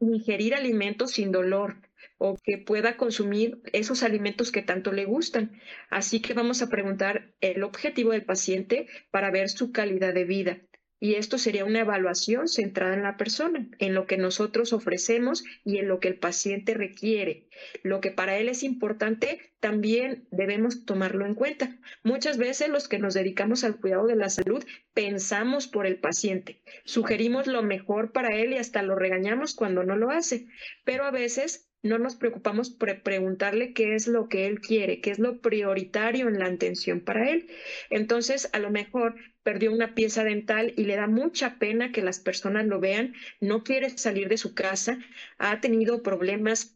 ingerir 0.00 0.54
alimentos 0.54 1.12
sin 1.12 1.32
dolor 1.32 1.80
o 2.18 2.36
que 2.42 2.58
pueda 2.58 2.96
consumir 2.96 3.60
esos 3.72 4.02
alimentos 4.02 4.52
que 4.52 4.62
tanto 4.62 4.92
le 4.92 5.04
gustan. 5.04 5.60
Así 5.90 6.20
que 6.20 6.34
vamos 6.34 6.62
a 6.62 6.68
preguntar 6.68 7.34
el 7.40 7.62
objetivo 7.62 8.12
del 8.12 8.24
paciente 8.24 8.86
para 9.10 9.30
ver 9.30 9.48
su 9.48 9.72
calidad 9.72 10.14
de 10.14 10.24
vida. 10.24 10.60
Y 10.98 11.14
esto 11.14 11.36
sería 11.36 11.64
una 11.64 11.80
evaluación 11.80 12.48
centrada 12.48 12.94
en 12.94 13.02
la 13.02 13.16
persona, 13.16 13.68
en 13.78 13.94
lo 13.94 14.06
que 14.06 14.16
nosotros 14.16 14.72
ofrecemos 14.72 15.44
y 15.64 15.78
en 15.78 15.88
lo 15.88 16.00
que 16.00 16.08
el 16.08 16.18
paciente 16.18 16.74
requiere. 16.74 17.48
Lo 17.82 18.00
que 18.00 18.10
para 18.10 18.38
él 18.38 18.48
es 18.48 18.62
importante, 18.62 19.52
también 19.60 20.26
debemos 20.30 20.84
tomarlo 20.84 21.26
en 21.26 21.34
cuenta. 21.34 21.76
Muchas 22.02 22.38
veces 22.38 22.68
los 22.68 22.88
que 22.88 22.98
nos 22.98 23.14
dedicamos 23.14 23.64
al 23.64 23.76
cuidado 23.76 24.06
de 24.06 24.16
la 24.16 24.30
salud 24.30 24.64
pensamos 24.94 25.66
por 25.66 25.86
el 25.86 25.98
paciente, 25.98 26.62
sugerimos 26.84 27.46
lo 27.46 27.62
mejor 27.62 28.12
para 28.12 28.36
él 28.36 28.52
y 28.52 28.58
hasta 28.58 28.82
lo 28.82 28.94
regañamos 28.94 29.54
cuando 29.54 29.84
no 29.84 29.96
lo 29.96 30.10
hace, 30.10 30.46
pero 30.84 31.04
a 31.04 31.10
veces 31.10 31.68
no 31.82 31.98
nos 31.98 32.16
preocupamos 32.16 32.70
por 32.70 33.02
preguntarle 33.02 33.72
qué 33.72 33.94
es 33.94 34.08
lo 34.08 34.28
que 34.28 34.46
él 34.46 34.60
quiere, 34.60 35.00
qué 35.00 35.10
es 35.10 35.18
lo 35.18 35.40
prioritario 35.40 36.28
en 36.28 36.38
la 36.38 36.46
atención 36.46 37.00
para 37.00 37.30
él. 37.30 37.48
Entonces, 37.90 38.50
a 38.52 38.58
lo 38.58 38.70
mejor 38.70 39.14
perdió 39.46 39.72
una 39.72 39.94
pieza 39.94 40.24
dental 40.24 40.74
y 40.76 40.86
le 40.86 40.96
da 40.96 41.06
mucha 41.06 41.60
pena 41.60 41.92
que 41.92 42.02
las 42.02 42.18
personas 42.18 42.66
lo 42.66 42.80
vean, 42.80 43.14
no 43.40 43.62
quiere 43.62 43.90
salir 43.90 44.28
de 44.28 44.38
su 44.38 44.54
casa, 44.54 44.98
ha 45.38 45.60
tenido 45.60 46.02
problemas 46.02 46.75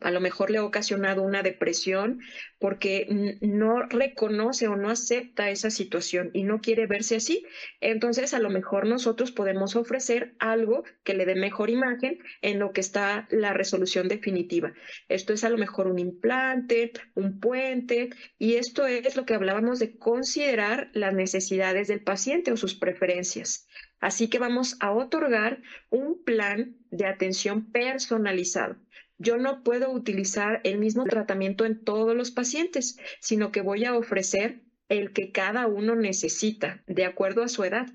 a 0.00 0.10
lo 0.10 0.20
mejor 0.20 0.50
le 0.50 0.58
ha 0.58 0.64
ocasionado 0.64 1.22
una 1.22 1.42
depresión 1.42 2.20
porque 2.58 3.38
no 3.40 3.82
reconoce 3.82 4.68
o 4.68 4.76
no 4.76 4.90
acepta 4.90 5.50
esa 5.50 5.70
situación 5.70 6.30
y 6.34 6.44
no 6.44 6.60
quiere 6.60 6.86
verse 6.86 7.16
así. 7.16 7.44
Entonces, 7.80 8.34
a 8.34 8.38
lo 8.38 8.50
mejor 8.50 8.86
nosotros 8.86 9.32
podemos 9.32 9.74
ofrecer 9.74 10.34
algo 10.38 10.84
que 11.02 11.14
le 11.14 11.24
dé 11.24 11.34
mejor 11.34 11.70
imagen 11.70 12.18
en 12.42 12.58
lo 12.58 12.72
que 12.72 12.80
está 12.80 13.26
la 13.30 13.54
resolución 13.54 14.08
definitiva. 14.08 14.74
Esto 15.08 15.32
es 15.32 15.44
a 15.44 15.50
lo 15.50 15.56
mejor 15.56 15.86
un 15.86 15.98
implante, 15.98 16.92
un 17.14 17.40
puente, 17.40 18.10
y 18.38 18.54
esto 18.54 18.86
es 18.86 19.16
lo 19.16 19.24
que 19.24 19.34
hablábamos 19.34 19.78
de 19.78 19.96
considerar 19.96 20.90
las 20.92 21.14
necesidades 21.14 21.88
del 21.88 22.02
paciente 22.02 22.52
o 22.52 22.56
sus 22.56 22.74
preferencias. 22.74 23.66
Así 24.00 24.28
que 24.28 24.38
vamos 24.38 24.76
a 24.80 24.92
otorgar 24.92 25.62
un 25.88 26.22
plan 26.22 26.76
de 26.90 27.06
atención 27.06 27.72
personalizado. 27.72 28.76
Yo 29.18 29.38
no 29.38 29.62
puedo 29.62 29.90
utilizar 29.90 30.60
el 30.64 30.78
mismo 30.78 31.04
tratamiento 31.04 31.64
en 31.64 31.82
todos 31.82 32.14
los 32.14 32.30
pacientes, 32.30 32.98
sino 33.20 33.50
que 33.50 33.62
voy 33.62 33.84
a 33.84 33.96
ofrecer 33.96 34.62
el 34.88 35.12
que 35.12 35.32
cada 35.32 35.66
uno 35.66 35.96
necesita, 35.96 36.82
de 36.86 37.04
acuerdo 37.04 37.42
a 37.42 37.48
su 37.48 37.64
edad. 37.64 37.86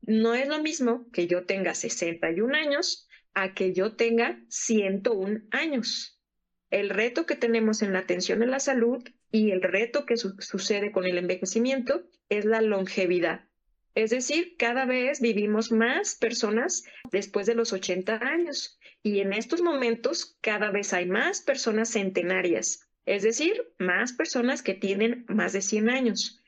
No 0.00 0.34
es 0.34 0.48
lo 0.48 0.62
mismo 0.62 1.08
que 1.12 1.26
yo 1.26 1.44
tenga 1.44 1.74
61 1.74 2.54
años 2.54 3.08
a 3.34 3.54
que 3.54 3.72
yo 3.72 3.96
tenga 3.96 4.40
101 4.48 5.42
años. 5.50 6.18
El 6.70 6.88
reto 6.88 7.26
que 7.26 7.36
tenemos 7.36 7.82
en 7.82 7.92
la 7.92 8.00
atención 8.00 8.42
a 8.42 8.46
la 8.46 8.58
salud 8.58 9.04
y 9.30 9.50
el 9.50 9.62
reto 9.62 10.06
que 10.06 10.16
sucede 10.16 10.90
con 10.90 11.04
el 11.04 11.18
envejecimiento 11.18 12.08
es 12.28 12.44
la 12.46 12.62
longevidad. 12.62 13.46
Es 13.94 14.10
decir, 14.10 14.56
cada 14.56 14.86
vez 14.86 15.20
vivimos 15.20 15.70
más 15.70 16.14
personas 16.14 16.84
después 17.10 17.46
de 17.46 17.54
los 17.54 17.74
80 17.74 18.16
años 18.16 18.78
y 19.02 19.20
en 19.20 19.32
estos 19.32 19.62
momentos 19.62 20.36
cada 20.40 20.70
vez 20.70 20.92
hay 20.92 21.06
más 21.06 21.40
personas 21.40 21.90
centenarias, 21.90 22.88
es 23.04 23.22
decir, 23.22 23.72
más 23.78 24.12
personas 24.12 24.62
que 24.62 24.74
tienen 24.74 25.24
más 25.28 25.52
de 25.52 25.62
100 25.62 25.90
años 25.90 26.42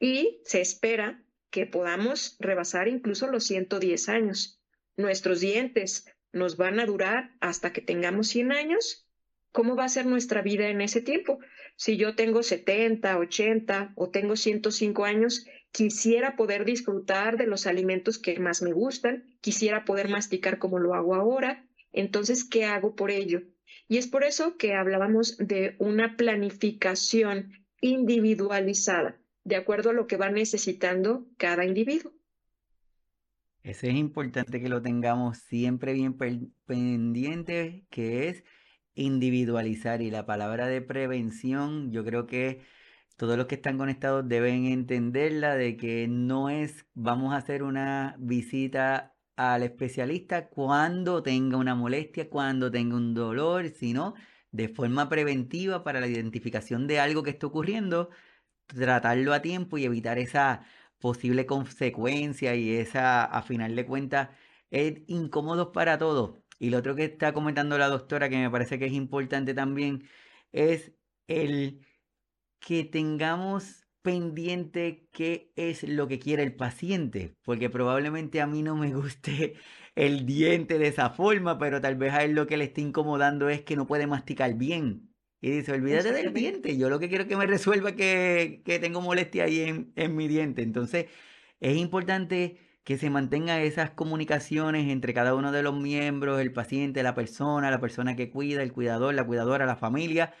y 0.00 0.40
se 0.44 0.60
espera 0.60 1.22
que 1.50 1.66
podamos 1.66 2.36
rebasar 2.40 2.88
incluso 2.88 3.28
los 3.28 3.44
110 3.44 4.08
años. 4.08 4.60
Nuestros 4.96 5.40
dientes 5.40 6.06
nos 6.32 6.56
van 6.56 6.80
a 6.80 6.86
durar 6.86 7.32
hasta 7.40 7.72
que 7.72 7.80
tengamos 7.80 8.28
100 8.28 8.52
años. 8.52 9.06
¿Cómo 9.52 9.74
va 9.74 9.84
a 9.84 9.88
ser 9.88 10.06
nuestra 10.06 10.42
vida 10.42 10.68
en 10.68 10.80
ese 10.80 11.00
tiempo? 11.00 11.40
Si 11.76 11.96
yo 11.96 12.14
tengo 12.14 12.42
70, 12.42 13.18
80 13.18 13.92
o 13.96 14.10
tengo 14.10 14.36
105 14.36 15.04
años, 15.04 15.46
quisiera 15.72 16.36
poder 16.36 16.64
disfrutar 16.64 17.36
de 17.36 17.46
los 17.46 17.66
alimentos 17.66 18.18
que 18.18 18.38
más 18.38 18.62
me 18.62 18.72
gustan, 18.72 19.24
quisiera 19.40 19.84
poder 19.84 20.08
masticar 20.08 20.58
como 20.58 20.78
lo 20.78 20.94
hago 20.94 21.14
ahora, 21.14 21.64
entonces, 21.92 22.44
¿qué 22.44 22.64
hago 22.64 22.94
por 22.94 23.10
ello? 23.10 23.42
Y 23.88 23.98
es 23.98 24.06
por 24.06 24.24
eso 24.24 24.56
que 24.56 24.74
hablábamos 24.74 25.36
de 25.38 25.76
una 25.78 26.16
planificación 26.16 27.52
individualizada, 27.80 29.20
de 29.44 29.56
acuerdo 29.56 29.90
a 29.90 29.94
lo 29.94 30.06
que 30.06 30.16
va 30.16 30.30
necesitando 30.30 31.26
cada 31.36 31.64
individuo. 31.64 32.12
Eso 33.62 33.86
es 33.86 33.94
importante 33.94 34.60
que 34.60 34.68
lo 34.68 34.80
tengamos 34.80 35.38
siempre 35.38 35.92
bien 35.92 36.16
pendiente, 36.66 37.84
que 37.90 38.28
es 38.28 38.44
individualizar. 38.94 40.02
Y 40.02 40.10
la 40.10 40.24
palabra 40.24 40.66
de 40.66 40.80
prevención, 40.80 41.92
yo 41.92 42.04
creo 42.04 42.26
que 42.26 42.62
todos 43.16 43.36
los 43.36 43.46
que 43.46 43.56
están 43.56 43.76
conectados 43.76 44.26
deben 44.26 44.64
entenderla 44.64 45.54
de 45.54 45.76
que 45.76 46.08
no 46.08 46.48
es 46.48 46.86
vamos 46.94 47.34
a 47.34 47.36
hacer 47.36 47.62
una 47.62 48.16
visita 48.18 49.09
al 49.40 49.62
especialista 49.62 50.48
cuando 50.50 51.22
tenga 51.22 51.56
una 51.56 51.74
molestia, 51.74 52.28
cuando 52.28 52.70
tenga 52.70 52.96
un 52.96 53.14
dolor, 53.14 53.70
sino 53.70 54.14
de 54.52 54.68
forma 54.68 55.08
preventiva 55.08 55.82
para 55.84 56.00
la 56.00 56.08
identificación 56.08 56.86
de 56.86 57.00
algo 57.00 57.22
que 57.22 57.30
está 57.30 57.46
ocurriendo, 57.46 58.10
tratarlo 58.66 59.32
a 59.34 59.42
tiempo 59.42 59.78
y 59.78 59.84
evitar 59.84 60.18
esa 60.18 60.66
posible 60.98 61.46
consecuencia 61.46 62.54
y 62.54 62.70
esa, 62.72 63.24
a 63.24 63.42
final 63.42 63.74
de 63.76 63.86
cuentas, 63.86 64.30
es 64.70 65.02
incómodo 65.06 65.72
para 65.72 65.98
todos. 65.98 66.40
Y 66.58 66.70
lo 66.70 66.78
otro 66.78 66.94
que 66.94 67.04
está 67.04 67.32
comentando 67.32 67.78
la 67.78 67.88
doctora, 67.88 68.28
que 68.28 68.36
me 68.38 68.50
parece 68.50 68.78
que 68.78 68.86
es 68.86 68.92
importante 68.92 69.54
también, 69.54 70.08
es 70.52 70.92
el 71.28 71.86
que 72.60 72.84
tengamos 72.84 73.79
pendiente 74.02 75.08
qué 75.12 75.52
es 75.56 75.82
lo 75.82 76.08
que 76.08 76.18
quiere 76.18 76.42
el 76.42 76.54
paciente, 76.54 77.36
porque 77.42 77.70
probablemente 77.70 78.40
a 78.40 78.46
mí 78.46 78.62
no 78.62 78.76
me 78.76 78.94
guste 78.94 79.54
el 79.94 80.26
diente 80.26 80.78
de 80.78 80.88
esa 80.88 81.10
forma, 81.10 81.58
pero 81.58 81.80
tal 81.80 81.96
vez 81.96 82.12
a 82.12 82.24
él 82.24 82.32
lo 82.32 82.46
que 82.46 82.56
le 82.56 82.64
está 82.64 82.80
incomodando 82.80 83.48
es 83.48 83.62
que 83.62 83.76
no 83.76 83.86
puede 83.86 84.06
masticar 84.06 84.54
bien. 84.54 85.10
Y 85.42 85.50
dice, 85.50 85.72
olvídate 85.72 86.12
del 86.12 86.34
diente, 86.34 86.76
yo 86.76 86.90
lo 86.90 86.98
que 86.98 87.08
quiero 87.08 87.26
que 87.26 87.36
me 87.36 87.46
resuelva 87.46 87.92
que, 87.92 88.62
que 88.64 88.78
tengo 88.78 89.00
molestia 89.00 89.44
ahí 89.44 89.60
en, 89.60 89.92
en 89.96 90.14
mi 90.14 90.28
diente. 90.28 90.62
Entonces, 90.62 91.06
es 91.60 91.76
importante 91.76 92.58
que 92.84 92.98
se 92.98 93.10
mantenga 93.10 93.62
esas 93.62 93.90
comunicaciones 93.90 94.88
entre 94.90 95.14
cada 95.14 95.34
uno 95.34 95.52
de 95.52 95.62
los 95.62 95.74
miembros, 95.78 96.40
el 96.40 96.52
paciente, 96.52 97.02
la 97.02 97.14
persona, 97.14 97.70
la 97.70 97.80
persona 97.80 98.16
que 98.16 98.30
cuida, 98.30 98.62
el 98.62 98.72
cuidador, 98.72 99.14
la 99.14 99.26
cuidadora, 99.26 99.66
la 99.66 99.76
familia, 99.76 100.34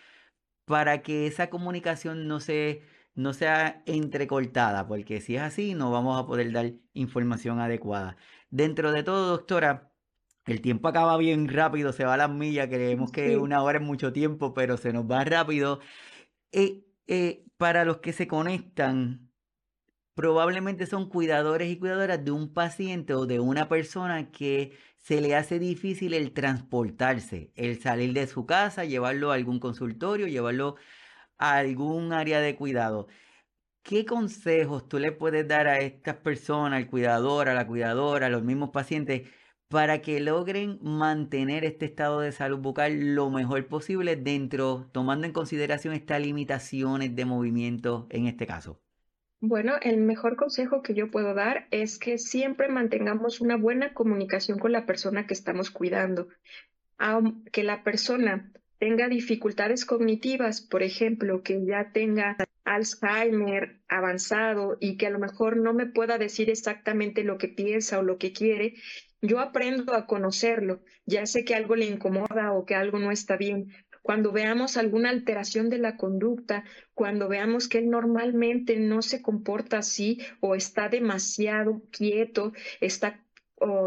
para 0.64 1.02
que 1.02 1.26
esa 1.26 1.50
comunicación 1.50 2.28
no, 2.28 2.40
se, 2.40 2.82
no 3.20 3.34
sea 3.34 3.82
entrecortada, 3.86 4.86
porque 4.88 5.20
si 5.20 5.36
es 5.36 5.42
así, 5.42 5.74
no 5.74 5.90
vamos 5.90 6.18
a 6.20 6.26
poder 6.26 6.52
dar 6.52 6.72
información 6.94 7.60
adecuada. 7.60 8.16
Dentro 8.50 8.92
de 8.92 9.02
todo, 9.02 9.28
doctora, 9.28 9.92
el 10.46 10.60
tiempo 10.60 10.88
acaba 10.88 11.16
bien 11.16 11.48
rápido, 11.48 11.92
se 11.92 12.04
va 12.04 12.14
a 12.14 12.16
las 12.16 12.30
millas, 12.30 12.68
creemos 12.68 13.12
que 13.12 13.36
una 13.36 13.62
hora 13.62 13.78
es 13.78 13.84
mucho 13.84 14.12
tiempo, 14.12 14.54
pero 14.54 14.76
se 14.76 14.92
nos 14.92 15.04
va 15.04 15.24
rápido. 15.24 15.80
Eh, 16.52 16.84
eh, 17.06 17.44
para 17.56 17.84
los 17.84 17.98
que 17.98 18.12
se 18.12 18.26
conectan, 18.26 19.30
probablemente 20.14 20.86
son 20.86 21.08
cuidadores 21.08 21.70
y 21.70 21.76
cuidadoras 21.78 22.24
de 22.24 22.30
un 22.30 22.52
paciente 22.52 23.14
o 23.14 23.26
de 23.26 23.40
una 23.40 23.68
persona 23.68 24.30
que 24.30 24.76
se 24.98 25.20
le 25.20 25.34
hace 25.34 25.58
difícil 25.58 26.14
el 26.14 26.32
transportarse, 26.32 27.52
el 27.56 27.80
salir 27.80 28.12
de 28.12 28.26
su 28.26 28.46
casa, 28.46 28.84
llevarlo 28.84 29.30
a 29.30 29.34
algún 29.34 29.60
consultorio, 29.60 30.26
llevarlo 30.26 30.76
a 31.40 31.56
algún 31.56 32.12
área 32.12 32.40
de 32.40 32.54
cuidado. 32.54 33.08
¿Qué 33.82 34.04
consejos 34.04 34.88
tú 34.88 34.98
le 34.98 35.10
puedes 35.10 35.48
dar 35.48 35.66
a 35.66 35.80
estas 35.80 36.16
personas, 36.16 36.76
al 36.76 36.86
cuidador, 36.86 37.48
a 37.48 37.54
la 37.54 37.66
cuidadora, 37.66 38.26
a 38.26 38.30
los 38.30 38.44
mismos 38.44 38.70
pacientes, 38.70 39.28
para 39.68 40.02
que 40.02 40.20
logren 40.20 40.78
mantener 40.82 41.64
este 41.64 41.86
estado 41.86 42.20
de 42.20 42.32
salud 42.32 42.58
bucal 42.58 43.14
lo 43.14 43.30
mejor 43.30 43.66
posible 43.68 44.16
dentro, 44.16 44.88
tomando 44.92 45.26
en 45.26 45.32
consideración 45.32 45.94
estas 45.94 46.20
limitaciones 46.20 47.16
de 47.16 47.24
movimiento 47.24 48.06
en 48.10 48.26
este 48.26 48.46
caso? 48.46 48.80
Bueno, 49.40 49.72
el 49.80 49.96
mejor 49.96 50.36
consejo 50.36 50.82
que 50.82 50.92
yo 50.92 51.10
puedo 51.10 51.32
dar 51.32 51.66
es 51.70 51.98
que 51.98 52.18
siempre 52.18 52.68
mantengamos 52.68 53.40
una 53.40 53.56
buena 53.56 53.94
comunicación 53.94 54.58
con 54.58 54.72
la 54.72 54.84
persona 54.84 55.26
que 55.26 55.32
estamos 55.32 55.70
cuidando. 55.70 56.28
Aunque 56.98 57.62
la 57.64 57.82
persona 57.82 58.52
tenga 58.80 59.08
dificultades 59.08 59.84
cognitivas, 59.84 60.62
por 60.62 60.82
ejemplo, 60.82 61.42
que 61.42 61.64
ya 61.66 61.92
tenga 61.92 62.36
Alzheimer 62.64 63.78
avanzado 63.88 64.78
y 64.80 64.96
que 64.96 65.06
a 65.06 65.10
lo 65.10 65.18
mejor 65.18 65.58
no 65.58 65.74
me 65.74 65.86
pueda 65.86 66.16
decir 66.16 66.48
exactamente 66.48 67.22
lo 67.22 67.36
que 67.36 67.48
piensa 67.48 67.98
o 67.98 68.02
lo 68.02 68.16
que 68.16 68.32
quiere, 68.32 68.74
yo 69.20 69.38
aprendo 69.38 69.94
a 69.94 70.06
conocerlo. 70.06 70.80
Ya 71.04 71.26
sé 71.26 71.44
que 71.44 71.54
algo 71.54 71.76
le 71.76 71.86
incomoda 71.86 72.52
o 72.52 72.64
que 72.64 72.74
algo 72.74 72.98
no 72.98 73.10
está 73.12 73.36
bien, 73.36 73.70
cuando 74.02 74.32
veamos 74.32 74.78
alguna 74.78 75.10
alteración 75.10 75.68
de 75.68 75.78
la 75.78 75.98
conducta, 75.98 76.64
cuando 76.94 77.28
veamos 77.28 77.68
que 77.68 77.78
él 77.78 77.90
normalmente 77.90 78.76
no 78.78 79.02
se 79.02 79.20
comporta 79.20 79.78
así 79.78 80.20
o 80.40 80.54
está 80.54 80.88
demasiado 80.88 81.82
quieto, 81.90 82.54
está 82.80 83.22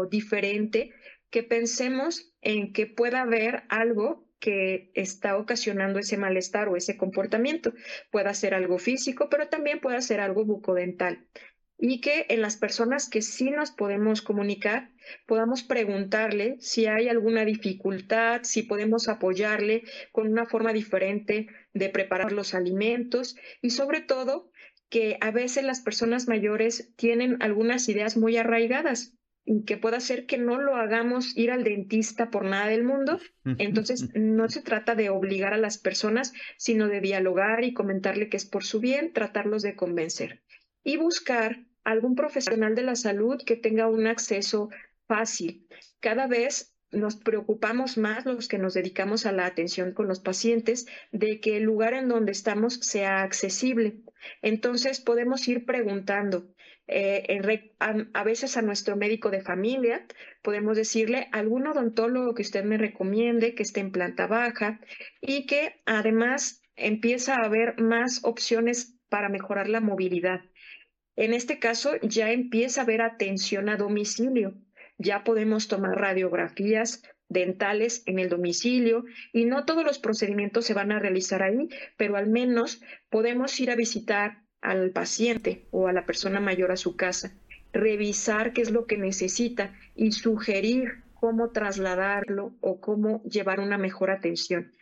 diferente, 0.08 0.92
que 1.30 1.42
pensemos 1.42 2.32
en 2.42 2.72
que 2.72 2.86
pueda 2.86 3.22
haber 3.22 3.64
algo 3.68 4.23
que 4.44 4.90
está 4.92 5.38
ocasionando 5.38 5.98
ese 5.98 6.18
malestar 6.18 6.68
o 6.68 6.76
ese 6.76 6.98
comportamiento. 6.98 7.72
Puede 8.10 8.34
ser 8.34 8.52
algo 8.52 8.76
físico, 8.78 9.30
pero 9.30 9.48
también 9.48 9.80
puede 9.80 10.02
ser 10.02 10.20
algo 10.20 10.44
bucodental. 10.44 11.26
Y 11.78 12.02
que 12.02 12.26
en 12.28 12.42
las 12.42 12.58
personas 12.58 13.08
que 13.08 13.22
sí 13.22 13.50
nos 13.50 13.70
podemos 13.70 14.20
comunicar 14.20 14.90
podamos 15.24 15.62
preguntarle 15.62 16.56
si 16.60 16.84
hay 16.84 17.08
alguna 17.08 17.46
dificultad, 17.46 18.42
si 18.42 18.62
podemos 18.64 19.08
apoyarle 19.08 19.84
con 20.12 20.30
una 20.30 20.44
forma 20.44 20.74
diferente 20.74 21.46
de 21.72 21.88
preparar 21.88 22.30
los 22.30 22.52
alimentos. 22.52 23.36
Y 23.62 23.70
sobre 23.70 24.02
todo 24.02 24.50
que 24.90 25.16
a 25.22 25.30
veces 25.30 25.64
las 25.64 25.80
personas 25.80 26.28
mayores 26.28 26.92
tienen 26.96 27.38
algunas 27.40 27.88
ideas 27.88 28.18
muy 28.18 28.36
arraigadas 28.36 29.14
que 29.66 29.76
pueda 29.76 30.00
ser 30.00 30.26
que 30.26 30.38
no 30.38 30.58
lo 30.58 30.76
hagamos 30.76 31.36
ir 31.36 31.50
al 31.50 31.64
dentista 31.64 32.30
por 32.30 32.44
nada 32.44 32.68
del 32.68 32.82
mundo. 32.82 33.18
Entonces, 33.58 34.08
no 34.14 34.48
se 34.48 34.62
trata 34.62 34.94
de 34.94 35.10
obligar 35.10 35.52
a 35.52 35.58
las 35.58 35.78
personas, 35.78 36.32
sino 36.56 36.88
de 36.88 37.00
dialogar 37.00 37.62
y 37.64 37.74
comentarle 37.74 38.28
que 38.28 38.38
es 38.38 38.46
por 38.46 38.64
su 38.64 38.80
bien, 38.80 39.12
tratarlos 39.12 39.62
de 39.62 39.76
convencer 39.76 40.42
y 40.82 40.96
buscar 40.96 41.64
algún 41.82 42.14
profesional 42.14 42.74
de 42.74 42.82
la 42.82 42.96
salud 42.96 43.40
que 43.44 43.56
tenga 43.56 43.88
un 43.88 44.06
acceso 44.06 44.70
fácil. 45.06 45.66
Cada 46.00 46.26
vez 46.26 46.74
nos 46.90 47.16
preocupamos 47.16 47.98
más 47.98 48.24
los 48.24 48.48
que 48.48 48.58
nos 48.58 48.74
dedicamos 48.74 49.26
a 49.26 49.32
la 49.32 49.46
atención 49.46 49.92
con 49.92 50.06
los 50.06 50.20
pacientes 50.20 50.86
de 51.12 51.40
que 51.40 51.56
el 51.56 51.64
lugar 51.64 51.94
en 51.94 52.08
donde 52.08 52.32
estamos 52.32 52.74
sea 52.74 53.22
accesible. 53.22 54.00
Entonces 54.42 55.00
podemos 55.00 55.46
ir 55.48 55.64
preguntando. 55.64 56.53
Eh, 56.86 57.72
a, 57.78 58.24
veces 58.24 58.56
a 58.56 58.62
nuestro 58.62 58.96
médico 58.96 59.30
de 59.30 59.40
familia 59.40 60.06
podemos 60.42 60.76
decirle 60.76 61.28
algún 61.32 61.66
odontólogo 61.66 62.34
que 62.34 62.42
usted 62.42 62.62
me 62.64 62.76
recomiende 62.76 63.54
que 63.54 63.62
esté 63.62 63.80
en 63.80 63.90
planta 63.90 64.26
baja 64.26 64.80
y 65.20 65.46
que 65.46 65.80
además 65.86 66.62
empieza 66.76 67.36
a 67.36 67.44
haber 67.44 67.80
más 67.80 68.20
opciones 68.24 68.98
para 69.08 69.30
mejorar 69.30 69.68
la 69.68 69.80
movilidad. 69.80 70.42
En 71.16 71.32
este 71.32 71.58
caso 71.58 71.96
ya 72.02 72.32
empieza 72.32 72.80
a 72.80 72.84
haber 72.84 73.00
atención 73.00 73.68
a 73.68 73.76
domicilio 73.76 74.54
ya 74.98 75.24
podemos 75.24 75.68
tomar 75.68 75.98
radiografías 75.98 77.02
dentales 77.28 78.02
en 78.06 78.18
el 78.18 78.28
domicilio 78.28 79.04
y 79.32 79.44
no 79.44 79.64
todos 79.64 79.84
los 79.84 79.98
procedimientos 79.98 80.66
se 80.66 80.74
van 80.74 80.92
a 80.92 80.98
realizar 80.98 81.42
ahí, 81.42 81.68
pero 81.96 82.16
al 82.16 82.28
menos 82.28 82.80
podemos 83.08 83.58
ir 83.60 83.70
a 83.70 83.76
visitar 83.76 84.43
al 84.64 84.90
paciente 84.90 85.68
o 85.70 85.86
a 85.86 85.92
la 85.92 86.06
persona 86.06 86.40
mayor 86.40 86.72
a 86.72 86.76
su 86.76 86.96
casa, 86.96 87.36
revisar 87.72 88.52
qué 88.52 88.62
es 88.62 88.70
lo 88.70 88.86
que 88.86 88.98
necesita 88.98 89.74
y 89.94 90.12
sugerir 90.12 91.04
cómo 91.14 91.50
trasladarlo 91.50 92.54
o 92.60 92.80
cómo 92.80 93.22
llevar 93.22 93.60
una 93.60 93.78
mejor 93.78 94.10
atención. 94.10 94.72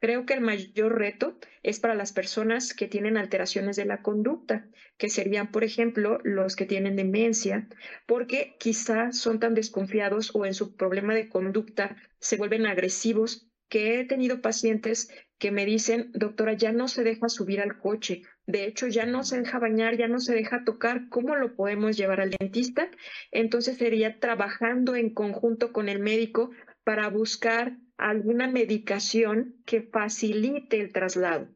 Creo 0.00 0.24
que 0.24 0.32
el 0.32 0.40
mayor 0.40 0.98
reto 0.98 1.38
es 1.62 1.78
para 1.78 1.94
las 1.94 2.12
personas 2.12 2.72
que 2.72 2.88
tienen 2.88 3.18
alteraciones 3.18 3.76
de 3.76 3.84
la 3.84 4.00
conducta, 4.00 4.66
que 4.96 5.10
serían, 5.10 5.50
por 5.50 5.62
ejemplo, 5.62 6.18
los 6.24 6.56
que 6.56 6.64
tienen 6.64 6.96
demencia, 6.96 7.68
porque 8.06 8.56
quizá 8.58 9.12
son 9.12 9.40
tan 9.40 9.54
desconfiados 9.54 10.34
o 10.34 10.46
en 10.46 10.54
su 10.54 10.74
problema 10.74 11.14
de 11.14 11.28
conducta 11.28 11.96
se 12.18 12.36
vuelven 12.36 12.66
agresivos, 12.66 13.49
que 13.70 14.00
he 14.00 14.04
tenido 14.04 14.42
pacientes 14.42 15.08
que 15.38 15.50
me 15.50 15.64
dicen, 15.64 16.10
doctora, 16.12 16.52
ya 16.52 16.72
no 16.72 16.86
se 16.88 17.02
deja 17.02 17.30
subir 17.30 17.62
al 17.62 17.78
coche, 17.78 18.24
de 18.46 18.66
hecho 18.66 18.88
ya 18.88 19.06
no 19.06 19.24
se 19.24 19.38
deja 19.38 19.58
bañar, 19.58 19.96
ya 19.96 20.08
no 20.08 20.20
se 20.20 20.34
deja 20.34 20.64
tocar, 20.64 21.08
¿cómo 21.08 21.34
lo 21.36 21.56
podemos 21.56 21.96
llevar 21.96 22.20
al 22.20 22.30
dentista? 22.38 22.90
Entonces 23.30 23.78
sería 23.78 24.18
trabajando 24.20 24.96
en 24.96 25.14
conjunto 25.14 25.72
con 25.72 25.88
el 25.88 26.00
médico 26.00 26.50
para 26.84 27.08
buscar 27.08 27.78
alguna 27.96 28.48
medicación 28.48 29.56
que 29.64 29.82
facilite 29.82 30.80
el 30.80 30.92
traslado, 30.92 31.48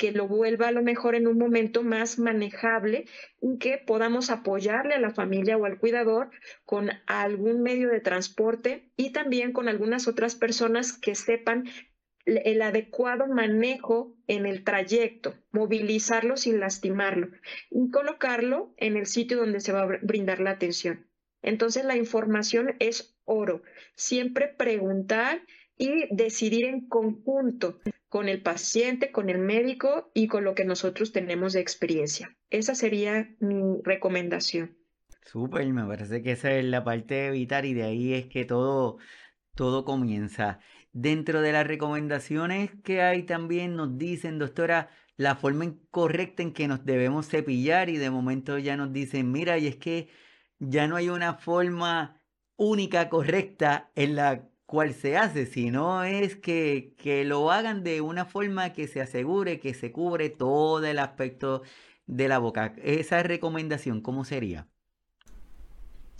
que 0.00 0.12
lo 0.12 0.26
vuelva 0.26 0.68
a 0.68 0.72
lo 0.72 0.82
mejor 0.82 1.14
en 1.14 1.26
un 1.26 1.36
momento 1.36 1.82
más 1.82 2.18
manejable 2.18 3.04
y 3.42 3.58
que 3.58 3.76
podamos 3.76 4.30
apoyarle 4.30 4.94
a 4.94 4.98
la 4.98 5.10
familia 5.10 5.58
o 5.58 5.66
al 5.66 5.78
cuidador 5.78 6.30
con 6.64 6.88
algún 7.06 7.62
medio 7.62 7.90
de 7.90 8.00
transporte 8.00 8.90
y 8.96 9.12
también 9.12 9.52
con 9.52 9.68
algunas 9.68 10.08
otras 10.08 10.36
personas 10.36 10.94
que 10.94 11.14
sepan 11.14 11.68
el 12.24 12.62
adecuado 12.62 13.26
manejo 13.26 14.16
en 14.26 14.46
el 14.46 14.64
trayecto, 14.64 15.34
movilizarlo 15.52 16.38
sin 16.38 16.60
lastimarlo 16.60 17.28
y 17.70 17.90
colocarlo 17.90 18.72
en 18.78 18.96
el 18.96 19.04
sitio 19.04 19.36
donde 19.36 19.60
se 19.60 19.72
va 19.72 19.82
a 19.82 19.98
brindar 20.00 20.40
la 20.40 20.52
atención. 20.52 21.10
Entonces 21.42 21.84
la 21.84 21.98
información 21.98 22.74
es 22.78 23.18
oro. 23.26 23.60
Siempre 23.96 24.48
preguntar 24.48 25.42
y 25.76 26.06
decidir 26.10 26.64
en 26.64 26.88
conjunto 26.88 27.80
con 28.10 28.28
el 28.28 28.42
paciente, 28.42 29.12
con 29.12 29.30
el 29.30 29.38
médico 29.38 30.10
y 30.12 30.26
con 30.26 30.44
lo 30.44 30.54
que 30.54 30.64
nosotros 30.64 31.12
tenemos 31.12 31.52
de 31.54 31.60
experiencia. 31.60 32.36
Esa 32.50 32.74
sería 32.74 33.34
mi 33.38 33.80
recomendación. 33.84 34.76
Súper, 35.24 35.64
me 35.68 35.86
parece 35.86 36.20
que 36.22 36.32
esa 36.32 36.52
es 36.52 36.64
la 36.64 36.82
parte 36.82 37.30
vital 37.30 37.64
y 37.64 37.72
de 37.72 37.84
ahí 37.84 38.14
es 38.14 38.26
que 38.26 38.44
todo, 38.44 38.98
todo 39.54 39.84
comienza. 39.84 40.58
Dentro 40.92 41.40
de 41.40 41.52
las 41.52 41.64
recomendaciones 41.64 42.72
que 42.82 43.00
hay 43.00 43.22
también 43.22 43.76
nos 43.76 43.96
dicen, 43.96 44.40
doctora, 44.40 44.90
la 45.16 45.36
forma 45.36 45.72
correcta 45.92 46.42
en 46.42 46.52
que 46.52 46.66
nos 46.66 46.84
debemos 46.84 47.28
cepillar 47.28 47.90
y 47.90 47.96
de 47.96 48.10
momento 48.10 48.58
ya 48.58 48.76
nos 48.76 48.92
dicen, 48.92 49.30
mira, 49.30 49.56
y 49.58 49.68
es 49.68 49.76
que 49.76 50.08
ya 50.58 50.88
no 50.88 50.96
hay 50.96 51.10
una 51.10 51.34
forma 51.34 52.20
única, 52.56 53.08
correcta 53.08 53.92
en 53.94 54.16
la 54.16 54.49
cual 54.70 54.94
se 54.94 55.16
hace, 55.16 55.46
sino 55.46 56.04
es 56.04 56.36
que, 56.36 56.94
que 56.96 57.24
lo 57.24 57.50
hagan 57.50 57.82
de 57.82 58.00
una 58.02 58.24
forma 58.24 58.72
que 58.72 58.86
se 58.86 59.00
asegure 59.00 59.58
que 59.58 59.74
se 59.74 59.90
cubre 59.90 60.30
todo 60.30 60.84
el 60.86 61.00
aspecto 61.00 61.62
de 62.06 62.28
la 62.28 62.38
boca. 62.38 62.74
Esa 62.78 63.20
recomendación, 63.24 64.00
¿cómo 64.00 64.24
sería? 64.24 64.69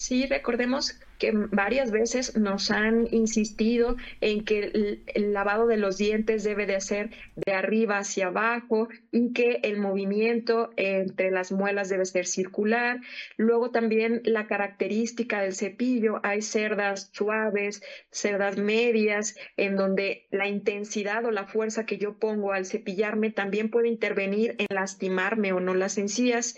Sí, 0.01 0.25
recordemos 0.25 0.99
que 1.19 1.31
varias 1.33 1.91
veces 1.91 2.35
nos 2.35 2.71
han 2.71 3.07
insistido 3.13 3.99
en 4.23 4.47
que 4.47 5.03
el, 5.15 5.33
lavado 5.35 5.67
de 5.67 5.77
los 5.77 5.99
dientes 5.99 6.43
debe 6.43 6.65
de 6.65 6.81
ser 6.81 7.11
de 7.37 7.53
arriba 7.53 7.99
hacia 7.99 8.29
abajo 8.29 8.89
y 9.13 9.35
que 9.35 9.61
el 9.63 9.79
movimiento 9.79 10.71
entre 10.77 11.31
las 11.31 11.53
muelas 11.53 11.91
debe 11.91 12.07
ser 12.07 12.27
circular. 12.27 13.01
Luego 13.37 13.73
también 13.73 14.23
la 14.25 14.47
característica 14.47 15.43
del 15.43 15.55
cepillo, 15.55 16.21
hay 16.23 16.41
cerdas 16.41 17.11
suaves, 17.13 17.83
cerdas 18.11 18.57
medias, 18.57 19.37
en 19.59 19.77
donde 19.77 20.29
la 20.31 20.49
intensidad 20.49 21.27
o 21.27 21.31
la 21.31 21.47
fuerza 21.47 21.85
que 21.85 21.99
yo 21.99 22.19
pongo 22.19 22.55
al 22.55 22.65
cepillarme 22.65 23.33
también 23.33 23.71
puede 23.71 23.89
intervenir 23.89 24.57
en 24.57 24.75
lastimarme 24.75 25.53
o 25.53 25.61
no 25.61 25.75
las 25.75 25.99
encías. 25.99 26.57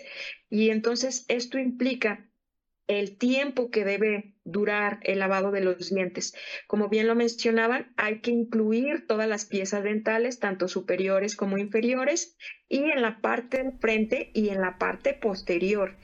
Y 0.49 0.69
entonces 0.69 1.25
esto 1.27 1.59
implica 1.59 2.29
el 2.87 3.17
tiempo 3.17 3.71
que 3.71 3.85
debe 3.85 4.35
durar 4.43 4.99
el 5.03 5.19
lavado 5.19 5.51
de 5.51 5.61
los 5.61 5.89
dientes. 5.89 6.35
Como 6.67 6.89
bien 6.89 7.07
lo 7.07 7.15
mencionaban, 7.15 7.93
hay 7.95 8.19
que 8.19 8.31
incluir 8.31 9.07
todas 9.07 9.27
las 9.27 9.45
piezas 9.45 9.83
dentales, 9.83 10.39
tanto 10.39 10.67
superiores 10.67 11.35
como 11.35 11.57
inferiores, 11.57 12.35
y 12.67 12.83
en 12.91 13.01
la 13.01 13.21
parte 13.21 13.57
del 13.57 13.77
frente 13.79 14.31
y 14.33 14.49
en 14.49 14.61
la 14.61 14.77
parte 14.77 15.13
posterior. 15.13 15.95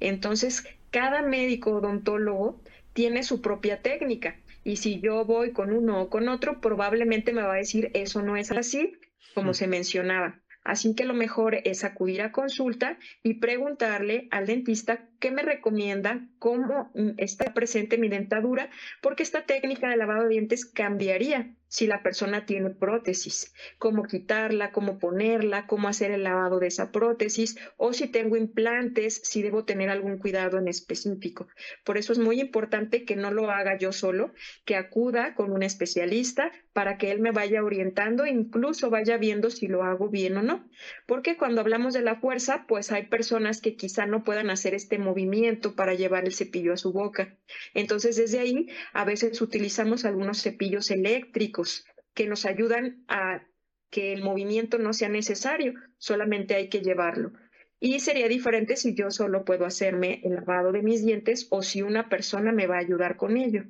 Entonces, 0.00 0.64
cada 0.90 1.22
médico 1.22 1.72
odontólogo 1.76 2.62
tiene 2.92 3.22
su 3.22 3.40
propia 3.40 3.82
técnica. 3.82 4.40
Y 4.64 4.76
si 4.76 5.00
yo 5.00 5.24
voy 5.24 5.52
con 5.52 5.72
uno 5.72 6.02
o 6.02 6.10
con 6.10 6.28
otro, 6.28 6.60
probablemente 6.60 7.32
me 7.32 7.42
va 7.42 7.54
a 7.54 7.58
decir, 7.58 7.90
eso 7.94 8.22
no 8.22 8.36
es 8.36 8.50
así, 8.50 8.92
como 9.34 9.54
se 9.54 9.68
mencionaba. 9.68 10.42
Así 10.64 10.96
que 10.96 11.04
lo 11.04 11.14
mejor 11.14 11.60
es 11.62 11.84
acudir 11.84 12.22
a 12.22 12.32
consulta 12.32 12.98
y 13.22 13.34
preguntarle 13.34 14.26
al 14.32 14.46
dentista 14.46 15.08
qué 15.18 15.30
me 15.30 15.42
recomienda, 15.42 16.26
cómo 16.38 16.90
mm, 16.94 17.10
está 17.18 17.54
presente 17.54 17.98
mi 17.98 18.08
dentadura, 18.08 18.70
porque 19.00 19.22
esta 19.22 19.46
técnica 19.46 19.88
de 19.88 19.96
lavado 19.96 20.24
de 20.24 20.30
dientes 20.30 20.64
cambiaría 20.64 21.54
si 21.68 21.86
la 21.86 22.02
persona 22.02 22.46
tiene 22.46 22.70
prótesis, 22.70 23.52
cómo 23.78 24.04
quitarla, 24.04 24.72
cómo 24.72 24.98
ponerla, 24.98 25.66
cómo 25.66 25.88
hacer 25.88 26.10
el 26.10 26.22
lavado 26.22 26.58
de 26.60 26.68
esa 26.68 26.92
prótesis 26.92 27.58
o 27.76 27.92
si 27.92 28.06
tengo 28.06 28.36
implantes, 28.36 29.20
si 29.24 29.42
debo 29.42 29.64
tener 29.64 29.90
algún 29.90 30.18
cuidado 30.18 30.58
en 30.58 30.68
específico. 30.68 31.48
Por 31.84 31.98
eso 31.98 32.12
es 32.12 32.18
muy 32.18 32.40
importante 32.40 33.04
que 33.04 33.16
no 33.16 33.30
lo 33.30 33.50
haga 33.50 33.76
yo 33.78 33.92
solo, 33.92 34.32
que 34.64 34.76
acuda 34.76 35.34
con 35.34 35.52
un 35.52 35.62
especialista 35.62 36.52
para 36.72 36.98
que 36.98 37.10
él 37.10 37.20
me 37.20 37.32
vaya 37.32 37.64
orientando 37.64 38.24
e 38.24 38.30
incluso 38.30 38.90
vaya 38.90 39.16
viendo 39.16 39.50
si 39.50 39.66
lo 39.66 39.82
hago 39.82 40.08
bien 40.08 40.36
o 40.36 40.42
no. 40.42 40.68
Porque 41.06 41.36
cuando 41.36 41.60
hablamos 41.60 41.94
de 41.94 42.02
la 42.02 42.16
fuerza, 42.16 42.64
pues 42.68 42.92
hay 42.92 43.06
personas 43.06 43.60
que 43.60 43.76
quizá 43.76 44.06
no 44.06 44.24
puedan 44.24 44.50
hacer 44.50 44.74
este 44.74 44.98
movimiento 45.06 45.74
para 45.74 45.94
llevar 45.94 46.24
el 46.24 46.34
cepillo 46.34 46.72
a 46.72 46.76
su 46.76 46.92
boca. 46.92 47.38
Entonces, 47.74 48.16
desde 48.16 48.40
ahí, 48.40 48.68
a 48.92 49.04
veces 49.04 49.40
utilizamos 49.40 50.04
algunos 50.04 50.42
cepillos 50.42 50.90
eléctricos 50.90 51.86
que 52.14 52.26
nos 52.26 52.44
ayudan 52.44 53.04
a 53.08 53.46
que 53.90 54.12
el 54.12 54.22
movimiento 54.22 54.78
no 54.78 54.92
sea 54.92 55.08
necesario, 55.08 55.74
solamente 55.98 56.54
hay 56.54 56.68
que 56.68 56.80
llevarlo. 56.80 57.32
Y 57.78 58.00
sería 58.00 58.28
diferente 58.28 58.76
si 58.76 58.94
yo 58.94 59.10
solo 59.10 59.44
puedo 59.44 59.66
hacerme 59.66 60.20
el 60.24 60.34
lavado 60.34 60.72
de 60.72 60.82
mis 60.82 61.04
dientes 61.04 61.46
o 61.50 61.62
si 61.62 61.82
una 61.82 62.08
persona 62.08 62.52
me 62.52 62.66
va 62.66 62.76
a 62.76 62.80
ayudar 62.80 63.16
con 63.16 63.36
ello. 63.36 63.64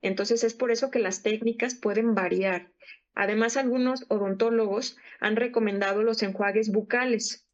Entonces 0.00 0.44
es 0.44 0.54
por 0.54 0.70
eso 0.70 0.90
que 0.90 1.00
las 1.00 1.22
técnicas 1.22 1.74
pueden 1.74 2.14
variar. 2.14 2.72
Además, 3.14 3.56
algunos 3.56 4.04
odontólogos 4.08 4.96
han 5.18 5.34
recomendado 5.34 6.04
los 6.04 6.22
enjuagues 6.22 6.70
bucales. 6.70 7.48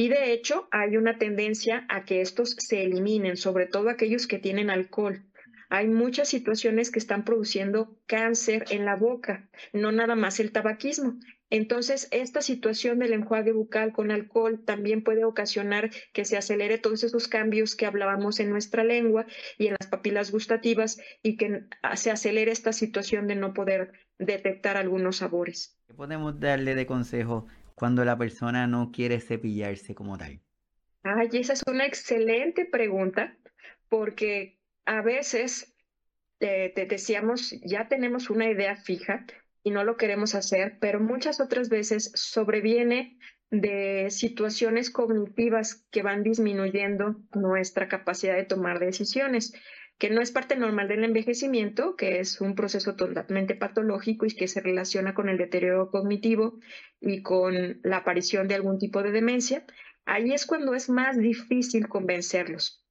Y 0.00 0.08
de 0.08 0.32
hecho 0.32 0.66
hay 0.70 0.96
una 0.96 1.18
tendencia 1.18 1.84
a 1.90 2.06
que 2.06 2.22
estos 2.22 2.56
se 2.58 2.84
eliminen, 2.84 3.36
sobre 3.36 3.66
todo 3.66 3.90
aquellos 3.90 4.26
que 4.26 4.38
tienen 4.38 4.70
alcohol. 4.70 5.26
Hay 5.68 5.88
muchas 5.88 6.26
situaciones 6.26 6.90
que 6.90 6.98
están 6.98 7.22
produciendo 7.22 7.98
cáncer 8.06 8.64
en 8.70 8.86
la 8.86 8.96
boca, 8.96 9.50
no 9.74 9.92
nada 9.92 10.16
más 10.16 10.40
el 10.40 10.52
tabaquismo. 10.52 11.20
Entonces, 11.50 12.08
esta 12.12 12.40
situación 12.40 12.98
del 12.98 13.12
enjuague 13.12 13.52
bucal 13.52 13.92
con 13.92 14.10
alcohol 14.10 14.64
también 14.64 15.04
puede 15.04 15.26
ocasionar 15.26 15.90
que 16.14 16.24
se 16.24 16.38
acelere 16.38 16.78
todos 16.78 17.04
esos 17.04 17.28
cambios 17.28 17.76
que 17.76 17.84
hablábamos 17.84 18.40
en 18.40 18.48
nuestra 18.48 18.84
lengua 18.84 19.26
y 19.58 19.66
en 19.66 19.76
las 19.78 19.90
papilas 19.90 20.30
gustativas 20.32 20.98
y 21.22 21.36
que 21.36 21.66
se 21.94 22.10
acelere 22.10 22.52
esta 22.52 22.72
situación 22.72 23.26
de 23.26 23.34
no 23.34 23.52
poder 23.52 23.92
detectar 24.18 24.78
algunos 24.78 25.16
sabores. 25.16 25.76
¿Qué 25.86 25.92
podemos 25.92 26.40
darle 26.40 26.74
de 26.74 26.86
consejo 26.86 27.48
cuando 27.80 28.04
la 28.04 28.18
persona 28.18 28.66
no 28.66 28.92
quiere 28.92 29.20
cepillarse 29.20 29.94
como 29.94 30.18
tal? 30.18 30.38
Ay, 31.02 31.30
esa 31.32 31.54
es 31.54 31.62
una 31.66 31.86
excelente 31.86 32.66
pregunta, 32.66 33.34
porque 33.88 34.58
a 34.84 35.00
veces 35.00 35.74
te, 36.38 36.74
decíamos, 36.74 37.58
ya 37.64 37.88
tenemos 37.88 38.28
una 38.28 38.50
idea 38.50 38.76
fija 38.76 39.24
y 39.62 39.70
no 39.70 39.82
lo 39.82 39.96
queremos 39.96 40.34
hacer, 40.34 40.76
pero 40.78 41.00
muchas 41.00 41.40
otras 41.40 41.70
veces 41.70 42.12
sobreviene 42.14 43.18
de 43.50 44.08
situaciones 44.10 44.90
cognitivas 44.90 45.86
que 45.90 46.02
van 46.02 46.22
disminuyendo 46.22 47.16
nuestra 47.34 47.88
capacidad 47.88 48.36
de 48.36 48.44
tomar 48.44 48.78
decisiones, 48.78 49.54
que 50.00 50.08
no 50.08 50.22
es 50.22 50.30
parte 50.30 50.56
normal 50.56 50.88
del 50.88 51.04
envejecimiento, 51.04 51.94
que 51.94 52.20
es 52.20 52.40
un 52.40 52.54
proceso 52.54 52.96
totalmente 52.96 53.54
patológico 53.54 54.24
y 54.24 54.34
que 54.34 54.48
se 54.48 54.62
relaciona 54.62 55.12
con 55.12 55.28
el 55.28 55.36
deterioro 55.36 55.90
cognitivo 55.90 56.58
y 57.02 57.20
con 57.20 57.80
la 57.82 57.98
aparición 57.98 58.48
de 58.48 58.54
algún 58.54 58.78
tipo 58.78 59.02
de 59.02 59.12
demencia. 59.12 59.62
Ahí 60.06 60.32
es 60.32 60.46
cuando 60.46 60.74
es 60.74 60.88
más 60.88 61.18
difícil 61.18 61.86
convencerlos. 61.86 62.82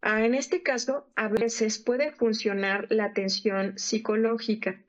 Ah, 0.00 0.24
en 0.24 0.36
este 0.36 0.62
caso, 0.62 1.10
a 1.16 1.26
veces 1.26 1.80
puede 1.80 2.12
funcionar 2.12 2.86
la 2.88 3.06
atención 3.06 3.76
psicológica. 3.76 4.80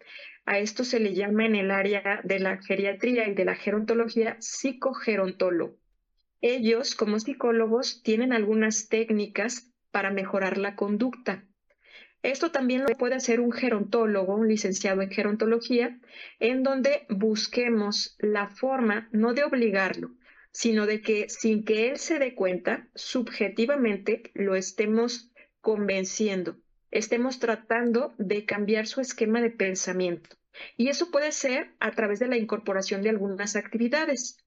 A 0.46 0.60
esto 0.60 0.84
se 0.84 1.00
le 1.00 1.16
llama 1.16 1.48
en 1.48 1.56
el 1.56 1.72
área 1.72 2.22
de 2.24 2.38
la 2.38 2.62
geriatría 2.62 3.28
y 3.28 3.34
de 3.34 3.44
la 3.44 3.56
gerontología 3.56 4.38
psicogerontólogo. 4.40 5.80
Ellos, 6.42 6.94
como 6.94 7.20
psicólogos, 7.20 8.04
tienen 8.04 8.34
algunas 8.34 8.88
técnicas 8.88 9.72
para 9.90 10.12
mejorar 10.12 10.60
la 10.60 10.76
conducta. 10.76 11.44
Esto 12.26 12.50
también 12.50 12.82
lo 12.82 12.98
puede 12.98 13.14
hacer 13.14 13.40
un 13.40 13.52
gerontólogo, 13.52 14.34
un 14.34 14.48
licenciado 14.48 15.04
en 15.04 15.12
gerontología, 15.12 16.00
en 16.40 16.64
donde 16.64 17.06
busquemos 17.08 18.16
la 18.18 18.50
forma 18.50 19.08
no 19.12 19.36
de 19.36 19.44
obligarlo, 19.44 20.10
sino 20.52 20.88
de 20.88 21.02
que 21.02 21.30
sin 21.30 21.64
que 21.64 21.88
él 21.88 21.98
se 21.98 22.18
dé 22.18 22.34
cuenta, 22.34 22.88
subjetivamente 22.96 24.32
lo 24.34 24.56
estemos 24.56 25.30
convenciendo, 25.62 26.58
estemos 26.90 27.38
tratando 27.38 28.16
de 28.18 28.44
cambiar 28.44 28.88
su 28.88 29.02
esquema 29.02 29.40
de 29.40 29.52
pensamiento. 29.52 30.36
Y 30.78 30.88
eso 30.88 31.12
puede 31.12 31.32
ser 31.32 31.76
a 31.80 31.92
través 31.92 32.18
de 32.18 32.28
la 32.28 32.38
incorporación 32.38 33.04
de 33.04 33.10
algunas 33.10 33.56
actividades. 33.56 34.40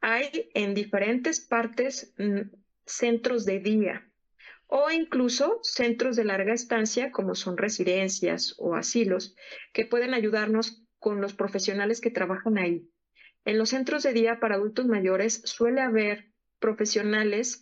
Hay 0.00 0.48
en 0.54 0.72
diferentes 0.72 1.42
partes 1.42 2.14
mm, 2.16 2.48
centros 2.86 3.44
de 3.44 3.60
día 3.60 4.05
o 4.68 4.90
incluso 4.90 5.60
centros 5.62 6.16
de 6.16 6.24
larga 6.24 6.52
estancia 6.52 7.12
como 7.12 7.34
son 7.34 7.56
residencias 7.56 8.54
o 8.58 8.74
asilos 8.74 9.34
que 9.72 9.86
pueden 9.86 10.14
ayudarnos 10.14 10.82
con 10.98 11.20
los 11.20 11.34
profesionales 11.34 12.00
que 12.00 12.10
trabajan 12.10 12.58
ahí. 12.58 12.90
En 13.44 13.58
los 13.58 13.70
centros 13.70 14.02
de 14.02 14.12
día 14.12 14.40
para 14.40 14.56
adultos 14.56 14.86
mayores 14.86 15.40
suele 15.44 15.80
haber 15.80 16.32
profesionales 16.58 17.60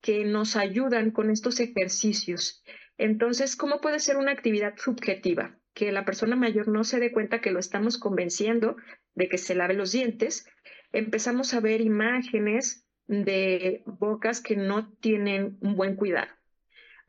que 0.00 0.24
nos 0.24 0.56
ayudan 0.56 1.10
con 1.10 1.30
estos 1.30 1.60
ejercicios. 1.60 2.64
Entonces, 2.98 3.54
¿cómo 3.54 3.80
puede 3.80 4.00
ser 4.00 4.16
una 4.16 4.32
actividad 4.32 4.74
subjetiva? 4.76 5.58
Que 5.72 5.92
la 5.92 6.04
persona 6.04 6.36
mayor 6.36 6.68
no 6.68 6.84
se 6.84 6.98
dé 6.98 7.12
cuenta 7.12 7.40
que 7.40 7.52
lo 7.52 7.60
estamos 7.60 7.96
convenciendo 7.96 8.76
de 9.14 9.28
que 9.28 9.38
se 9.38 9.54
lave 9.54 9.74
los 9.74 9.92
dientes. 9.92 10.46
Empezamos 10.92 11.54
a 11.54 11.60
ver 11.60 11.80
imágenes 11.80 12.84
de 13.06 13.82
bocas 13.86 14.40
que 14.40 14.56
no 14.56 14.92
tienen 14.94 15.58
un 15.60 15.76
buen 15.76 15.96
cuidado. 15.96 16.39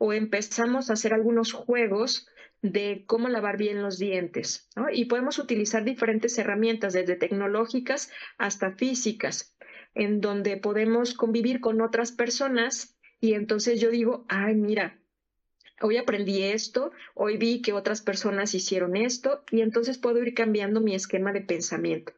O 0.04 0.12
empezamos 0.12 0.90
a 0.90 0.94
hacer 0.94 1.14
algunos 1.14 1.52
juegos 1.52 2.26
de 2.60 3.04
cómo 3.06 3.28
lavar 3.28 3.56
bien 3.56 3.82
los 3.82 3.98
dientes. 3.98 4.68
Y 4.92 5.04
podemos 5.04 5.38
utilizar 5.38 5.84
diferentes 5.84 6.36
herramientas, 6.38 6.92
desde 6.92 7.14
tecnológicas 7.14 8.10
hasta 8.36 8.72
físicas, 8.72 9.56
en 9.94 10.20
donde 10.20 10.56
podemos 10.56 11.14
convivir 11.14 11.60
con 11.60 11.80
otras 11.80 12.10
personas 12.10 12.96
y 13.20 13.34
entonces 13.34 13.80
yo 13.80 13.92
digo, 13.92 14.26
ay, 14.28 14.56
mira, 14.56 14.98
hoy 15.80 15.98
aprendí 15.98 16.42
esto, 16.42 16.90
hoy 17.14 17.36
vi 17.36 17.62
que 17.62 17.72
otras 17.72 18.02
personas 18.02 18.54
hicieron 18.54 18.96
esto 18.96 19.44
y 19.52 19.60
entonces 19.60 19.98
puedo 19.98 20.20
ir 20.20 20.34
cambiando 20.34 20.80
mi 20.80 20.96
esquema 20.96 21.32
de 21.32 21.42
pensamiento. 21.42 22.12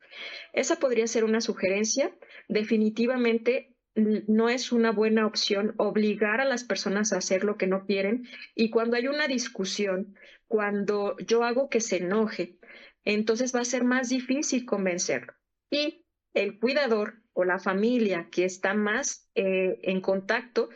Esa 0.55 0.77
podría 0.77 1.07
ser 1.07 1.25
una 1.25 1.43
sugerencia. 1.43 2.11
Definitivamente 2.49 3.74
no 3.95 4.49
es 4.49 4.73
una 4.73 4.91
buena 4.91 5.27
opción 5.27 5.75
obligar 5.79 6.41
a 6.41 6.45
las 6.45 6.65
personas 6.65 7.13
a 7.13 7.19
hacer 7.19 7.45
lo 7.45 7.57
que 7.57 7.67
no 7.67 7.87
quieren 7.87 8.27
y 8.55 8.71
cuando 8.71 8.97
hay 8.97 9.07
una 9.07 9.29
discusión, 9.29 10.17
cuando 10.49 11.17
yo 11.19 11.45
hago 11.45 11.69
que 11.69 11.81
se 11.81 11.99
enoje, 11.99 12.59
entonces 13.05 13.55
va 13.55 13.61
a 13.61 13.65
ser 13.65 13.85
más 13.85 14.09
difícil 14.09 14.65
convencerlo. 14.65 15.35
Y 15.71 16.05
el 16.33 16.59
cuidador 16.59 17.23
o 17.33 17.45
la 17.45 17.59
familia 17.59 18.29
que 18.31 18.45
está 18.45 18.75
más 18.75 19.29
eh, 19.35 19.79
en 19.83 20.01
contacto, 20.01 20.69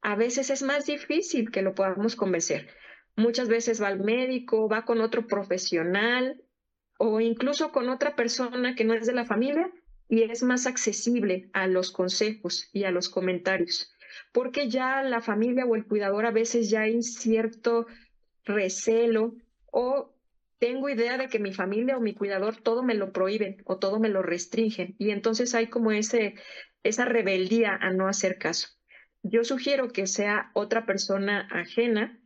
a 0.00 0.16
veces 0.16 0.50
es 0.50 0.62
más 0.62 0.86
difícil 0.86 1.50
que 1.50 1.62
lo 1.62 1.74
podamos 1.74 2.16
convencer. 2.16 2.68
Muchas 3.16 3.48
veces 3.48 3.82
va 3.82 3.88
al 3.88 4.00
médico, 4.00 4.68
va 4.68 4.84
con 4.84 5.00
otro 5.00 5.26
profesional 5.26 6.42
o 6.98 7.20
incluso 7.20 7.72
con 7.72 7.88
otra 7.88 8.16
persona 8.16 8.74
que 8.74 8.84
no 8.84 8.94
es 8.94 9.06
de 9.06 9.12
la 9.12 9.26
familia 9.26 9.70
y 10.12 10.24
es 10.24 10.42
más 10.42 10.66
accesible 10.66 11.48
a 11.54 11.66
los 11.66 11.90
consejos 11.90 12.68
y 12.74 12.84
a 12.84 12.90
los 12.90 13.08
comentarios, 13.08 13.94
porque 14.30 14.68
ya 14.68 15.02
la 15.02 15.22
familia 15.22 15.64
o 15.64 15.74
el 15.74 15.86
cuidador 15.86 16.26
a 16.26 16.30
veces 16.30 16.68
ya 16.68 16.82
hay 16.82 17.02
cierto 17.02 17.86
recelo 18.44 19.32
o 19.70 20.14
tengo 20.58 20.90
idea 20.90 21.16
de 21.16 21.28
que 21.30 21.38
mi 21.38 21.54
familia 21.54 21.96
o 21.96 22.02
mi 22.02 22.12
cuidador 22.12 22.58
todo 22.58 22.82
me 22.82 22.92
lo 22.92 23.10
prohíben 23.10 23.62
o 23.64 23.78
todo 23.78 24.00
me 24.00 24.10
lo 24.10 24.20
restringen 24.20 24.96
y 24.98 25.12
entonces 25.12 25.54
hay 25.54 25.68
como 25.68 25.92
ese 25.92 26.34
esa 26.82 27.06
rebeldía 27.06 27.74
a 27.74 27.90
no 27.90 28.06
hacer 28.06 28.36
caso. 28.36 28.68
Yo 29.22 29.44
sugiero 29.44 29.88
que 29.88 30.06
sea 30.06 30.50
otra 30.52 30.84
persona 30.84 31.48
ajena 31.50 32.20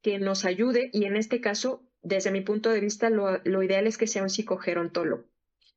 que 0.00 0.20
nos 0.20 0.44
ayude 0.44 0.90
y 0.92 1.06
en 1.06 1.16
este 1.16 1.40
caso, 1.40 1.90
desde 2.02 2.30
mi 2.30 2.42
punto 2.42 2.70
de 2.70 2.78
vista, 2.78 3.10
lo, 3.10 3.40
lo 3.42 3.64
ideal 3.64 3.88
es 3.88 3.98
que 3.98 4.06
sea 4.06 4.22
un 4.22 4.30
psicogerontólogo. 4.30 5.31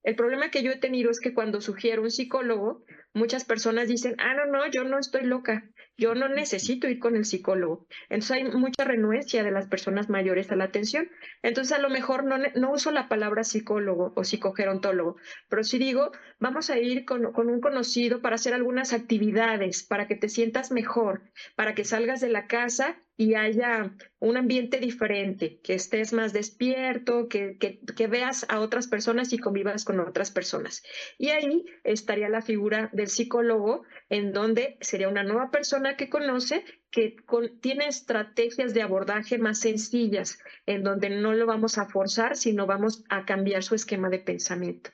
El 0.06 0.16
problema 0.16 0.52
que 0.52 0.62
yo 0.62 0.72
he 0.72 0.78
tenido 0.78 1.10
es 1.10 1.20
que 1.20 1.34
cuando 1.34 1.62
sugiero 1.62 2.04
un 2.04 2.12
psicólogo, 2.12 2.84
muchas 3.16 3.44
personas 3.44 3.88
dicen, 3.88 4.16
ah, 4.20 4.36
no, 4.36 4.46
no, 4.46 4.70
yo 4.70 4.84
no 4.84 5.00
estoy 5.00 5.24
loca, 5.24 5.68
yo 5.98 6.14
no 6.14 6.30
necesito 6.30 6.88
ir 6.88 7.00
con 7.00 7.16
el 7.16 7.26
psicólogo. 7.26 7.88
Entonces 8.10 8.32
hay 8.32 8.44
mucha 8.44 8.84
renuencia 8.84 9.44
de 9.44 9.50
las 9.50 9.68
personas 9.68 10.08
mayores 10.08 10.52
a 10.52 10.56
la 10.56 10.66
atención. 10.66 11.10
Entonces 11.42 11.76
a 11.76 11.82
lo 11.82 11.90
mejor 11.90 12.24
no, 12.24 12.38
no 12.38 12.72
uso 12.72 12.92
la 12.92 13.10
palabra 13.10 13.44
psicólogo 13.44 14.14
o 14.16 14.24
psicogerontólogo, 14.24 15.16
pero 15.50 15.64
si 15.64 15.80
digo, 15.80 16.12
vamos 16.40 16.70
a 16.70 16.78
ir 16.78 17.04
con, 17.04 17.32
con 17.34 17.50
un 17.50 17.60
conocido 17.60 18.22
para 18.22 18.36
hacer 18.36 18.54
algunas 18.54 18.94
actividades, 18.94 19.84
para 19.88 20.08
que 20.08 20.16
te 20.16 20.30
sientas 20.30 20.72
mejor, 20.72 21.24
para 21.56 21.74
que 21.74 21.84
salgas 21.84 22.22
de 22.22 22.30
la 22.30 22.46
casa 22.46 23.02
y 23.18 23.36
haya 23.36 23.96
un 24.20 24.38
ambiente 24.38 24.80
diferente, 24.80 25.60
que 25.64 25.74
estés 25.74 26.12
más 26.12 26.34
despierto, 26.34 27.30
que, 27.30 27.58
que, 27.58 28.08
veas 28.08 28.46
a 28.50 28.60
otras 28.60 28.88
personas 28.88 29.32
y 29.32 29.38
convivas 29.38 29.86
con 29.86 30.00
otras 30.00 30.32
personas. 30.32 30.84
Y 31.18 31.30
ahí 31.30 31.66
estaría 31.84 32.28
la 32.28 32.42
figura 32.42 32.90
del 32.92 33.08
psicólogo, 33.08 33.84
en 34.10 34.34
donde 34.34 34.78
sería 34.82 35.08
una 35.08 35.24
nueva 35.24 35.50
persona 35.50 35.96
que 35.96 36.10
conoce, 36.10 36.66
que 36.92 37.16
tiene 37.62 37.88
estrategias 37.88 38.74
de 38.74 38.82
abordaje 38.82 39.38
más 39.38 39.60
sencillas, 39.60 40.40
en 40.66 40.84
donde 40.84 41.10
no 41.10 41.34
lo 41.34 41.46
vamos 41.46 41.78
a 41.78 41.86
forzar, 41.86 42.36
sino 42.36 42.66
vamos 42.66 43.04
a 43.10 43.26
cambiar 43.26 43.64
su 43.64 43.76
esquema 43.76 44.10
de 44.10 44.20
pensamiento. 44.20 44.92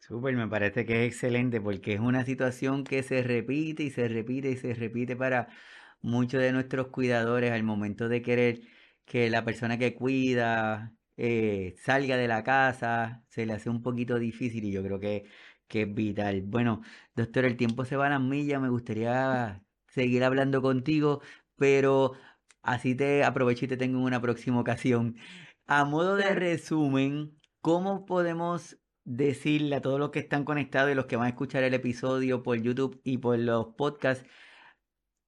Súper, 0.00 0.34
me 0.34 0.48
parece 0.48 0.84
que 0.84 1.06
es 1.06 1.12
excelente 1.12 1.60
porque 1.60 1.94
es 1.94 2.00
una 2.00 2.24
situación 2.24 2.82
que 2.82 3.04
se 3.04 3.22
repite 3.22 3.84
y 3.84 3.90
se 3.90 4.08
repite 4.08 4.50
y 4.50 4.56
se 4.56 4.74
repite 4.74 5.14
para 5.14 5.46
muchos 6.02 6.40
de 6.40 6.52
nuestros 6.52 6.88
cuidadores 6.88 7.52
al 7.52 7.62
momento 7.62 8.08
de 8.08 8.22
querer 8.22 8.62
que 9.04 9.30
la 9.30 9.44
persona 9.44 9.78
que 9.78 9.94
cuida 9.94 10.94
eh, 11.16 11.74
salga 11.78 12.16
de 12.16 12.28
la 12.28 12.42
casa, 12.44 13.24
se 13.28 13.46
le 13.46 13.52
hace 13.54 13.70
un 13.70 13.82
poquito 13.82 14.18
difícil 14.18 14.64
y 14.64 14.72
yo 14.72 14.82
creo 14.82 15.00
que, 15.00 15.24
que 15.68 15.82
es 15.82 15.94
vital. 15.94 16.42
Bueno, 16.42 16.82
doctor, 17.14 17.44
el 17.44 17.56
tiempo 17.56 17.84
se 17.84 17.96
va 17.96 18.06
a 18.06 18.10
las 18.10 18.20
millas, 18.20 18.60
me 18.60 18.68
gustaría 18.70 19.62
seguir 19.88 20.24
hablando 20.24 20.62
contigo, 20.62 21.20
pero 21.56 22.12
así 22.62 22.94
te 22.94 23.24
aprovecho 23.24 23.64
y 23.66 23.68
te 23.68 23.76
tengo 23.76 23.98
en 23.98 24.04
una 24.04 24.20
próxima 24.20 24.60
ocasión. 24.60 25.16
A 25.66 25.84
modo 25.84 26.16
de 26.16 26.34
resumen, 26.34 27.38
¿cómo 27.60 28.06
podemos 28.06 28.78
decirle 29.04 29.76
a 29.76 29.80
todos 29.82 29.98
los 29.98 30.10
que 30.10 30.20
están 30.20 30.44
conectados 30.44 30.92
y 30.92 30.94
los 30.94 31.06
que 31.06 31.16
van 31.16 31.26
a 31.26 31.30
escuchar 31.30 31.62
el 31.64 31.74
episodio 31.74 32.42
por 32.42 32.60
YouTube 32.60 33.00
y 33.04 33.18
por 33.18 33.38
los 33.38 33.74
podcasts 33.76 34.26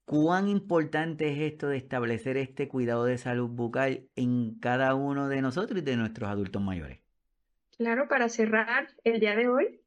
¿Cuán 0.04 0.48
importante 0.48 1.30
es 1.30 1.52
esto 1.52 1.68
de 1.68 1.76
establecer 1.76 2.36
este 2.36 2.68
cuidado 2.68 3.04
de 3.04 3.18
salud 3.18 3.48
bucal 3.48 4.08
en 4.16 4.58
cada 4.58 4.94
uno 4.94 5.28
de 5.28 5.40
nosotros 5.40 5.80
y 5.80 5.84
de 5.84 5.96
nuestros 5.96 6.28
adultos 6.28 6.60
mayores? 6.60 7.00
Claro, 7.78 8.08
para 8.08 8.28
cerrar 8.28 8.88
el 9.04 9.20
día 9.20 9.36
de 9.36 9.48
hoy, 9.48 9.80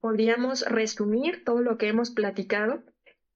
podríamos 0.00 0.62
resumir 0.62 1.44
todo 1.44 1.60
lo 1.60 1.78
que 1.78 1.88
hemos 1.88 2.10
platicado, 2.10 2.82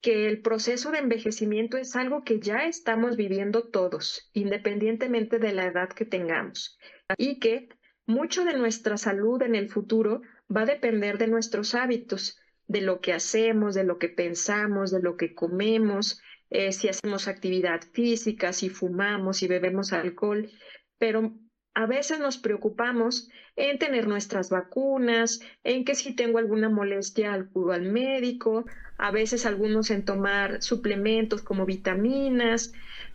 que 0.01 0.27
el 0.27 0.41
proceso 0.41 0.91
de 0.91 0.99
envejecimiento 0.99 1.77
es 1.77 1.95
algo 1.95 2.23
que 2.23 2.39
ya 2.39 2.67
estamos 2.67 3.17
viviendo 3.17 3.63
todos, 3.63 4.29
independientemente 4.33 5.39
de 5.39 5.53
la 5.53 5.65
edad 5.65 5.89
que 5.89 6.05
tengamos, 6.05 6.77
y 7.17 7.39
que 7.39 7.69
mucho 8.05 8.45
de 8.45 8.57
nuestra 8.57 8.97
salud 8.97 9.41
en 9.41 9.55
el 9.55 9.69
futuro 9.69 10.21
va 10.55 10.61
a 10.61 10.65
depender 10.65 11.17
de 11.17 11.27
nuestros 11.27 11.73
hábitos 11.73 12.39
de 12.67 12.81
lo 12.81 13.01
que 13.01 13.13
hacemos, 13.13 13.75
de 13.75 13.83
lo 13.83 13.97
que 13.97 14.09
pensamos, 14.09 14.91
de 14.91 15.01
lo 15.01 15.17
que 15.17 15.33
comemos, 15.33 16.21
eh, 16.49 16.71
si 16.71 16.87
hacemos 16.87 17.27
actividad 17.27 17.81
física, 17.93 18.53
si 18.53 18.69
fumamos, 18.69 19.37
si 19.37 19.47
bebemos 19.47 19.93
alcohol, 19.93 20.49
pero 20.97 21.33
a 21.73 21.85
veces 21.85 22.19
nos 22.19 22.37
preocupamos 22.37 23.29
en 23.55 23.77
tener 23.79 24.07
nuestras 24.07 24.49
vacunas, 24.49 25.41
en 25.63 25.85
que 25.85 25.95
si 25.95 26.15
tengo 26.15 26.39
alguna 26.39 26.69
molestia 26.69 27.33
acudo 27.33 27.71
al 27.71 27.83
médico, 27.83 28.65
a 28.97 29.11
veces 29.11 29.45
algunos 29.45 29.91
en 29.91 30.03
tomar 30.03 30.61
suplementos 30.61 31.41
como 31.41 31.65
vitaminas, 31.65 32.73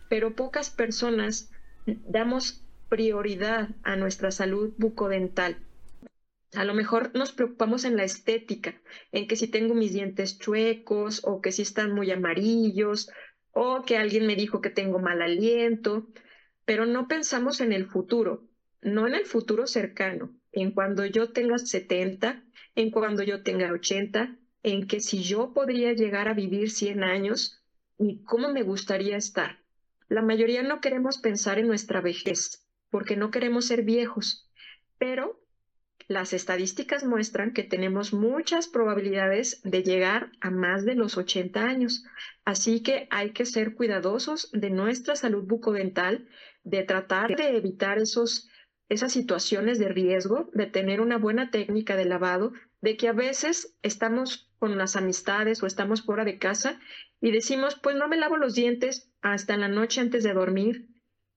pero 0.09 0.35
pocas 0.35 0.69
personas 0.69 1.51
damos 1.85 2.63
prioridad 2.89 3.69
a 3.83 3.95
nuestra 3.95 4.31
salud 4.31 4.73
bucodental. 4.77 5.57
A 6.55 6.65
lo 6.65 6.75
mejor 6.75 7.11
nos 7.15 7.31
preocupamos 7.31 7.83
en 7.83 7.97
la 7.97 8.03
estética, 8.03 8.79
en 9.11 9.27
que 9.27 9.35
si 9.35 9.47
tengo 9.47 9.73
mis 9.73 9.93
dientes 9.93 10.37
chuecos 10.37 11.21
o 11.23 11.41
que 11.41 11.51
si 11.51 11.63
están 11.63 11.93
muy 11.93 12.11
amarillos 12.11 13.09
o 13.51 13.83
que 13.83 13.97
alguien 13.97 14.27
me 14.27 14.35
dijo 14.35 14.61
que 14.61 14.69
tengo 14.69 14.99
mal 14.99 15.21
aliento, 15.21 16.07
pero 16.65 16.85
no 16.85 17.07
pensamos 17.07 17.59
en 17.59 17.71
el 17.73 17.87
futuro, 17.87 18.47
no 18.81 19.07
en 19.07 19.15
el 19.15 19.25
futuro 19.25 19.65
cercano, 19.65 20.35
en 20.51 20.71
cuando 20.71 21.05
yo 21.05 21.31
tenga 21.31 21.57
70, 21.57 22.43
en 22.75 22.91
cuando 22.91 23.23
yo 23.23 23.41
tenga 23.41 23.71
80, 23.71 24.37
en 24.61 24.87
que 24.87 24.99
si 24.99 25.23
yo 25.23 25.53
podría 25.53 25.93
llegar 25.93 26.27
a 26.27 26.33
vivir 26.33 26.69
100 26.69 27.03
años 27.03 27.63
y 27.97 28.23
cómo 28.23 28.49
me 28.49 28.63
gustaría 28.63 29.17
estar. 29.17 29.59
La 30.07 30.21
mayoría 30.21 30.61
no 30.61 30.81
queremos 30.81 31.17
pensar 31.17 31.57
en 31.57 31.67
nuestra 31.67 32.01
vejez 32.01 32.67
porque 32.89 33.15
no 33.17 33.31
queremos 33.31 33.65
ser 33.65 33.83
viejos, 33.83 34.47
pero 34.99 35.42
las 36.07 36.33
estadísticas 36.33 37.03
muestran 37.03 37.53
que 37.53 37.63
tenemos 37.63 38.13
muchas 38.13 38.67
probabilidades 38.67 39.61
de 39.63 39.83
llegar 39.83 40.31
a 40.41 40.51
más 40.51 40.85
de 40.85 40.95
los 40.95 41.17
80 41.17 41.63
años, 41.63 42.03
así 42.45 42.81
que 42.81 43.07
hay 43.09 43.31
que 43.31 43.45
ser 43.45 43.73
cuidadosos 43.73 44.49
de 44.51 44.69
nuestra 44.69 45.15
salud 45.15 45.43
bucodental, 45.43 46.27
de 46.63 46.83
tratar 46.83 47.35
de 47.35 47.57
evitar 47.57 47.97
esos, 47.99 48.49
esas 48.89 49.11
situaciones 49.11 49.79
de 49.79 49.89
riesgo, 49.89 50.49
de 50.53 50.65
tener 50.65 51.01
una 51.01 51.17
buena 51.17 51.51
técnica 51.51 51.95
de 51.95 52.05
lavado, 52.05 52.53
de 52.81 52.97
que 52.97 53.07
a 53.07 53.13
veces 53.13 53.75
estamos 53.81 54.51
con 54.59 54.77
las 54.77 54.95
amistades 54.95 55.63
o 55.63 55.67
estamos 55.67 56.03
fuera 56.03 56.25
de 56.25 56.37
casa 56.37 56.79
y 57.21 57.31
decimos, 57.31 57.75
pues 57.81 57.95
no 57.95 58.07
me 58.07 58.17
lavo 58.17 58.37
los 58.37 58.55
dientes 58.55 59.09
hasta 59.21 59.53
en 59.53 59.61
la 59.61 59.69
noche 59.69 60.01
antes 60.01 60.23
de 60.23 60.33
dormir 60.33 60.92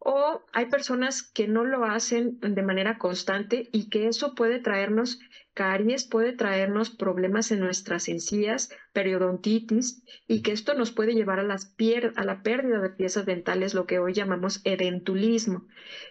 o 0.09 0.45
hay 0.53 0.67
personas 0.67 1.21
que 1.25 1.49
no 1.49 1.65
lo 1.65 1.85
hacen 1.85 2.39
de 2.41 2.63
manera 2.63 2.97
constante 2.97 3.69
y 3.73 3.89
que 3.89 4.07
eso 4.07 4.37
puede 4.37 4.61
traernos 4.61 5.19
caries, 5.53 6.07
puede 6.07 6.33
traernos 6.33 6.91
problemas 6.91 7.51
en 7.51 7.59
nuestras 7.59 8.07
encías, 8.07 8.69
periodontitis, 8.93 10.05
y 10.29 10.43
que 10.43 10.53
esto 10.53 10.75
nos 10.75 10.93
puede 10.93 11.15
llevar 11.15 11.41
a, 11.41 11.43
las 11.43 11.75
a 12.15 12.25
la 12.25 12.43
pérdida 12.43 12.81
de 12.81 12.91
piezas 12.91 13.27
dentales, 13.27 13.75
lo 13.75 13.87
que 13.87 13.99
hoy 13.99 14.13
llamamos 14.13 14.61
edentulismo, 14.63 15.67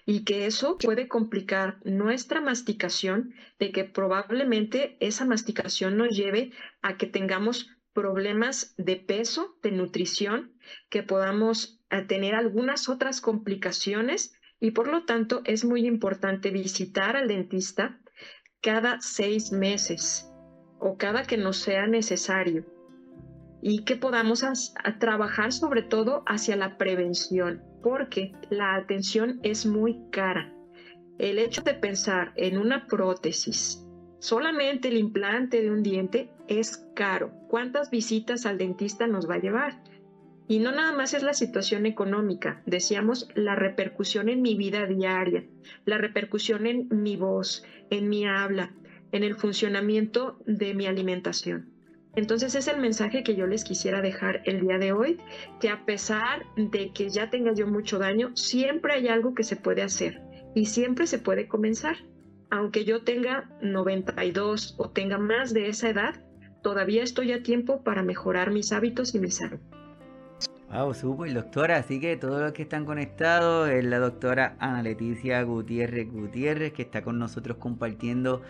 y 0.06 0.26
que 0.26 0.46
eso 0.46 0.78
puede 0.78 1.08
complicar 1.08 1.78
nuestra 1.86 2.41
masticación, 2.41 3.34
de 3.60 3.72
que 3.72 3.86
probablemente 3.86 4.98
esa 5.00 5.24
masticación 5.24 5.96
nos 5.96 6.10
lleve 6.10 6.50
a 6.82 6.98
que 6.98 7.08
tengamos 7.08 7.70
problemas 7.96 8.76
de 8.78 8.98
peso, 8.98 9.58
de 9.64 9.72
nutrición, 9.72 10.54
que 10.89 11.02
podamos 11.02 11.82
a 11.89 12.06
tener 12.06 12.36
algunas 12.36 12.89
otras 12.89 13.22
complicaciones 13.22 14.36
y 14.60 14.72
por 14.72 14.88
lo 14.88 15.06
tanto 15.06 15.41
es 15.46 15.66
muy 15.66 15.88
importante 15.88 16.52
visitar 16.52 17.16
al 17.16 17.28
dentista 17.28 18.00
cada 18.62 19.00
seis 19.00 19.52
meses 19.52 20.30
o 20.80 20.98
cada 20.98 21.24
que 21.24 21.38
nos 21.38 21.58
sea 21.58 21.88
necesario 21.88 22.66
y 23.62 23.84
que 23.86 23.96
podamos 23.96 24.43
trabajar 25.00 25.52
sobre 25.52 25.82
todo 25.82 26.24
hacia 26.28 26.56
la 26.56 26.78
prevención 26.78 27.64
porque 27.82 28.34
la 28.50 28.76
atención 28.76 29.39
es 29.43 29.66
muy 29.66 30.02
cara. 30.12 30.52
El 31.18 31.39
hecho 31.39 31.62
de 31.62 31.76
pensar 31.76 32.34
en 32.36 32.58
una 32.58 32.88
prótesis, 32.88 33.85
solamente 34.26 34.88
el 34.88 34.98
implante 34.98 35.62
de 35.62 35.70
un 35.70 35.84
diente 35.84 36.30
es 36.48 36.84
caro. 36.96 37.32
¿Cuántas 37.48 37.92
visitas 37.92 38.48
al 38.48 38.58
dentista 38.58 39.06
nos 39.06 39.30
va 39.30 39.36
a 39.36 39.40
llevar? 39.40 39.84
Y 40.48 40.58
no 40.58 40.72
nada 40.72 40.94
más 40.94 41.14
es 41.14 41.22
la 41.22 41.36
situación 41.36 41.86
económica, 41.86 42.64
decíamos 42.66 43.30
la 43.36 43.56
repercusión 43.56 44.28
en 44.28 44.42
mi 44.42 44.56
vida 44.56 44.88
diaria, 44.88 45.46
la 45.86 46.00
repercusión 46.00 46.66
en 46.66 46.88
mi 46.90 47.18
voz, 47.18 47.64
en 47.92 48.10
mi 48.10 48.26
habla, 48.26 48.74
en 49.12 49.24
el 49.24 49.36
funcionamiento 49.36 50.40
de 50.48 50.74
mi 50.74 50.88
alimentación. 50.88 51.70
Entonces 52.16 52.56
es 52.56 52.68
el 52.68 52.80
mensaje 52.80 53.24
que 53.24 53.36
yo 53.36 53.46
les 53.46 53.64
quisiera 53.64 54.02
dejar 54.02 54.42
el 54.46 54.62
día 54.62 54.80
de 54.80 54.92
hoy, 54.92 55.20
que 55.60 55.70
a 55.70 55.86
pesar 55.86 56.46
de 56.56 56.92
que 56.94 57.10
ya 57.10 57.30
tenga 57.30 57.54
yo 57.54 57.68
mucho 57.68 58.00
daño, 58.00 58.36
siempre 58.36 58.94
hay 58.94 59.08
algo 59.08 59.36
que 59.36 59.44
se 59.44 59.56
puede 59.56 59.84
hacer 59.84 60.20
y 60.56 60.66
siempre 60.66 61.06
se 61.06 61.20
puede 61.20 61.48
comenzar. 61.48 61.98
Aunque 62.56 62.86
yo 62.86 63.01
tenga 63.01 63.49
92 63.62 64.76
o 64.78 64.89
tenga 64.89 65.18
más 65.18 65.53
de 65.53 65.68
esa 65.68 65.89
edad, 65.89 66.16
todavía 66.64 67.03
estoy 67.03 67.34
a 67.34 67.43
tiempo 67.43 67.84
para 67.84 68.01
mejorar 68.01 68.51
mis 68.51 68.72
hábitos 68.72 69.14
y 69.14 69.20
mi 69.20 69.30
salud. 69.30 69.60
Wow, 70.72 70.93
super 70.93 71.34
doctora. 71.34 71.76
Así 71.76 71.99
que 71.99 72.16
todos 72.16 72.41
los 72.41 72.53
que 72.53 72.62
están 72.62 72.86
conectados 72.86 73.70
es 73.70 73.84
la 73.84 73.99
doctora 73.99 74.56
Ana 74.60 74.84
Leticia 74.84 75.43
Gutiérrez 75.43 76.10
Gutiérrez 76.10 76.72
que 76.72 76.84
está 76.84 77.01
con 77.01 77.20
nosotros 77.20 77.58
compartiendo 77.58 78.41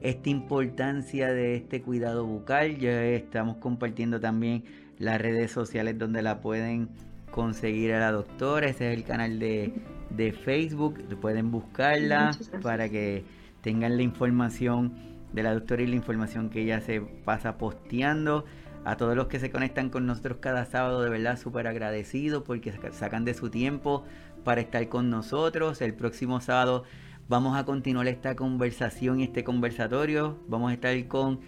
esta 0.00 0.30
importancia 0.30 1.32
de 1.32 1.54
este 1.54 1.80
cuidado 1.80 2.26
bucal. 2.26 2.76
Ya 2.78 3.04
estamos 3.04 3.58
compartiendo 3.58 4.18
también 4.18 4.64
las 4.98 5.20
redes 5.20 5.52
sociales 5.52 5.96
donde 5.96 6.22
la 6.22 6.40
pueden 6.40 6.88
conseguir 7.30 7.92
a 7.92 8.00
la 8.00 8.10
doctora. 8.10 8.66
Ese 8.66 8.92
es 8.92 8.98
el 8.98 9.04
canal 9.04 9.38
de, 9.38 9.72
de 10.10 10.32
Facebook. 10.32 10.98
Pueden 11.20 11.52
buscarla 11.52 12.36
para 12.60 12.88
que 12.88 13.43
tengan 13.64 13.96
la 13.96 14.02
información 14.02 14.92
de 15.32 15.42
la 15.42 15.54
doctora 15.54 15.82
y 15.82 15.86
la 15.86 15.96
información 15.96 16.50
que 16.50 16.60
ella 16.60 16.82
se 16.82 17.00
pasa 17.00 17.56
posteando 17.56 18.44
a 18.84 18.98
todos 18.98 19.16
los 19.16 19.26
que 19.28 19.40
se 19.40 19.50
conectan 19.50 19.88
con 19.88 20.04
nosotros 20.04 20.36
cada 20.38 20.66
sábado, 20.66 21.02
de 21.02 21.08
verdad 21.08 21.38
súper 21.38 21.66
agradecido 21.66 22.44
porque 22.44 22.72
sacan 22.92 23.24
de 23.24 23.32
su 23.32 23.48
tiempo 23.48 24.04
para 24.44 24.60
estar 24.60 24.86
con 24.90 25.08
nosotros. 25.08 25.80
El 25.80 25.94
próximo 25.94 26.42
sábado 26.42 26.84
vamos 27.26 27.56
a 27.56 27.64
continuar 27.64 28.06
esta 28.06 28.36
conversación 28.36 29.20
y 29.20 29.24
este 29.24 29.44
conversatorio. 29.44 30.38
Vamos 30.46 30.70
a 30.70 30.74
estar 30.74 31.08
con 31.08 31.40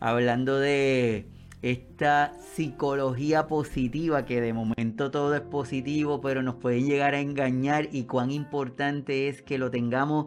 hablando 0.00 0.58
de 0.58 1.26
esta 1.62 2.34
psicología 2.52 3.46
positiva 3.46 4.26
que 4.26 4.42
de 4.42 4.52
momento 4.52 5.10
todo 5.10 5.34
es 5.34 5.40
positivo, 5.40 6.20
pero 6.20 6.42
nos 6.42 6.56
pueden 6.56 6.84
llegar 6.84 7.14
a 7.14 7.20
engañar 7.20 7.88
y 7.90 8.04
cuán 8.04 8.30
importante 8.30 9.28
es 9.28 9.40
que 9.40 9.56
lo 9.56 9.70
tengamos 9.70 10.26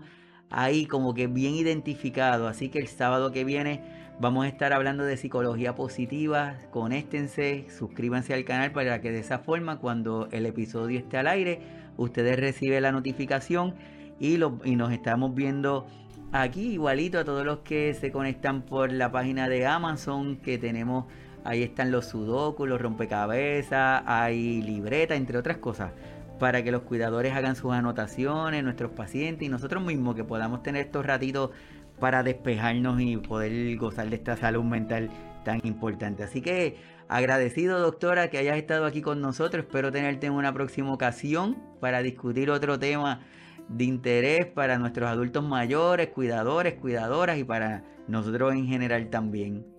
ahí 0.49 0.85
como 0.85 1.13
que 1.13 1.27
bien 1.27 1.55
identificado. 1.55 2.47
Así 2.47 2.69
que 2.69 2.79
el 2.79 2.87
sábado 2.87 3.31
que 3.31 3.43
viene 3.43 3.81
Vamos 4.19 4.45
a 4.45 4.47
estar 4.47 4.73
hablando 4.73 5.03
de 5.03 5.15
psicología 5.15 5.75
positiva. 5.75 6.55
Conéctense, 6.71 7.67
suscríbanse 7.69 8.33
al 8.33 8.45
canal 8.45 8.71
para 8.71 8.99
que 8.99 9.11
de 9.11 9.19
esa 9.19 9.37
forma 9.37 9.77
cuando 9.77 10.27
el 10.31 10.47
episodio 10.47 10.97
esté 10.97 11.17
al 11.17 11.27
aire, 11.27 11.59
ustedes 11.97 12.39
reciben 12.39 12.81
la 12.81 12.91
notificación 12.91 13.75
y, 14.19 14.37
lo, 14.37 14.57
y 14.65 14.75
nos 14.75 14.91
estamos 14.91 15.35
viendo 15.35 15.85
aquí 16.31 16.71
igualito 16.71 17.19
a 17.19 17.25
todos 17.25 17.45
los 17.45 17.59
que 17.59 17.93
se 17.93 18.11
conectan 18.11 18.63
por 18.63 18.91
la 18.91 19.11
página 19.11 19.47
de 19.49 19.67
Amazon 19.67 20.37
que 20.37 20.57
tenemos. 20.57 21.05
Ahí 21.43 21.61
están 21.61 21.91
los 21.91 22.07
sudokus, 22.07 22.67
los 22.67 22.81
rompecabezas, 22.81 24.01
hay 24.07 24.63
libreta, 24.63 25.13
entre 25.13 25.37
otras 25.37 25.57
cosas, 25.57 25.91
para 26.39 26.63
que 26.63 26.71
los 26.71 26.83
cuidadores 26.83 27.33
hagan 27.33 27.55
sus 27.55 27.73
anotaciones, 27.73 28.63
nuestros 28.63 28.91
pacientes 28.91 29.45
y 29.45 29.49
nosotros 29.49 29.83
mismos 29.83 30.15
que 30.15 30.23
podamos 30.23 30.63
tener 30.63 30.85
estos 30.85 31.05
ratitos 31.05 31.51
para 31.99 32.23
despejarnos 32.23 33.01
y 33.01 33.17
poder 33.17 33.75
gozar 33.77 34.09
de 34.09 34.15
esta 34.15 34.37
salud 34.37 34.63
mental 34.63 35.09
tan 35.43 35.61
importante. 35.63 36.23
Así 36.23 36.41
que 36.41 36.77
agradecido 37.07 37.79
doctora 37.79 38.29
que 38.29 38.37
hayas 38.37 38.57
estado 38.57 38.85
aquí 38.85 39.01
con 39.01 39.21
nosotros. 39.21 39.65
Espero 39.65 39.91
tenerte 39.91 40.27
en 40.27 40.33
una 40.33 40.53
próxima 40.53 40.91
ocasión 40.91 41.57
para 41.79 42.01
discutir 42.01 42.49
otro 42.49 42.77
tema 42.77 43.21
de 43.69 43.83
interés 43.83 44.45
para 44.45 44.77
nuestros 44.77 45.09
adultos 45.09 45.43
mayores, 45.43 46.09
cuidadores, 46.09 46.75
cuidadoras 46.75 47.37
y 47.37 47.43
para 47.43 47.83
nosotros 48.07 48.53
en 48.53 48.67
general 48.67 49.09
también. 49.09 49.76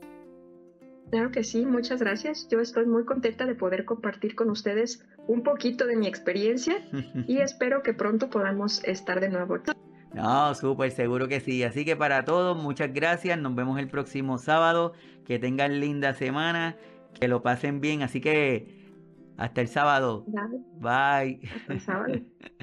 Claro 1.11 1.31
que 1.31 1.43
sí, 1.43 1.65
muchas 1.65 2.01
gracias. 2.01 2.49
Yo 2.51 2.61
estoy 2.61 2.87
muy 2.87 3.05
contenta 3.05 3.47
de 3.47 3.55
poder 3.55 3.85
compartir 3.85 4.35
con 4.35 4.51
ustedes 4.51 5.05
un 5.27 5.43
poquito 5.43 5.87
de 5.87 5.97
mi 5.97 6.07
experiencia 6.07 6.87
y 7.27 7.39
espero 7.39 7.83
que 7.83 7.95
pronto 7.95 8.29
podamos 8.29 8.83
estar 8.85 9.21
de 9.21 9.29
nuevo. 9.29 9.59
No, 10.15 10.55
súper 10.55 10.91
seguro 10.91 11.29
que 11.29 11.41
sí. 11.41 11.63
Así 11.63 11.85
que 11.85 11.97
para 11.97 12.25
todos, 12.25 12.61
muchas 12.61 12.93
gracias. 12.93 13.39
Nos 13.39 13.55
vemos 13.55 13.79
el 13.79 13.89
próximo 13.89 14.39
sábado. 14.39 14.93
Que 15.25 15.39
tengan 15.39 15.81
linda 15.81 16.15
semana. 16.15 16.77
Que 17.21 17.29
lo 17.29 17.43
pasen 17.43 17.81
bien. 17.81 18.03
Así 18.03 18.21
que 18.21 18.79
hasta 19.37 19.61
el 19.61 19.69
sábado. 19.69 20.25
Bye. 20.81 21.41
Hasta 21.55 21.73
el 21.73 21.81
sábado. 21.81 22.15